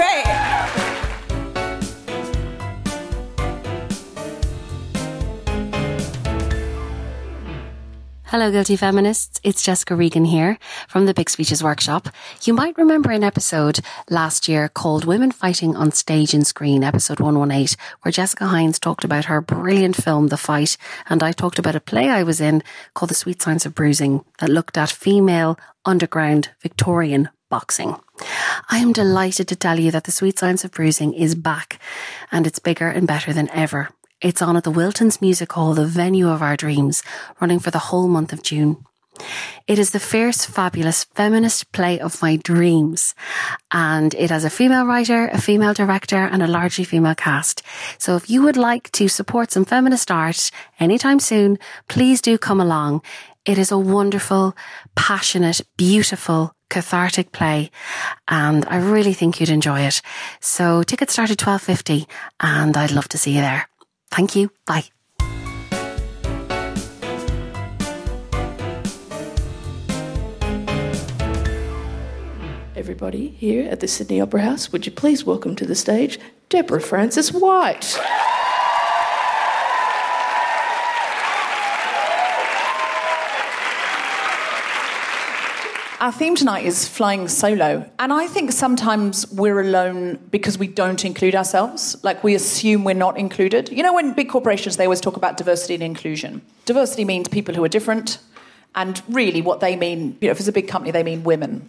right. 0.00 0.39
Hello, 8.30 8.48
Guilty 8.52 8.76
Feminists. 8.76 9.40
It's 9.42 9.60
Jessica 9.60 9.96
Regan 9.96 10.24
here 10.24 10.56
from 10.86 11.04
the 11.04 11.12
Big 11.12 11.28
Speeches 11.28 11.64
Workshop. 11.64 12.06
You 12.44 12.54
might 12.54 12.78
remember 12.78 13.10
an 13.10 13.24
episode 13.24 13.80
last 14.08 14.46
year 14.46 14.68
called 14.68 15.04
Women 15.04 15.32
Fighting 15.32 15.74
on 15.74 15.90
Stage 15.90 16.32
and 16.32 16.46
Screen, 16.46 16.84
episode 16.84 17.18
118, 17.18 17.76
where 18.02 18.12
Jessica 18.12 18.44
Hynes 18.44 18.78
talked 18.78 19.02
about 19.02 19.24
her 19.24 19.40
brilliant 19.40 19.96
film, 19.96 20.28
The 20.28 20.36
Fight, 20.36 20.76
and 21.08 21.24
I 21.24 21.32
talked 21.32 21.58
about 21.58 21.74
a 21.74 21.80
play 21.80 22.08
I 22.08 22.22
was 22.22 22.40
in 22.40 22.62
called 22.94 23.10
The 23.10 23.16
Sweet 23.16 23.42
Science 23.42 23.66
of 23.66 23.74
Bruising 23.74 24.24
that 24.38 24.48
looked 24.48 24.78
at 24.78 24.90
female 24.90 25.58
underground 25.84 26.50
Victorian 26.62 27.30
boxing. 27.48 27.96
I 28.70 28.78
am 28.78 28.92
delighted 28.92 29.48
to 29.48 29.56
tell 29.56 29.80
you 29.80 29.90
that 29.90 30.04
The 30.04 30.12
Sweet 30.12 30.38
Science 30.38 30.64
of 30.64 30.70
Bruising 30.70 31.14
is 31.14 31.34
back 31.34 31.80
and 32.30 32.46
it's 32.46 32.60
bigger 32.60 32.86
and 32.86 33.08
better 33.08 33.32
than 33.32 33.50
ever. 33.50 33.88
It's 34.22 34.42
on 34.42 34.54
at 34.54 34.64
the 34.64 34.70
Wilton's 34.70 35.22
Music 35.22 35.50
Hall, 35.50 35.72
the 35.72 35.86
venue 35.86 36.28
of 36.28 36.42
our 36.42 36.54
dreams, 36.54 37.02
running 37.40 37.58
for 37.58 37.70
the 37.70 37.78
whole 37.78 38.06
month 38.06 38.34
of 38.34 38.42
June. 38.42 38.76
It 39.66 39.78
is 39.78 39.90
the 39.90 39.98
fierce, 39.98 40.44
fabulous 40.44 41.04
feminist 41.04 41.72
play 41.72 41.98
of 41.98 42.20
my 42.20 42.36
dreams. 42.36 43.14
And 43.70 44.12
it 44.14 44.28
has 44.28 44.44
a 44.44 44.50
female 44.50 44.84
writer, 44.84 45.28
a 45.28 45.40
female 45.40 45.72
director, 45.72 46.18
and 46.18 46.42
a 46.42 46.46
largely 46.46 46.84
female 46.84 47.14
cast. 47.14 47.62
So 47.96 48.14
if 48.16 48.28
you 48.28 48.42
would 48.42 48.58
like 48.58 48.92
to 48.92 49.08
support 49.08 49.52
some 49.52 49.64
feminist 49.64 50.10
art 50.10 50.50
anytime 50.78 51.18
soon, 51.18 51.58
please 51.88 52.20
do 52.20 52.36
come 52.36 52.60
along. 52.60 53.00
It 53.46 53.56
is 53.56 53.72
a 53.72 53.78
wonderful, 53.78 54.54
passionate, 54.96 55.62
beautiful, 55.78 56.52
cathartic 56.68 57.32
play. 57.32 57.70
And 58.28 58.66
I 58.68 58.76
really 58.76 59.14
think 59.14 59.40
you'd 59.40 59.48
enjoy 59.48 59.80
it. 59.80 60.02
So 60.40 60.82
tickets 60.82 61.14
start 61.14 61.30
at 61.30 61.38
12.50 61.38 62.06
and 62.38 62.76
I'd 62.76 62.92
love 62.92 63.08
to 63.08 63.18
see 63.18 63.32
you 63.32 63.40
there. 63.40 63.69
Thank 64.10 64.36
you. 64.36 64.50
Bye. 64.66 64.84
Everybody 72.76 73.28
here 73.28 73.68
at 73.68 73.80
the 73.80 73.88
Sydney 73.88 74.20
Opera 74.20 74.40
House, 74.42 74.72
would 74.72 74.86
you 74.86 74.92
please 74.92 75.24
welcome 75.24 75.54
to 75.56 75.66
the 75.66 75.74
stage 75.74 76.18
Deborah 76.48 76.80
Frances-White? 76.80 77.98
Our 86.00 86.12
theme 86.12 86.34
tonight 86.34 86.64
is 86.64 86.88
flying 86.88 87.28
solo. 87.28 87.84
And 87.98 88.10
I 88.10 88.26
think 88.26 88.52
sometimes 88.52 89.30
we're 89.32 89.60
alone 89.60 90.18
because 90.30 90.56
we 90.56 90.66
don't 90.66 91.04
include 91.04 91.34
ourselves. 91.34 92.02
Like 92.02 92.24
we 92.24 92.34
assume 92.34 92.84
we're 92.84 92.94
not 92.94 93.18
included. 93.18 93.68
You 93.68 93.82
know, 93.82 93.92
when 93.92 94.14
big 94.14 94.30
corporations, 94.30 94.78
they 94.78 94.84
always 94.84 95.02
talk 95.02 95.18
about 95.18 95.36
diversity 95.36 95.74
and 95.74 95.82
inclusion. 95.82 96.40
Diversity 96.64 97.04
means 97.04 97.28
people 97.28 97.54
who 97.54 97.62
are 97.64 97.68
different. 97.68 98.16
And 98.74 99.02
really, 99.10 99.42
what 99.42 99.60
they 99.60 99.76
mean, 99.76 100.16
you 100.22 100.28
know, 100.28 100.30
if 100.30 100.38
it's 100.38 100.48
a 100.48 100.52
big 100.52 100.68
company, 100.68 100.90
they 100.90 101.02
mean 101.02 101.22
women. 101.22 101.68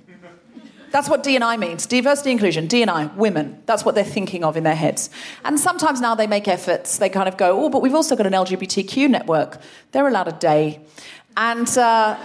That's 0.91 1.09
what 1.09 1.23
D&I 1.23 1.57
means. 1.57 1.85
Diversity 1.85 2.31
inclusion, 2.31 2.67
D&I, 2.67 3.07
women. 3.17 3.61
That's 3.65 3.83
what 3.83 3.95
they're 3.95 4.03
thinking 4.05 4.45
of 4.45 4.55
in 4.55 4.63
their 4.63 4.75
heads. 4.75 5.09
And 5.43 5.59
sometimes 5.59 5.99
now 5.99 6.15
they 6.15 6.27
make 6.27 6.47
efforts. 6.47 6.99
They 6.99 7.09
kind 7.09 7.27
of 7.27 7.35
go, 7.35 7.65
oh, 7.65 7.69
but 7.69 7.81
we've 7.81 7.95
also 7.95 8.15
got 8.15 8.27
an 8.27 8.33
LGBTQ 8.33 9.09
network. 9.09 9.57
They're 9.91 10.07
allowed 10.07 10.29
a 10.29 10.33
day. 10.39 10.79
And... 11.35 11.67
Uh, 11.77 12.17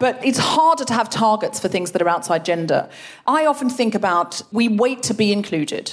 but 0.00 0.18
it's 0.24 0.38
harder 0.38 0.84
to 0.86 0.94
have 0.94 1.08
targets 1.08 1.60
for 1.60 1.68
things 1.68 1.92
that 1.92 2.02
are 2.02 2.08
outside 2.08 2.44
gender. 2.44 2.88
I 3.26 3.46
often 3.46 3.70
think 3.70 3.94
about 3.94 4.42
we 4.50 4.66
wait 4.66 5.04
to 5.04 5.14
be 5.14 5.32
included. 5.32 5.92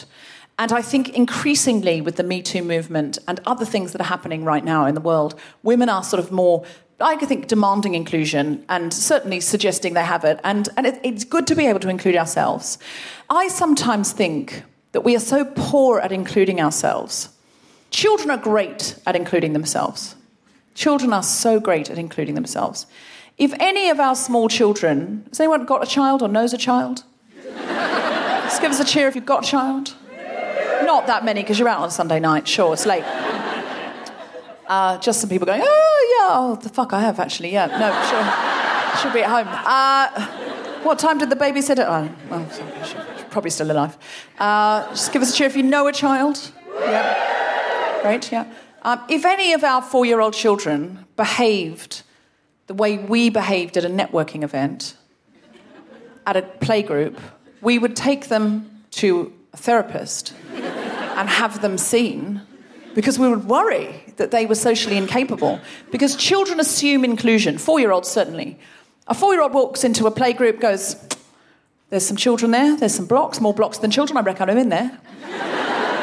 And 0.57 0.71
I 0.71 0.81
think 0.81 1.09
increasingly 1.09 2.01
with 2.01 2.15
the 2.15 2.23
Me 2.23 2.41
Too 2.41 2.63
movement 2.63 3.19
and 3.27 3.39
other 3.45 3.65
things 3.65 3.91
that 3.91 4.01
are 4.01 4.05
happening 4.05 4.43
right 4.43 4.65
now 4.65 4.85
in 4.87 4.95
the 4.95 5.01
world, 5.01 5.39
women 5.61 5.89
are 5.89 6.03
sort 6.03 6.23
of 6.23 6.31
more, 6.31 6.65
I 6.99 7.15
think, 7.17 7.47
demanding 7.47 7.93
inclusion 7.93 8.65
and 8.67 8.91
certainly 8.91 9.39
suggesting 9.39 9.93
they 9.93 10.03
have 10.03 10.23
it. 10.23 10.39
And, 10.43 10.67
and 10.75 10.87
it, 10.87 10.99
it's 11.03 11.25
good 11.25 11.45
to 11.47 11.55
be 11.55 11.67
able 11.67 11.81
to 11.81 11.89
include 11.89 12.15
ourselves. 12.15 12.79
I 13.29 13.49
sometimes 13.49 14.13
think 14.13 14.63
that 14.93 15.01
we 15.01 15.15
are 15.15 15.19
so 15.19 15.45
poor 15.45 15.99
at 15.99 16.11
including 16.11 16.59
ourselves. 16.59 17.29
Children 17.91 18.31
are 18.31 18.37
great 18.37 18.97
at 19.05 19.15
including 19.15 19.53
themselves. 19.53 20.15
Children 20.77 21.11
are 21.11 21.23
so 21.23 21.59
great 21.59 21.89
at 21.89 21.97
including 21.97 22.35
themselves. 22.35 22.85
If 23.39 23.51
any 23.59 23.89
of 23.89 23.99
our 23.99 24.15
small 24.15 24.47
children, 24.47 25.25
has 25.29 25.39
anyone 25.39 25.65
got 25.65 25.81
a 25.81 25.87
child 25.87 26.21
or 26.21 26.27
knows 26.27 26.53
a 26.53 26.57
child? 26.57 27.03
Just 27.43 28.61
give 28.61 28.69
us 28.69 28.79
a 28.79 28.85
cheer 28.85 29.07
if 29.07 29.15
you've 29.15 29.25
got 29.25 29.43
a 29.43 29.49
child. 29.49 29.95
Not 30.83 31.07
that 31.07 31.25
many 31.25 31.41
because 31.41 31.57
you're 31.57 31.67
out 31.67 31.79
on 31.79 31.89
Sunday 31.89 32.19
night. 32.19 32.47
Sure, 32.47 32.73
it's 32.73 32.85
late. 32.85 33.03
Uh, 34.67 34.97
just 34.97 35.21
some 35.21 35.29
people 35.29 35.45
going, 35.45 35.61
oh 35.63 36.17
yeah, 36.19 36.37
oh 36.37 36.59
the 36.61 36.67
fuck 36.67 36.91
I 36.91 36.99
have 36.99 37.21
actually, 37.21 37.53
yeah, 37.53 37.67
no, 37.67 37.89
sure, 38.09 39.01
should 39.01 39.13
be 39.13 39.23
at 39.23 39.29
home. 39.29 39.47
Uh, 39.47 40.83
what 40.83 40.99
time 40.99 41.17
did 41.17 41.29
the 41.29 41.37
babysitter? 41.37 41.85
Oh, 41.87 42.13
well, 42.29 42.49
sorry, 42.51 42.73
she's 42.83 43.23
probably 43.29 43.49
still 43.49 43.71
alive. 43.71 43.97
Uh, 44.37 44.85
just 44.89 45.13
give 45.13 45.21
us 45.21 45.33
a 45.33 45.37
cheer 45.37 45.47
if 45.47 45.55
you 45.55 45.63
know 45.63 45.87
a 45.87 45.93
child. 45.93 46.51
Yeah, 46.81 48.01
great, 48.01 48.29
yeah. 48.29 48.45
Um, 48.87 49.03
if 49.09 49.25
any 49.25 49.51
of 49.51 49.65
our 49.65 49.81
four-year-old 49.81 50.33
children 50.33 51.05
behaved 51.17 52.03
the 52.67 52.73
way 52.73 52.97
we 52.97 53.29
behaved 53.29 53.75
at 53.75 53.83
a 53.83 53.89
networking 53.89 54.43
event, 54.43 54.95
at 56.25 56.37
a 56.37 56.41
playgroup, 56.41 57.19
we 57.59 57.79
would 57.79 57.97
take 57.97 58.29
them 58.29 58.85
to 58.91 59.33
a 59.51 59.57
therapist 59.57 60.33
and 60.53 61.27
have 61.27 61.61
them 61.61 61.77
seen 61.77 62.43
because 62.95 63.19
we 63.19 63.27
would 63.27 63.43
worry 63.43 64.05
that 64.15 64.31
they 64.31 64.45
were 64.45 64.55
socially 64.55 64.95
incapable. 64.95 65.59
Because 65.91 66.15
children 66.15 66.57
assume 66.61 67.03
inclusion, 67.03 67.57
four 67.57 67.81
year 67.81 67.91
olds 67.91 68.07
certainly. 68.07 68.57
A 69.07 69.13
four 69.13 69.33
year 69.33 69.43
old 69.43 69.53
walks 69.53 69.83
into 69.83 70.07
a 70.07 70.11
playgroup, 70.11 70.61
goes, 70.61 70.95
There's 71.89 72.05
some 72.05 72.15
children 72.15 72.51
there, 72.51 72.77
there's 72.77 72.95
some 72.95 73.05
blocks, 73.05 73.41
more 73.41 73.53
blocks 73.53 73.79
than 73.79 73.91
children, 73.91 74.15
I 74.15 74.21
reckon 74.21 74.49
I'm 74.49 74.57
in 74.57 74.69
there. 74.69 74.97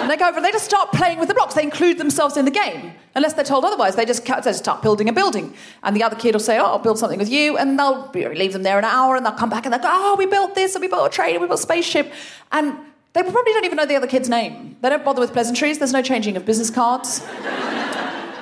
And 0.04 0.10
they 0.10 0.18
go 0.18 0.28
over, 0.28 0.38
they 0.38 0.52
just 0.52 0.66
start 0.66 0.92
playing 0.92 1.18
with 1.18 1.28
the 1.28 1.34
blocks. 1.34 1.54
They 1.54 1.62
include 1.62 1.96
themselves 1.96 2.36
in 2.36 2.44
the 2.44 2.50
game. 2.50 2.92
Unless 3.14 3.32
they're 3.32 3.44
told 3.44 3.64
otherwise, 3.64 3.96
they 3.96 4.04
just, 4.04 4.22
they 4.26 4.34
just 4.34 4.58
start 4.58 4.82
building 4.82 5.08
a 5.08 5.14
building. 5.14 5.54
And 5.82 5.96
the 5.96 6.02
other 6.02 6.14
kid 6.14 6.34
will 6.34 6.40
say, 6.40 6.58
Oh, 6.58 6.64
I'll 6.64 6.78
build 6.78 6.98
something 6.98 7.18
with 7.18 7.30
you. 7.30 7.56
And 7.56 7.78
they'll 7.78 8.10
leave 8.12 8.52
them 8.52 8.64
there 8.64 8.76
an 8.78 8.84
hour 8.84 9.16
and 9.16 9.24
they'll 9.24 9.32
come 9.32 9.48
back 9.48 9.64
and 9.64 9.72
they'll 9.72 9.80
go, 9.80 9.88
Oh, 9.90 10.14
we 10.18 10.26
built 10.26 10.54
this 10.54 10.74
and 10.74 10.82
we 10.82 10.88
built 10.88 11.06
a 11.06 11.08
train 11.10 11.30
and 11.30 11.40
we 11.40 11.46
built 11.46 11.58
a 11.58 11.62
spaceship. 11.62 12.12
And 12.52 12.76
they 13.14 13.22
probably 13.22 13.52
don't 13.54 13.64
even 13.64 13.76
know 13.76 13.86
the 13.86 13.96
other 13.96 14.06
kid's 14.06 14.28
name. 14.28 14.76
They 14.82 14.90
don't 14.90 15.06
bother 15.06 15.22
with 15.22 15.32
pleasantries, 15.32 15.78
there's 15.78 15.94
no 15.94 16.02
changing 16.02 16.36
of 16.36 16.44
business 16.44 16.68
cards. 16.68 17.20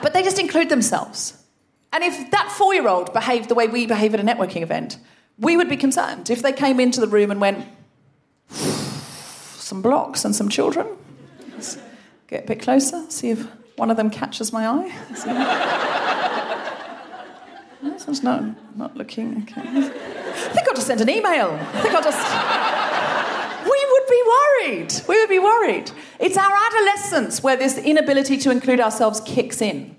but 0.02 0.14
they 0.14 0.24
just 0.24 0.40
include 0.40 0.68
themselves. 0.68 1.40
And 1.92 2.02
if 2.02 2.32
that 2.32 2.50
four 2.50 2.74
year 2.74 2.88
old 2.88 3.12
behaved 3.12 3.48
the 3.48 3.54
way 3.54 3.68
we 3.68 3.86
behave 3.86 4.14
at 4.14 4.18
a 4.18 4.24
networking 4.24 4.62
event, 4.62 4.98
we 5.38 5.56
would 5.56 5.68
be 5.68 5.76
concerned. 5.76 6.28
If 6.28 6.42
they 6.42 6.52
came 6.52 6.80
into 6.80 7.00
the 7.00 7.06
room 7.06 7.30
and 7.30 7.40
went, 7.40 7.66
some 8.50 9.80
blocks 9.80 10.24
and 10.24 10.34
some 10.34 10.48
children, 10.48 10.86
Let's 11.62 11.78
get 12.26 12.42
a 12.42 12.46
bit 12.48 12.60
closer, 12.60 13.08
see 13.08 13.30
if 13.30 13.46
one 13.76 13.88
of 13.88 13.96
them 13.96 14.10
catches 14.10 14.52
my 14.52 14.66
eye. 14.66 14.92
This 17.80 18.04
one's 18.08 18.24
not, 18.24 18.42
not 18.76 18.96
looking. 18.96 19.42
Okay. 19.42 19.60
I 19.60 19.88
think 20.54 20.66
I'll 20.66 20.74
just 20.74 20.88
send 20.88 21.00
an 21.00 21.08
email. 21.08 21.50
I 21.52 21.80
think 21.80 21.94
I'll 21.94 22.02
just. 22.02 22.18
We 23.62 23.86
would 23.92 24.08
be 24.08 24.22
worried. 24.34 24.92
We 25.06 25.20
would 25.20 25.28
be 25.28 25.38
worried. 25.38 25.92
It's 26.18 26.36
our 26.36 26.52
adolescence 26.52 27.44
where 27.44 27.54
this 27.56 27.78
inability 27.78 28.36
to 28.38 28.50
include 28.50 28.80
ourselves 28.80 29.20
kicks 29.20 29.62
in. 29.62 29.94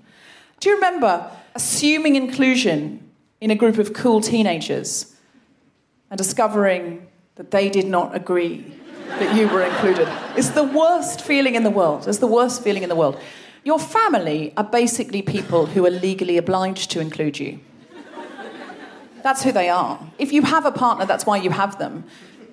Do 0.60 0.68
you 0.68 0.74
remember 0.74 1.30
assuming 1.54 2.16
inclusion 2.16 3.10
in 3.40 3.50
a 3.50 3.54
group 3.54 3.78
of 3.78 3.94
cool 3.94 4.20
teenagers 4.20 5.16
and 6.10 6.18
discovering 6.18 7.06
that 7.36 7.52
they 7.52 7.70
did 7.70 7.86
not 7.86 8.14
agree 8.14 8.74
that 9.18 9.36
you 9.36 9.48
were 9.48 9.62
included? 9.62 10.08
It's 10.36 10.50
the 10.50 10.64
worst 10.64 11.20
feeling 11.22 11.54
in 11.54 11.62
the 11.62 11.70
world. 11.70 12.08
It's 12.08 12.18
the 12.18 12.26
worst 12.26 12.62
feeling 12.62 12.82
in 12.82 12.88
the 12.88 12.96
world. 12.96 13.20
Your 13.64 13.78
family 13.78 14.52
are 14.56 14.64
basically 14.64 15.22
people 15.22 15.66
who 15.66 15.86
are 15.86 15.90
legally 15.90 16.36
obliged 16.36 16.90
to 16.92 17.00
include 17.00 17.38
you. 17.38 17.60
That's 19.22 19.42
who 19.42 19.52
they 19.52 19.70
are. 19.70 19.98
If 20.18 20.32
you 20.32 20.42
have 20.42 20.66
a 20.66 20.70
partner, 20.70 21.06
that's 21.06 21.24
why 21.24 21.38
you 21.38 21.48
have 21.48 21.78
them. 21.78 22.04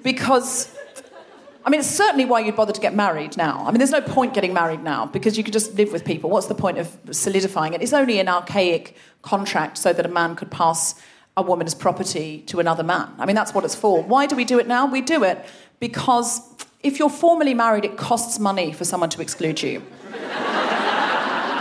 Because, 0.03 0.74
I 1.66 1.70
mean, 1.70 1.82
it's 1.82 1.89
certainly 1.89 2.24
why 2.24 2.39
you'd 2.39 2.55
bother 2.55 2.72
to 2.72 2.80
get 2.80 2.95
married 2.95 3.36
now. 3.36 3.66
I 3.66 3.72
mean, 3.72 3.80
there's 3.80 3.91
no 3.91 4.01
point 4.01 4.34
getting 4.34 4.53
married 4.53 4.82
now 4.82 5.05
because 5.05 5.38
you 5.38 5.43
could 5.43 5.51
just 5.51 5.76
live 5.76 5.91
with 5.91 6.05
people. 6.05 6.30
What's 6.30 6.47
the 6.47 6.55
point 6.55 6.78
of 6.78 6.97
solidifying 7.12 7.74
it? 7.74 7.82
It's 7.82 7.91
only 7.91 8.20
an 8.22 8.30
archaic 8.30 8.95
contract 9.22 9.80
so 9.80 9.91
that 9.91 10.05
a 10.05 10.09
man 10.09 10.38
could 10.38 10.49
pass 10.49 10.95
a 11.36 11.41
woman's 11.41 11.76
property 11.76 12.43
to 12.47 12.62
another 12.62 12.84
man. 12.84 13.09
I 13.18 13.26
mean, 13.26 13.36
that's 13.36 13.53
what 13.53 13.66
it's 13.66 13.76
for. 13.76 14.01
Why 14.03 14.26
do 14.26 14.36
we 14.38 14.45
do 14.45 14.57
it 14.57 14.68
now? 14.68 14.86
We 14.86 15.01
do 15.01 15.24
it 15.26 15.45
because 15.82 16.40
if 16.82 16.98
you're 16.98 17.10
formally 17.10 17.54
married, 17.54 17.84
it 17.84 17.98
costs 17.98 18.40
money 18.40 18.72
for 18.72 18.86
someone 18.86 19.10
to 19.10 19.22
exclude 19.22 19.62
you. 19.62 19.82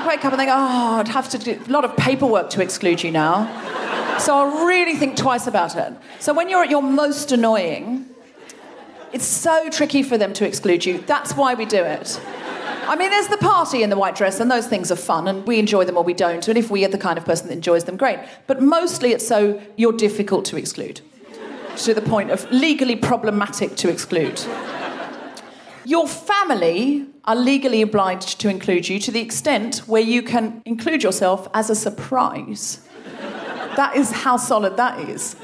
wake 0.06 0.24
up 0.24 0.32
and 0.32 0.36
think, 0.36 0.50
oh, 0.52 0.96
I'd 1.00 1.08
have 1.08 1.28
to 1.30 1.38
do 1.38 1.60
a 1.66 1.70
lot 1.70 1.84
of 1.84 1.96
paperwork 1.96 2.50
to 2.50 2.62
exclude 2.62 3.02
you 3.02 3.10
now. 3.10 3.46
So 4.18 4.36
I'll 4.36 4.66
really 4.66 4.94
think 4.94 5.16
twice 5.16 5.46
about 5.46 5.76
it. 5.76 5.94
So 6.18 6.34
when 6.34 6.48
you're 6.48 6.62
at 6.62 6.70
your 6.70 6.82
most 6.82 7.32
annoying, 7.32 8.06
it's 9.12 9.24
so 9.24 9.70
tricky 9.70 10.02
for 10.02 10.18
them 10.18 10.32
to 10.34 10.46
exclude 10.46 10.84
you. 10.84 10.98
That's 10.98 11.34
why 11.34 11.54
we 11.54 11.64
do 11.64 11.82
it. 11.82 12.20
I 12.86 12.96
mean, 12.96 13.10
there's 13.10 13.28
the 13.28 13.38
party 13.38 13.82
in 13.82 13.90
the 13.90 13.96
white 13.96 14.16
dress, 14.16 14.40
and 14.40 14.50
those 14.50 14.66
things 14.66 14.90
are 14.90 14.96
fun, 14.96 15.28
and 15.28 15.46
we 15.46 15.58
enjoy 15.58 15.84
them 15.84 15.96
or 15.96 16.02
we 16.02 16.12
don't. 16.12 16.46
And 16.48 16.58
if 16.58 16.70
we 16.70 16.84
are 16.84 16.88
the 16.88 16.98
kind 16.98 17.18
of 17.18 17.24
person 17.24 17.46
that 17.48 17.54
enjoys 17.54 17.84
them, 17.84 17.96
great. 17.96 18.18
But 18.46 18.60
mostly 18.60 19.12
it's 19.12 19.26
so 19.26 19.62
you're 19.76 19.92
difficult 19.92 20.44
to 20.46 20.56
exclude, 20.56 21.00
to 21.84 21.94
the 21.94 22.02
point 22.02 22.30
of 22.30 22.50
legally 22.50 22.96
problematic 22.96 23.76
to 23.76 23.88
exclude. 23.88 24.40
Your 25.84 26.06
family 26.06 27.06
are 27.24 27.36
legally 27.36 27.82
obliged 27.82 28.40
to 28.40 28.48
include 28.48 28.88
you 28.88 28.98
to 29.00 29.10
the 29.10 29.20
extent 29.20 29.78
where 29.86 30.02
you 30.02 30.22
can 30.22 30.62
include 30.64 31.02
yourself 31.02 31.48
as 31.54 31.70
a 31.70 31.74
surprise. 31.74 32.80
That 33.76 33.96
is 33.96 34.10
how 34.10 34.36
solid 34.36 34.76
that 34.76 35.08
is. 35.08 35.36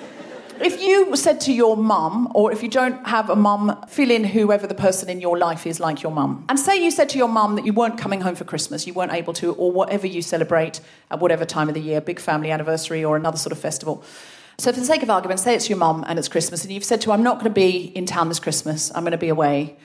If 0.60 0.80
you 0.80 1.14
said 1.16 1.40
to 1.42 1.52
your 1.52 1.76
mum, 1.76 2.32
or 2.34 2.50
if 2.50 2.62
you 2.62 2.68
don't 2.70 3.06
have 3.06 3.28
a 3.28 3.36
mum, 3.36 3.84
fill 3.88 4.10
in 4.10 4.24
whoever 4.24 4.66
the 4.66 4.74
person 4.74 5.10
in 5.10 5.20
your 5.20 5.36
life 5.36 5.66
is 5.66 5.80
like 5.80 6.02
your 6.02 6.12
mum. 6.12 6.46
And 6.48 6.58
say 6.58 6.82
you 6.82 6.90
said 6.90 7.10
to 7.10 7.18
your 7.18 7.28
mum 7.28 7.56
that 7.56 7.66
you 7.66 7.74
weren't 7.74 7.98
coming 7.98 8.22
home 8.22 8.34
for 8.34 8.44
Christmas, 8.44 8.86
you 8.86 8.94
weren't 8.94 9.12
able 9.12 9.34
to, 9.34 9.52
or 9.54 9.70
whatever 9.70 10.06
you 10.06 10.22
celebrate 10.22 10.80
at 11.10 11.20
whatever 11.20 11.44
time 11.44 11.68
of 11.68 11.74
the 11.74 11.80
year, 11.80 12.00
big 12.00 12.18
family 12.18 12.50
anniversary 12.50 13.04
or 13.04 13.16
another 13.16 13.36
sort 13.36 13.52
of 13.52 13.58
festival. 13.58 14.02
So, 14.58 14.72
for 14.72 14.80
the 14.80 14.86
sake 14.86 15.02
of 15.02 15.10
argument, 15.10 15.40
say 15.40 15.54
it's 15.54 15.68
your 15.68 15.78
mum 15.78 16.04
and 16.08 16.18
it's 16.18 16.28
Christmas, 16.28 16.64
and 16.64 16.72
you've 16.72 16.84
said 16.84 17.00
to 17.02 17.10
her, 17.10 17.14
I'm 17.14 17.22
not 17.22 17.34
going 17.34 17.44
to 17.44 17.50
be 17.50 17.92
in 17.94 18.06
town 18.06 18.28
this 18.28 18.40
Christmas, 18.40 18.90
I'm 18.94 19.02
going 19.02 19.12
to 19.12 19.18
be 19.18 19.28
away. 19.28 19.76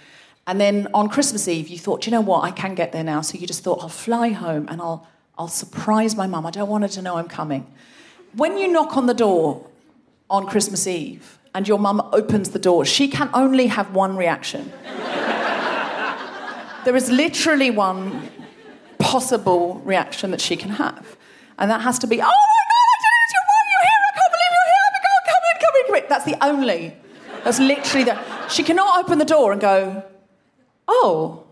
And 0.48 0.60
then 0.60 0.88
on 0.94 1.10
Christmas 1.10 1.48
Eve, 1.48 1.68
you 1.68 1.78
thought, 1.78 2.08
you 2.08 2.12
know 2.12 2.22
what, 2.22 2.44
I 2.44 2.52
can 2.52 2.74
get 2.74 2.92
there 2.92 3.04
now. 3.04 3.22
So 3.22 3.38
you 3.38 3.46
just 3.46 3.64
thought, 3.64 3.80
I'll 3.82 3.90
fly 3.90 4.30
home 4.30 4.68
and 4.70 4.82
I'll, 4.82 5.08
I'll 5.38 5.48
surprise 5.48 6.16
my 6.16 6.26
mum. 6.26 6.48
I 6.48 6.52
don't 6.52 6.68
want 6.68 6.84
her 6.84 6.88
to 6.90 7.02
know 7.02 7.18
I'm 7.18 7.28
coming 7.28 7.68
when 8.34 8.58
you 8.58 8.68
knock 8.68 8.98
on 8.98 9.06
the 9.08 9.14
door 9.14 9.68
on 10.30 10.46
Christmas 10.48 10.88
Eve 10.88 11.40
and 11.54 11.68
your 11.68 11.80
mum 11.80 12.02
opens 12.14 12.52
the 12.52 12.60
door, 12.60 12.86
she 12.86 13.08
can 13.08 13.30
only 13.34 13.68
have 13.68 13.94
one 13.94 14.16
reaction. 14.16 14.72
there 16.86 16.96
is 16.96 17.12
literally 17.12 17.70
one 17.70 18.30
possible 19.00 19.82
reaction 19.84 20.32
that 20.32 20.40
she 20.40 20.56
can 20.56 20.70
have. 20.70 21.18
And 21.60 21.70
that 21.70 21.82
has 21.82 22.00
to 22.00 22.08
be, 22.08 22.22
oh 22.22 22.61
That's 26.12 26.26
the 26.26 26.36
only, 26.44 26.94
that's 27.46 27.58
literally 27.58 28.04
the, 28.04 28.20
she 28.50 28.64
cannot 28.64 29.00
open 29.02 29.18
the 29.18 29.24
door 29.24 29.54
and 29.54 29.62
go, 29.62 30.04
oh, 30.86 31.46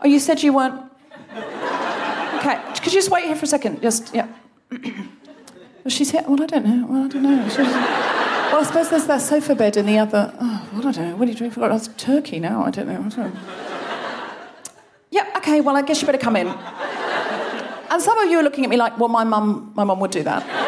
oh, 0.00 0.08
you 0.08 0.18
said 0.18 0.42
you 0.42 0.52
weren't, 0.52 0.90
okay, 1.30 2.60
could 2.74 2.86
you 2.86 2.90
just 2.90 3.12
wait 3.12 3.26
here 3.26 3.36
for 3.36 3.44
a 3.44 3.48
second? 3.48 3.80
Just, 3.80 4.12
yeah. 4.12 4.26
Well, 5.84 5.92
she's 5.92 6.10
here. 6.10 6.24
Well, 6.26 6.42
I 6.42 6.46
don't 6.46 6.66
know. 6.66 6.84
Well, 6.88 7.04
I 7.04 7.06
don't 7.06 7.22
know. 7.22 7.48
She's... 7.48 7.58
well, 7.58 8.56
I 8.56 8.62
suppose 8.66 8.90
there's 8.90 9.06
that 9.06 9.22
sofa 9.22 9.54
bed 9.54 9.76
in 9.76 9.86
the 9.86 9.98
other. 9.98 10.34
Oh, 10.40 10.68
well, 10.72 10.88
I 10.88 10.90
don't 10.90 11.10
know. 11.10 11.14
What 11.14 11.28
are 11.28 11.30
you 11.30 11.36
doing? 11.38 11.52
For 11.52 11.62
oh, 11.62 11.78
turkey 11.96 12.40
now. 12.40 12.64
I 12.64 12.72
don't 12.72 12.88
know. 12.88 12.94
I 12.94 13.08
don't 13.08 13.16
know. 13.18 13.40
yeah. 15.12 15.32
Okay. 15.36 15.60
Well, 15.60 15.76
I 15.76 15.82
guess 15.82 16.00
you 16.00 16.06
better 16.06 16.18
come 16.18 16.34
in. 16.34 16.48
And 16.48 18.02
some 18.02 18.18
of 18.18 18.28
you 18.28 18.40
are 18.40 18.42
looking 18.42 18.64
at 18.64 18.70
me 18.70 18.76
like, 18.76 18.98
well, 18.98 19.08
my 19.08 19.22
mum, 19.22 19.70
my 19.76 19.84
mum 19.84 20.00
would 20.00 20.10
do 20.10 20.24
that. 20.24 20.65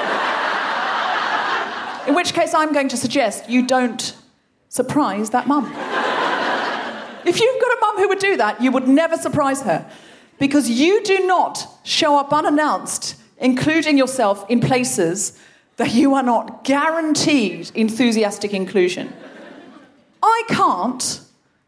In 2.08 2.14
which 2.14 2.32
case, 2.32 2.54
I'm 2.54 2.72
going 2.72 2.88
to 2.88 2.96
suggest 2.96 3.48
you 3.48 3.66
don't 3.66 4.16
surprise 4.70 5.30
that 5.30 5.46
mum. 5.46 5.66
if 7.24 7.40
you've 7.40 7.60
got 7.60 7.72
a 7.76 7.80
mum 7.80 7.96
who 7.98 8.08
would 8.08 8.18
do 8.18 8.36
that, 8.38 8.60
you 8.60 8.72
would 8.72 8.88
never 8.88 9.16
surprise 9.16 9.62
her. 9.62 9.88
Because 10.38 10.70
you 10.70 11.04
do 11.04 11.26
not 11.26 11.66
show 11.84 12.18
up 12.18 12.32
unannounced 12.32 13.16
including 13.40 13.96
yourself 13.96 14.44
in 14.48 14.60
places 14.60 15.38
that 15.76 15.94
you 15.94 16.14
are 16.14 16.22
not 16.22 16.64
guaranteed 16.64 17.70
enthusiastic 17.74 18.52
inclusion. 18.52 19.12
I 20.22 20.42
can't 20.48 21.20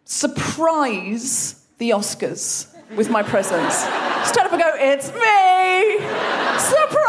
surprise 0.05 1.64
the 1.78 1.91
Oscars 1.91 2.66
with 2.97 3.09
my 3.09 3.22
presence. 3.22 3.74
Stand 4.28 4.47
up 4.47 4.53
and 4.53 4.61
go, 4.61 4.72
it's 4.74 5.12
me! 5.14 5.99
Surprise! 6.59 6.99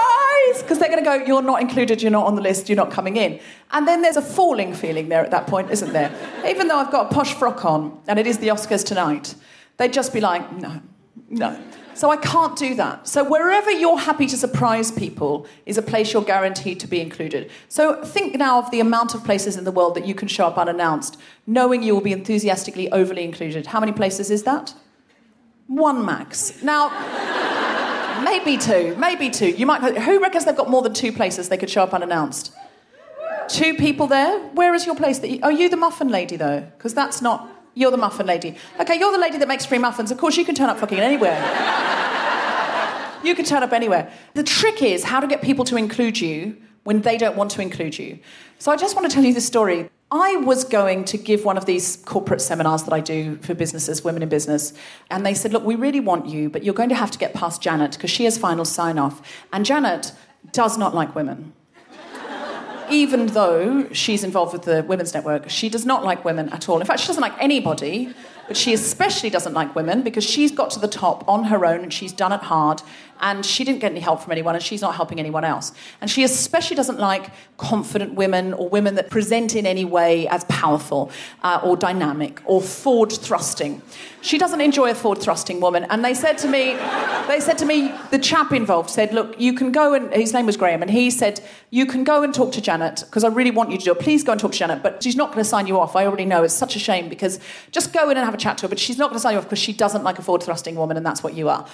Because 0.62 0.80
they're 0.80 0.89
going 0.89 1.03
to 1.03 1.05
go, 1.05 1.14
you're 1.14 1.41
not 1.41 1.62
included, 1.62 2.01
you're 2.01 2.12
not 2.12 2.26
on 2.26 2.36
the 2.36 2.41
list, 2.41 2.70
you're 2.70 2.76
not 2.76 2.91
coming 2.91 3.18
in. 3.18 3.39
And 3.72 3.88
then 3.88 4.01
there's 4.01 4.18
a 4.18 4.22
falling 4.22 4.74
feeling 4.74 5.09
there 5.09 5.24
at 5.24 5.32
that 5.32 5.47
point, 5.47 5.72
isn't 5.72 5.93
there? 5.93 6.12
Even 6.47 6.68
though 6.68 6.78
I've 6.78 6.91
got 6.91 7.12
a 7.12 7.14
posh 7.14 7.34
frock 7.34 7.66
on 7.66 7.99
and 8.07 8.20
it 8.20 8.28
is 8.28 8.39
the 8.39 8.49
Oscars 8.49 8.86
tonight, 8.86 9.36
they'd 9.78 9.93
just 9.93 10.14
be 10.14 10.22
like, 10.22 10.51
no, 10.53 10.82
no. 11.30 11.59
So 11.93 12.09
I 12.09 12.18
can't 12.18 12.57
do 12.57 12.74
that. 12.76 13.07
So 13.07 13.24
wherever 13.24 13.70
you're 13.70 13.99
happy 13.99 14.26
to 14.28 14.38
surprise 14.38 14.91
people 14.91 15.45
is 15.66 15.78
a 15.78 15.82
place 15.82 16.14
you're 16.14 16.24
guaranteed 16.24 16.80
to 16.80 16.88
be 16.88 17.01
included. 17.01 17.51
So 17.68 18.03
think 18.03 18.36
now 18.36 18.59
of 18.59 18.72
the 18.72 18.80
amount 18.80 19.14
of 19.14 19.24
places 19.24 19.57
in 19.57 19.66
the 19.66 19.72
world 19.72 19.95
that 19.95 20.07
you 20.07 20.16
can 20.16 20.28
show 20.28 20.47
up 20.47 20.57
unannounced, 20.57 21.20
knowing 21.45 21.84
you 21.84 21.93
will 21.93 22.01
be 22.01 22.14
enthusiastically 22.14 22.91
overly 22.91 23.24
included. 23.24 23.68
How 23.68 23.80
many 23.80 23.91
places 23.91 24.32
is 24.32 24.43
that? 24.43 24.74
One 25.68 26.05
max. 26.05 26.64
Now, 26.64 26.89
maybe 28.24 28.58
two, 28.58 28.96
maybe 28.98 29.30
two. 29.30 29.50
You 29.50 29.66
might. 29.66 29.98
Who 29.98 30.22
reckons 30.22 30.46
they've 30.46 30.56
got 30.56 30.70
more 30.70 30.82
than 30.82 30.94
two 30.94 31.12
places 31.12 31.50
they 31.50 31.58
could 31.58 31.70
show 31.70 31.84
up 31.84 31.94
unannounced? 31.94 32.54
Two 33.48 33.76
people 33.76 34.08
there. 34.08 34.40
Where 34.50 34.74
is 34.74 34.86
your 34.86 34.96
place? 34.96 35.20
That 35.20 35.30
you, 35.30 35.40
are 35.44 35.52
you 35.52 35.70
the 35.70 35.78
muffin 35.78 36.10
lady 36.10 36.38
though? 36.38 36.62
Because 36.62 36.94
that's 36.94 37.22
not. 37.22 37.50
You're 37.74 37.92
the 37.92 37.98
muffin 37.98 38.26
lady. 38.26 38.56
Okay, 38.80 39.00
you're 39.00 39.12
the 39.12 39.18
lady 39.18 39.38
that 39.38 39.48
makes 39.48 39.66
free 39.66 39.78
muffins. 39.78 40.12
Of 40.12 40.18
course, 40.18 40.38
you 40.38 40.46
can 40.46 40.56
turn 40.56 40.70
up 40.70 40.78
fucking 40.78 41.00
anywhere. 41.00 41.38
you 43.24 43.34
can 43.34 43.46
turn 43.46 43.64
up 43.64 43.72
anywhere. 43.72 44.12
The 44.34 44.44
trick 44.44 44.82
is 44.82 45.04
how 45.04 45.20
to 45.20 45.28
get 45.28 45.42
people 45.42 45.64
to 45.66 45.78
include 45.78 46.20
you 46.20 46.58
when 46.84 47.02
they 47.02 47.18
don't 47.18 47.38
want 47.38 47.52
to 47.52 47.62
include 47.62 47.98
you. 47.98 48.20
So 48.60 48.72
I 48.72 48.76
just 48.76 48.96
want 48.96 49.10
to 49.10 49.14
tell 49.14 49.24
you 49.24 49.34
this 49.34 49.46
story. 49.46 49.90
I 50.14 50.36
was 50.36 50.66
going 50.66 51.05
to 51.05 51.18
give 51.18 51.45
one 51.45 51.57
of 51.57 51.66
these 51.66 51.95
corporate 51.95 52.41
seminars 52.41 52.84
that 52.84 52.91
I 52.91 52.99
do 52.99 53.38
for 53.38 53.53
businesses, 53.53 54.03
women 54.03 54.22
in 54.22 54.28
business, 54.28 54.74
and 55.09 55.26
they 55.26 55.34
said, 55.34 55.53
Look, 55.53 55.64
we 55.64 55.76
really 55.76 56.01
want 56.01 56.26
you, 56.26 56.49
but 56.49 56.64
you're 56.64 56.74
going 56.74 56.89
to 56.89 56.95
have 56.95 57.12
to 57.12 57.18
get 57.18 57.34
past 57.34 57.62
Janet 57.62 57.93
because 57.93 58.09
she 58.09 58.26
has 58.26 58.38
final 58.38 58.66
sign 58.66 58.99
off. 58.99 59.22
And 59.53 59.66
Janet 59.66 60.12
does 60.51 60.78
not 60.78 60.93
like 60.93 61.16
women. 61.16 61.53
Even 62.89 63.28
though 63.28 63.88
she's 63.93 64.26
involved 64.26 64.51
with 64.51 64.64
the 64.64 64.84
Women's 64.84 65.14
Network, 65.14 65.49
she 65.49 65.70
does 65.70 65.86
not 65.86 66.03
like 66.03 66.26
women 66.26 66.49
at 66.49 66.68
all. 66.68 66.82
In 66.82 66.86
fact, 66.86 66.99
she 66.99 67.07
doesn't 67.07 67.22
like 67.22 67.41
anybody, 67.41 68.14
but 68.49 68.57
she 68.57 68.74
especially 68.74 69.30
doesn't 69.30 69.53
like 69.53 69.74
women 69.76 70.01
because 70.01 70.26
she's 70.26 70.51
got 70.51 70.72
to 70.72 70.80
the 70.80 70.89
top 70.89 71.24
on 71.26 71.45
her 71.45 71.66
own 71.66 71.84
and 71.84 71.93
she's 71.93 72.12
done 72.12 72.34
it 72.34 72.41
hard 72.41 72.82
and 73.22 73.46
she 73.46 73.64
didn't 73.64 73.80
get 73.80 73.92
any 73.92 74.00
help 74.00 74.22
from 74.22 74.32
anyone 74.32 74.56
and 74.56 74.64
she's 74.64 74.82
not 74.82 74.96
helping 74.96 75.20
anyone 75.20 75.44
else. 75.44 75.72
And 76.02 76.10
she 76.10 76.24
especially 76.24 76.76
doesn't 76.76 77.00
like 77.00 77.30
confident 77.58 78.16
women 78.16 78.54
or 78.54 78.68
women 78.68 78.96
that 78.96 79.10
present 79.10 79.56
in 79.56 79.66
any 79.66 79.86
way 79.86 80.28
as 80.28 80.44
powerful 80.46 81.12
uh, 81.44 81.62
or 81.64 81.78
dynamic 81.78 82.42
or 82.46 82.62
forward 82.62 83.12
thrusting. 83.12 83.82
She 84.22 84.38
doesn't 84.38 84.62
enjoy 84.62 84.92
a 84.92 84.96
forward 84.96 85.20
thrusting 85.20 85.60
woman. 85.60 85.86
And 85.90 86.06
they 86.06 86.14
said 86.14 86.38
to 86.40 86.48
me, 86.48 86.76
they 87.28 87.40
said 87.40 87.58
to 87.60 87.66
me, 87.66 87.92
the 88.12 88.20
chap 88.20 88.52
involved 88.52 88.90
said, 88.90 89.14
look, 89.14 89.40
you 89.40 89.54
can 89.54 89.72
go 89.72 89.94
and, 89.94 90.14
his 90.14 90.34
name 90.34 90.46
was 90.46 90.58
Graham, 90.58 90.82
and 90.82 90.92
he 90.92 91.10
said, 91.10 91.42
you 91.70 91.86
can 91.86 92.04
go 92.04 92.22
and 92.22 92.34
talk 92.34 92.52
to 92.54 92.62
Janet 92.62 93.04
because 93.06 93.24
I 93.24 93.30
really 93.30 93.52
want 93.52 93.72
you 93.72 93.78
to 93.78 93.84
do 93.84 93.92
it. 93.92 94.00
Please 94.00 94.24
go 94.24 94.34
and 94.34 94.42
talk 94.42 94.52
to 94.52 94.58
Janet, 94.58 94.84
but 94.84 95.02
she's 95.02 95.16
not 95.16 95.30
going 95.30 95.40
to 95.40 95.50
sign 95.50 95.68
you 95.68 95.80
off. 95.80 95.96
I 95.96 96.06
already 96.06 96.26
know. 96.26 96.44
It's 96.44 96.54
such 96.54 96.76
a 96.76 96.80
shame 96.80 97.10
because 97.10 97.40
just 97.72 97.94
go 97.94 98.10
in 98.10 98.18
and 98.18 98.26
have 98.26 98.34
a 98.34 98.38
chat 98.38 98.58
to 98.60 98.64
her, 98.64 98.68
but 98.68 98.80
she's 98.80 98.98
not 98.98 99.08
going 99.08 99.16
to 99.16 99.22
sign 99.22 99.34
you 99.34 99.40
off 99.40 99.46
because 99.46 99.60
she 99.60 99.74
doesn't 99.74 100.04
like 100.04 100.20
a 100.20 100.22
forward 100.22 100.44
thrusting 100.44 100.76
woman, 100.76 100.98
and 100.98 101.06
that's 101.06 101.24
what 101.24 101.34
you 101.34 101.50
are. 101.50 101.68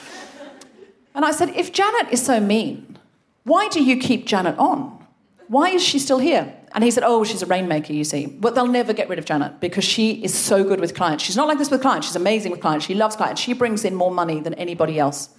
And 1.17 1.25
I 1.25 1.31
said, 1.31 1.49
if 1.55 1.73
Janet 1.73 2.13
is 2.13 2.23
so 2.23 2.39
mean, 2.39 2.95
why 3.43 3.69
do 3.69 3.83
you 3.83 3.97
keep 3.97 4.27
Janet 4.27 4.55
on? 4.59 5.03
Why 5.47 5.69
is 5.69 5.83
she 5.83 5.97
still 5.97 6.19
here? 6.19 6.53
And 6.73 6.83
he 6.83 6.91
said, 6.91 7.03
Oh, 7.03 7.23
she's 7.23 7.41
a 7.41 7.47
rainmaker, 7.47 7.91
you 7.91 8.03
see. 8.03 8.27
But 8.27 8.53
they'll 8.53 8.67
never 8.67 8.93
get 8.93 9.09
rid 9.09 9.17
of 9.17 9.25
Janet 9.25 9.59
because 9.59 9.83
she 9.83 10.23
is 10.23 10.31
so 10.37 10.63
good 10.63 10.79
with 10.79 10.93
clients. 10.93 11.23
She's 11.23 11.35
not 11.35 11.47
like 11.47 11.57
this 11.57 11.71
with 11.71 11.81
clients. 11.81 12.05
She's 12.05 12.15
amazing 12.15 12.51
with 12.51 12.61
clients. 12.61 12.85
She 12.85 12.93
loves 12.93 13.15
clients. 13.15 13.41
She 13.41 13.53
brings 13.53 13.83
in 13.83 13.95
more 13.95 14.11
money 14.11 14.41
than 14.41 14.53
anybody 14.55 14.99
else. 14.99 15.29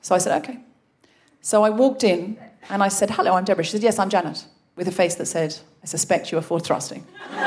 So 0.00 0.16
I 0.16 0.18
said, 0.18 0.42
Okay. 0.42 0.58
So 1.42 1.62
I 1.62 1.70
walked 1.70 2.02
in 2.02 2.36
and 2.68 2.82
I 2.82 2.88
said, 2.88 3.10
Hello, 3.10 3.34
I'm 3.34 3.44
Deborah. 3.44 3.62
She 3.62 3.70
said, 3.70 3.84
Yes, 3.84 4.00
I'm 4.00 4.08
Janet, 4.08 4.44
with 4.74 4.88
a 4.88 4.92
face 4.92 5.14
that 5.14 5.26
said, 5.26 5.56
I 5.84 5.86
suspect 5.86 6.32
you 6.32 6.38
are 6.38 6.42
forward 6.42 6.64
thrusting. 6.64 7.06
and 7.30 7.46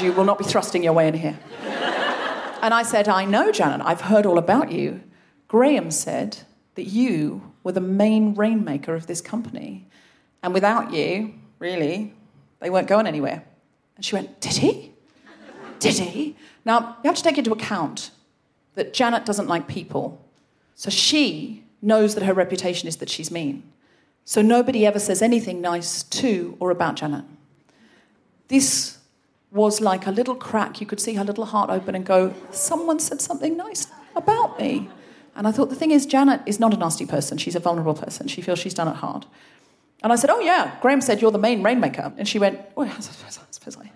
you 0.00 0.12
will 0.12 0.24
not 0.24 0.38
be 0.38 0.44
thrusting 0.44 0.82
your 0.82 0.94
way 0.94 1.08
in 1.08 1.14
here. 1.14 1.38
And 2.62 2.72
I 2.72 2.84
said, 2.84 3.06
I 3.06 3.26
know, 3.26 3.52
Janet. 3.52 3.82
I've 3.84 4.00
heard 4.00 4.24
all 4.24 4.38
about 4.38 4.72
you. 4.72 5.02
Graham 5.56 5.90
said 5.90 6.36
that 6.74 6.82
you 6.82 7.54
were 7.62 7.72
the 7.72 7.80
main 7.80 8.34
rainmaker 8.34 8.94
of 8.94 9.06
this 9.06 9.22
company. 9.22 9.88
And 10.42 10.52
without 10.52 10.92
you, 10.92 11.32
really, 11.58 12.12
they 12.60 12.68
weren't 12.68 12.88
going 12.88 13.06
anywhere. 13.06 13.42
And 13.96 14.04
she 14.04 14.14
went, 14.14 14.38
Did 14.38 14.56
he? 14.56 14.92
Did 15.78 15.94
he? 15.94 16.36
Now, 16.66 16.98
you 17.02 17.08
have 17.08 17.16
to 17.16 17.22
take 17.22 17.38
into 17.38 17.52
account 17.52 18.10
that 18.74 18.92
Janet 18.92 19.24
doesn't 19.24 19.48
like 19.48 19.66
people. 19.66 20.22
So 20.74 20.90
she 20.90 21.64
knows 21.80 22.14
that 22.16 22.24
her 22.24 22.34
reputation 22.34 22.86
is 22.86 22.96
that 22.96 23.08
she's 23.08 23.30
mean. 23.30 23.62
So 24.26 24.42
nobody 24.42 24.84
ever 24.84 24.98
says 24.98 25.22
anything 25.22 25.62
nice 25.62 26.02
to 26.02 26.54
or 26.60 26.70
about 26.70 26.96
Janet. 26.96 27.24
This 28.48 28.98
was 29.50 29.80
like 29.80 30.06
a 30.06 30.10
little 30.10 30.34
crack. 30.34 30.82
You 30.82 30.86
could 30.86 31.00
see 31.00 31.14
her 31.14 31.24
little 31.24 31.46
heart 31.46 31.70
open 31.70 31.94
and 31.94 32.04
go, 32.04 32.34
Someone 32.50 32.98
said 33.00 33.22
something 33.22 33.56
nice 33.56 33.86
about 34.14 34.60
me. 34.60 34.90
And 35.36 35.46
I 35.46 35.52
thought, 35.52 35.68
the 35.68 35.76
thing 35.76 35.90
is, 35.90 36.06
Janet 36.06 36.40
is 36.46 36.58
not 36.58 36.74
a 36.74 36.76
nasty 36.76 37.06
person. 37.06 37.38
She's 37.38 37.54
a 37.54 37.60
vulnerable 37.60 37.94
person. 37.94 38.26
She 38.26 38.40
feels 38.42 38.58
she's 38.58 38.74
done 38.74 38.88
it 38.88 38.96
hard. 38.96 39.26
And 40.02 40.12
I 40.12 40.16
said, 40.16 40.30
Oh, 40.30 40.40
yeah, 40.40 40.76
Graham 40.80 41.00
said 41.00 41.20
you're 41.20 41.30
the 41.30 41.38
main 41.38 41.62
rainmaker. 41.62 42.12
And 42.16 42.26
she 42.26 42.38
went, 42.38 42.60
Oh, 42.76 42.82
I 42.84 43.00
suppose, 43.00 43.38
I 43.38 43.44
suppose 43.50 43.76
I 43.76 43.90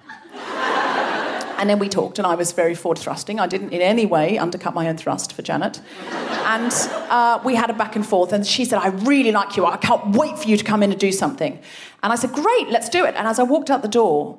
and 1.60 1.68
then 1.68 1.78
we 1.78 1.90
talked, 1.90 2.18
and 2.18 2.26
I 2.26 2.36
was 2.36 2.52
very 2.52 2.74
forward 2.74 2.96
thrusting. 2.96 3.38
I 3.38 3.46
didn't 3.46 3.74
in 3.74 3.82
any 3.82 4.06
way 4.06 4.38
undercut 4.38 4.72
my 4.72 4.88
own 4.88 4.96
thrust 4.96 5.34
for 5.34 5.42
Janet. 5.42 5.82
And 6.10 6.72
uh, 7.10 7.38
we 7.44 7.54
had 7.54 7.68
a 7.68 7.74
back 7.74 7.96
and 7.96 8.06
forth, 8.06 8.32
and 8.32 8.46
she 8.46 8.64
said, 8.64 8.78
I 8.78 8.88
really 8.88 9.30
like 9.30 9.58
you. 9.58 9.66
I 9.66 9.76
can't 9.76 10.16
wait 10.16 10.38
for 10.38 10.48
you 10.48 10.56
to 10.56 10.64
come 10.64 10.82
in 10.82 10.90
and 10.90 10.98
do 10.98 11.12
something. 11.12 11.60
And 12.02 12.14
I 12.14 12.16
said, 12.16 12.32
Great, 12.32 12.70
let's 12.70 12.88
do 12.88 13.04
it. 13.04 13.14
And 13.14 13.28
as 13.28 13.38
I 13.38 13.42
walked 13.42 13.68
out 13.68 13.82
the 13.82 13.88
door, 13.88 14.38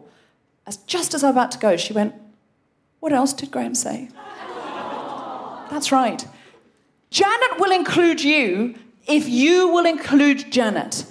as 0.66 0.78
just 0.78 1.14
as 1.14 1.24
I 1.24 1.28
was 1.28 1.36
about 1.36 1.52
to 1.52 1.60
go, 1.60 1.78
she 1.78 1.94
went, 1.94 2.16
What 3.02 3.14
else 3.14 3.34
did 3.34 3.52
Graham 3.52 3.76
say? 3.76 4.10
That's 5.70 5.92
right. 5.92 6.26
Janet 7.12 7.60
will 7.60 7.74
include 7.74 8.24
you 8.24 8.74
if 9.06 9.28
you 9.28 9.68
will 9.68 9.86
include 9.86 10.50
Janet. 10.50 11.06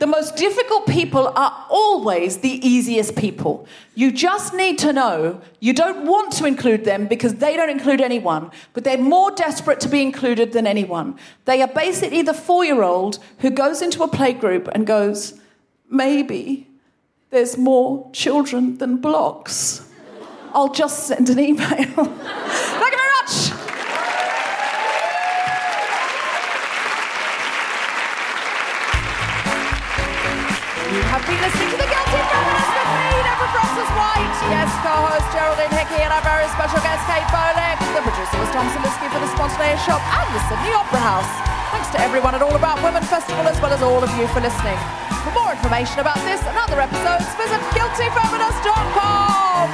The 0.00 0.06
most 0.08 0.34
difficult 0.34 0.88
people 0.88 1.28
are 1.28 1.66
always 1.70 2.38
the 2.38 2.66
easiest 2.66 3.14
people. 3.14 3.68
You 3.94 4.10
just 4.10 4.52
need 4.52 4.78
to 4.80 4.92
know 4.92 5.40
you 5.60 5.72
don't 5.72 6.06
want 6.06 6.32
to 6.32 6.46
include 6.46 6.84
them 6.84 7.06
because 7.06 7.36
they 7.36 7.56
don't 7.56 7.70
include 7.70 8.00
anyone, 8.00 8.50
but 8.72 8.82
they're 8.82 8.98
more 8.98 9.30
desperate 9.30 9.78
to 9.80 9.88
be 9.88 10.02
included 10.02 10.52
than 10.52 10.66
anyone. 10.66 11.16
They 11.44 11.62
are 11.62 11.68
basically 11.68 12.22
the 12.22 12.34
four 12.34 12.64
year 12.64 12.82
old 12.82 13.20
who 13.38 13.50
goes 13.50 13.80
into 13.80 14.02
a 14.02 14.08
playgroup 14.08 14.68
and 14.74 14.84
goes, 14.84 15.40
maybe 15.88 16.66
there's 17.30 17.56
more 17.56 18.10
children 18.12 18.78
than 18.78 18.96
blocks. 18.96 19.88
I'll 20.52 20.72
just 20.72 21.06
send 21.06 21.30
an 21.30 21.38
email. 21.38 21.94
listening 31.40 31.70
to 31.74 31.78
The 31.80 31.88
Guilty 31.88 32.20
Feminist 32.30 32.70
with 32.74 32.90
me, 32.94 33.08
Deborah 33.24 33.50
Frances-White. 33.54 34.34
Yes, 34.52 34.70
co-host 34.84 35.26
Geraldine 35.34 35.74
Hickey 35.74 36.00
and 36.04 36.12
our 36.12 36.22
very 36.22 36.46
special 36.52 36.80
guest 36.84 37.02
Kate 37.08 37.26
Bolick. 37.32 37.78
The 37.94 38.02
producer 38.04 38.36
was 38.38 38.50
Tom 38.52 38.66
Salinsky 38.70 39.08
for 39.10 39.18
The 39.18 39.30
Spontaneous 39.32 39.82
Shop 39.82 40.02
and 40.02 40.28
the 40.34 40.42
Sydney 40.46 40.72
Opera 40.76 41.00
House. 41.00 41.30
Thanks 41.72 41.90
to 41.96 42.00
everyone 42.00 42.34
at 42.34 42.42
All 42.42 42.54
About 42.54 42.82
Women 42.82 43.02
Festival 43.02 43.42
as 43.48 43.58
well 43.60 43.72
as 43.72 43.82
all 43.82 44.02
of 44.02 44.10
you 44.18 44.28
for 44.30 44.40
listening. 44.40 44.78
For 45.24 45.32
more 45.32 45.50
information 45.50 45.98
about 46.00 46.20
this 46.22 46.42
and 46.44 46.56
other 46.58 46.78
episodes, 46.80 47.24
visit 47.34 47.60
guiltyfeminist.com. 47.72 49.70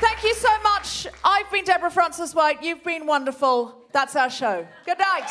Thank 0.00 0.24
you 0.24 0.34
so 0.34 0.50
much. 0.62 1.06
I've 1.24 1.50
been 1.50 1.64
Deborah 1.64 1.90
Frances-White. 1.90 2.62
You've 2.62 2.82
been 2.82 3.06
wonderful. 3.06 3.84
That's 3.92 4.16
our 4.16 4.30
show. 4.30 4.66
Good 4.86 4.98
night. 4.98 5.30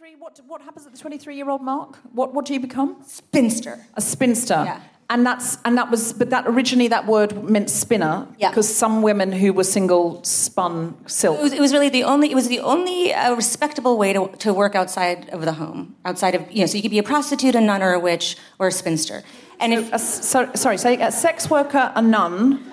23, 0.00 0.16
what, 0.18 0.40
what 0.46 0.62
happens 0.62 0.86
at 0.86 0.92
the 0.92 0.98
23 0.98 1.36
year 1.36 1.50
old 1.50 1.60
mark? 1.60 1.98
What, 2.14 2.32
what 2.32 2.46
do 2.46 2.54
you 2.54 2.60
become? 2.60 2.96
Spinster. 3.06 3.84
A 3.94 4.00
spinster. 4.00 4.62
Yeah. 4.64 4.80
And 5.10 5.26
that's 5.26 5.58
and 5.66 5.76
that 5.76 5.90
was 5.90 6.14
but 6.14 6.30
that 6.30 6.46
originally 6.46 6.88
that 6.88 7.06
word 7.06 7.44
meant 7.44 7.68
spinner 7.68 8.26
Yeah. 8.38 8.48
because 8.48 8.74
some 8.74 9.02
women 9.02 9.30
who 9.30 9.52
were 9.52 9.64
single 9.64 10.24
spun 10.24 10.96
silk. 11.06 11.38
It 11.38 11.42
was, 11.42 11.52
it 11.52 11.60
was 11.60 11.72
really 11.74 11.90
the 11.90 12.04
only. 12.04 12.30
It 12.30 12.34
was 12.34 12.48
the 12.48 12.60
only 12.60 13.12
uh, 13.12 13.34
respectable 13.34 13.98
way 13.98 14.14
to, 14.14 14.28
to 14.38 14.54
work 14.54 14.74
outside 14.74 15.28
of 15.30 15.44
the 15.44 15.52
home, 15.52 15.96
outside 16.06 16.34
of 16.34 16.50
you 16.50 16.60
know. 16.60 16.66
So 16.66 16.76
you 16.76 16.82
could 16.82 16.92
be 16.92 16.98
a 16.98 17.02
prostitute, 17.02 17.54
a 17.54 17.60
nun, 17.60 17.82
or 17.82 17.92
a 17.92 17.98
witch, 17.98 18.36
or 18.58 18.68
a 18.68 18.72
spinster. 18.72 19.22
And 19.58 19.74
if 19.74 19.92
A 19.92 19.98
so, 19.98 20.48
sorry, 20.54 20.78
say 20.78 20.98
a 21.02 21.12
sex 21.12 21.50
worker, 21.50 21.92
a 21.94 22.00
nun, 22.00 22.72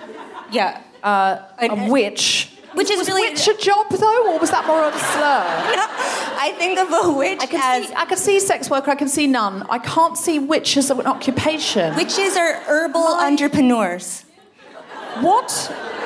yeah, 0.50 0.80
uh, 1.02 1.38
a 1.58 1.90
witch. 1.90 2.57
Which 2.74 2.90
is 2.90 2.98
Was 2.98 3.08
really 3.08 3.30
witch 3.30 3.48
a 3.48 3.54
job 3.56 3.86
though, 3.90 4.32
or 4.32 4.38
was 4.38 4.50
that 4.50 4.66
more 4.66 4.82
of 4.84 4.94
a 4.94 4.98
slur? 4.98 5.44
I 6.40 6.52
think 6.58 6.78
of 6.78 6.88
a 6.92 7.12
witch 7.12 7.40
I 7.40 7.46
can, 7.46 7.82
as 7.82 7.88
see, 7.88 7.94
I 7.94 8.04
can 8.04 8.16
see 8.18 8.40
sex 8.40 8.70
worker, 8.70 8.90
I 8.90 8.94
can 8.94 9.08
see 9.08 9.26
nun. 9.26 9.66
I 9.70 9.78
can't 9.78 10.16
see 10.16 10.38
witch 10.38 10.76
as 10.76 10.90
an 10.90 11.06
occupation. 11.06 11.94
witches 11.96 12.36
are 12.36 12.54
herbal 12.66 13.00
entrepreneurs. 13.20 14.24
What? 15.20 15.50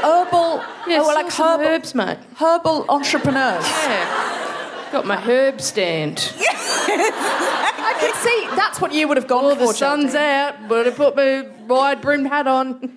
Herbal. 0.02 0.38
Oh, 0.64 0.84
yeah, 0.88 0.98
oh, 1.00 1.06
well, 1.08 1.14
like 1.14 1.30
source 1.30 1.40
of 1.40 1.60
herbal, 1.60 1.66
herbs, 1.74 1.94
mate. 1.94 2.18
herbal 2.36 2.86
entrepreneurs. 2.88 3.64
Yeah. 3.68 4.88
Got 4.92 5.06
my 5.06 5.16
herb 5.16 5.60
stand. 5.60 6.32
I 6.38 7.94
can 7.98 8.14
see 8.22 8.56
that's 8.56 8.80
what 8.80 8.92
you 8.92 9.08
would 9.08 9.16
have 9.16 9.26
gone 9.26 9.44
Well, 9.44 9.56
for. 9.56 9.66
the 9.68 9.72
sun's 9.74 10.12
Geraldine. 10.12 10.62
out, 10.62 10.68
but 10.68 10.86
I 10.86 10.90
put 10.90 11.16
my 11.16 11.46
wide 11.66 12.00
brimmed 12.00 12.26
hat 12.28 12.46
on. 12.46 12.96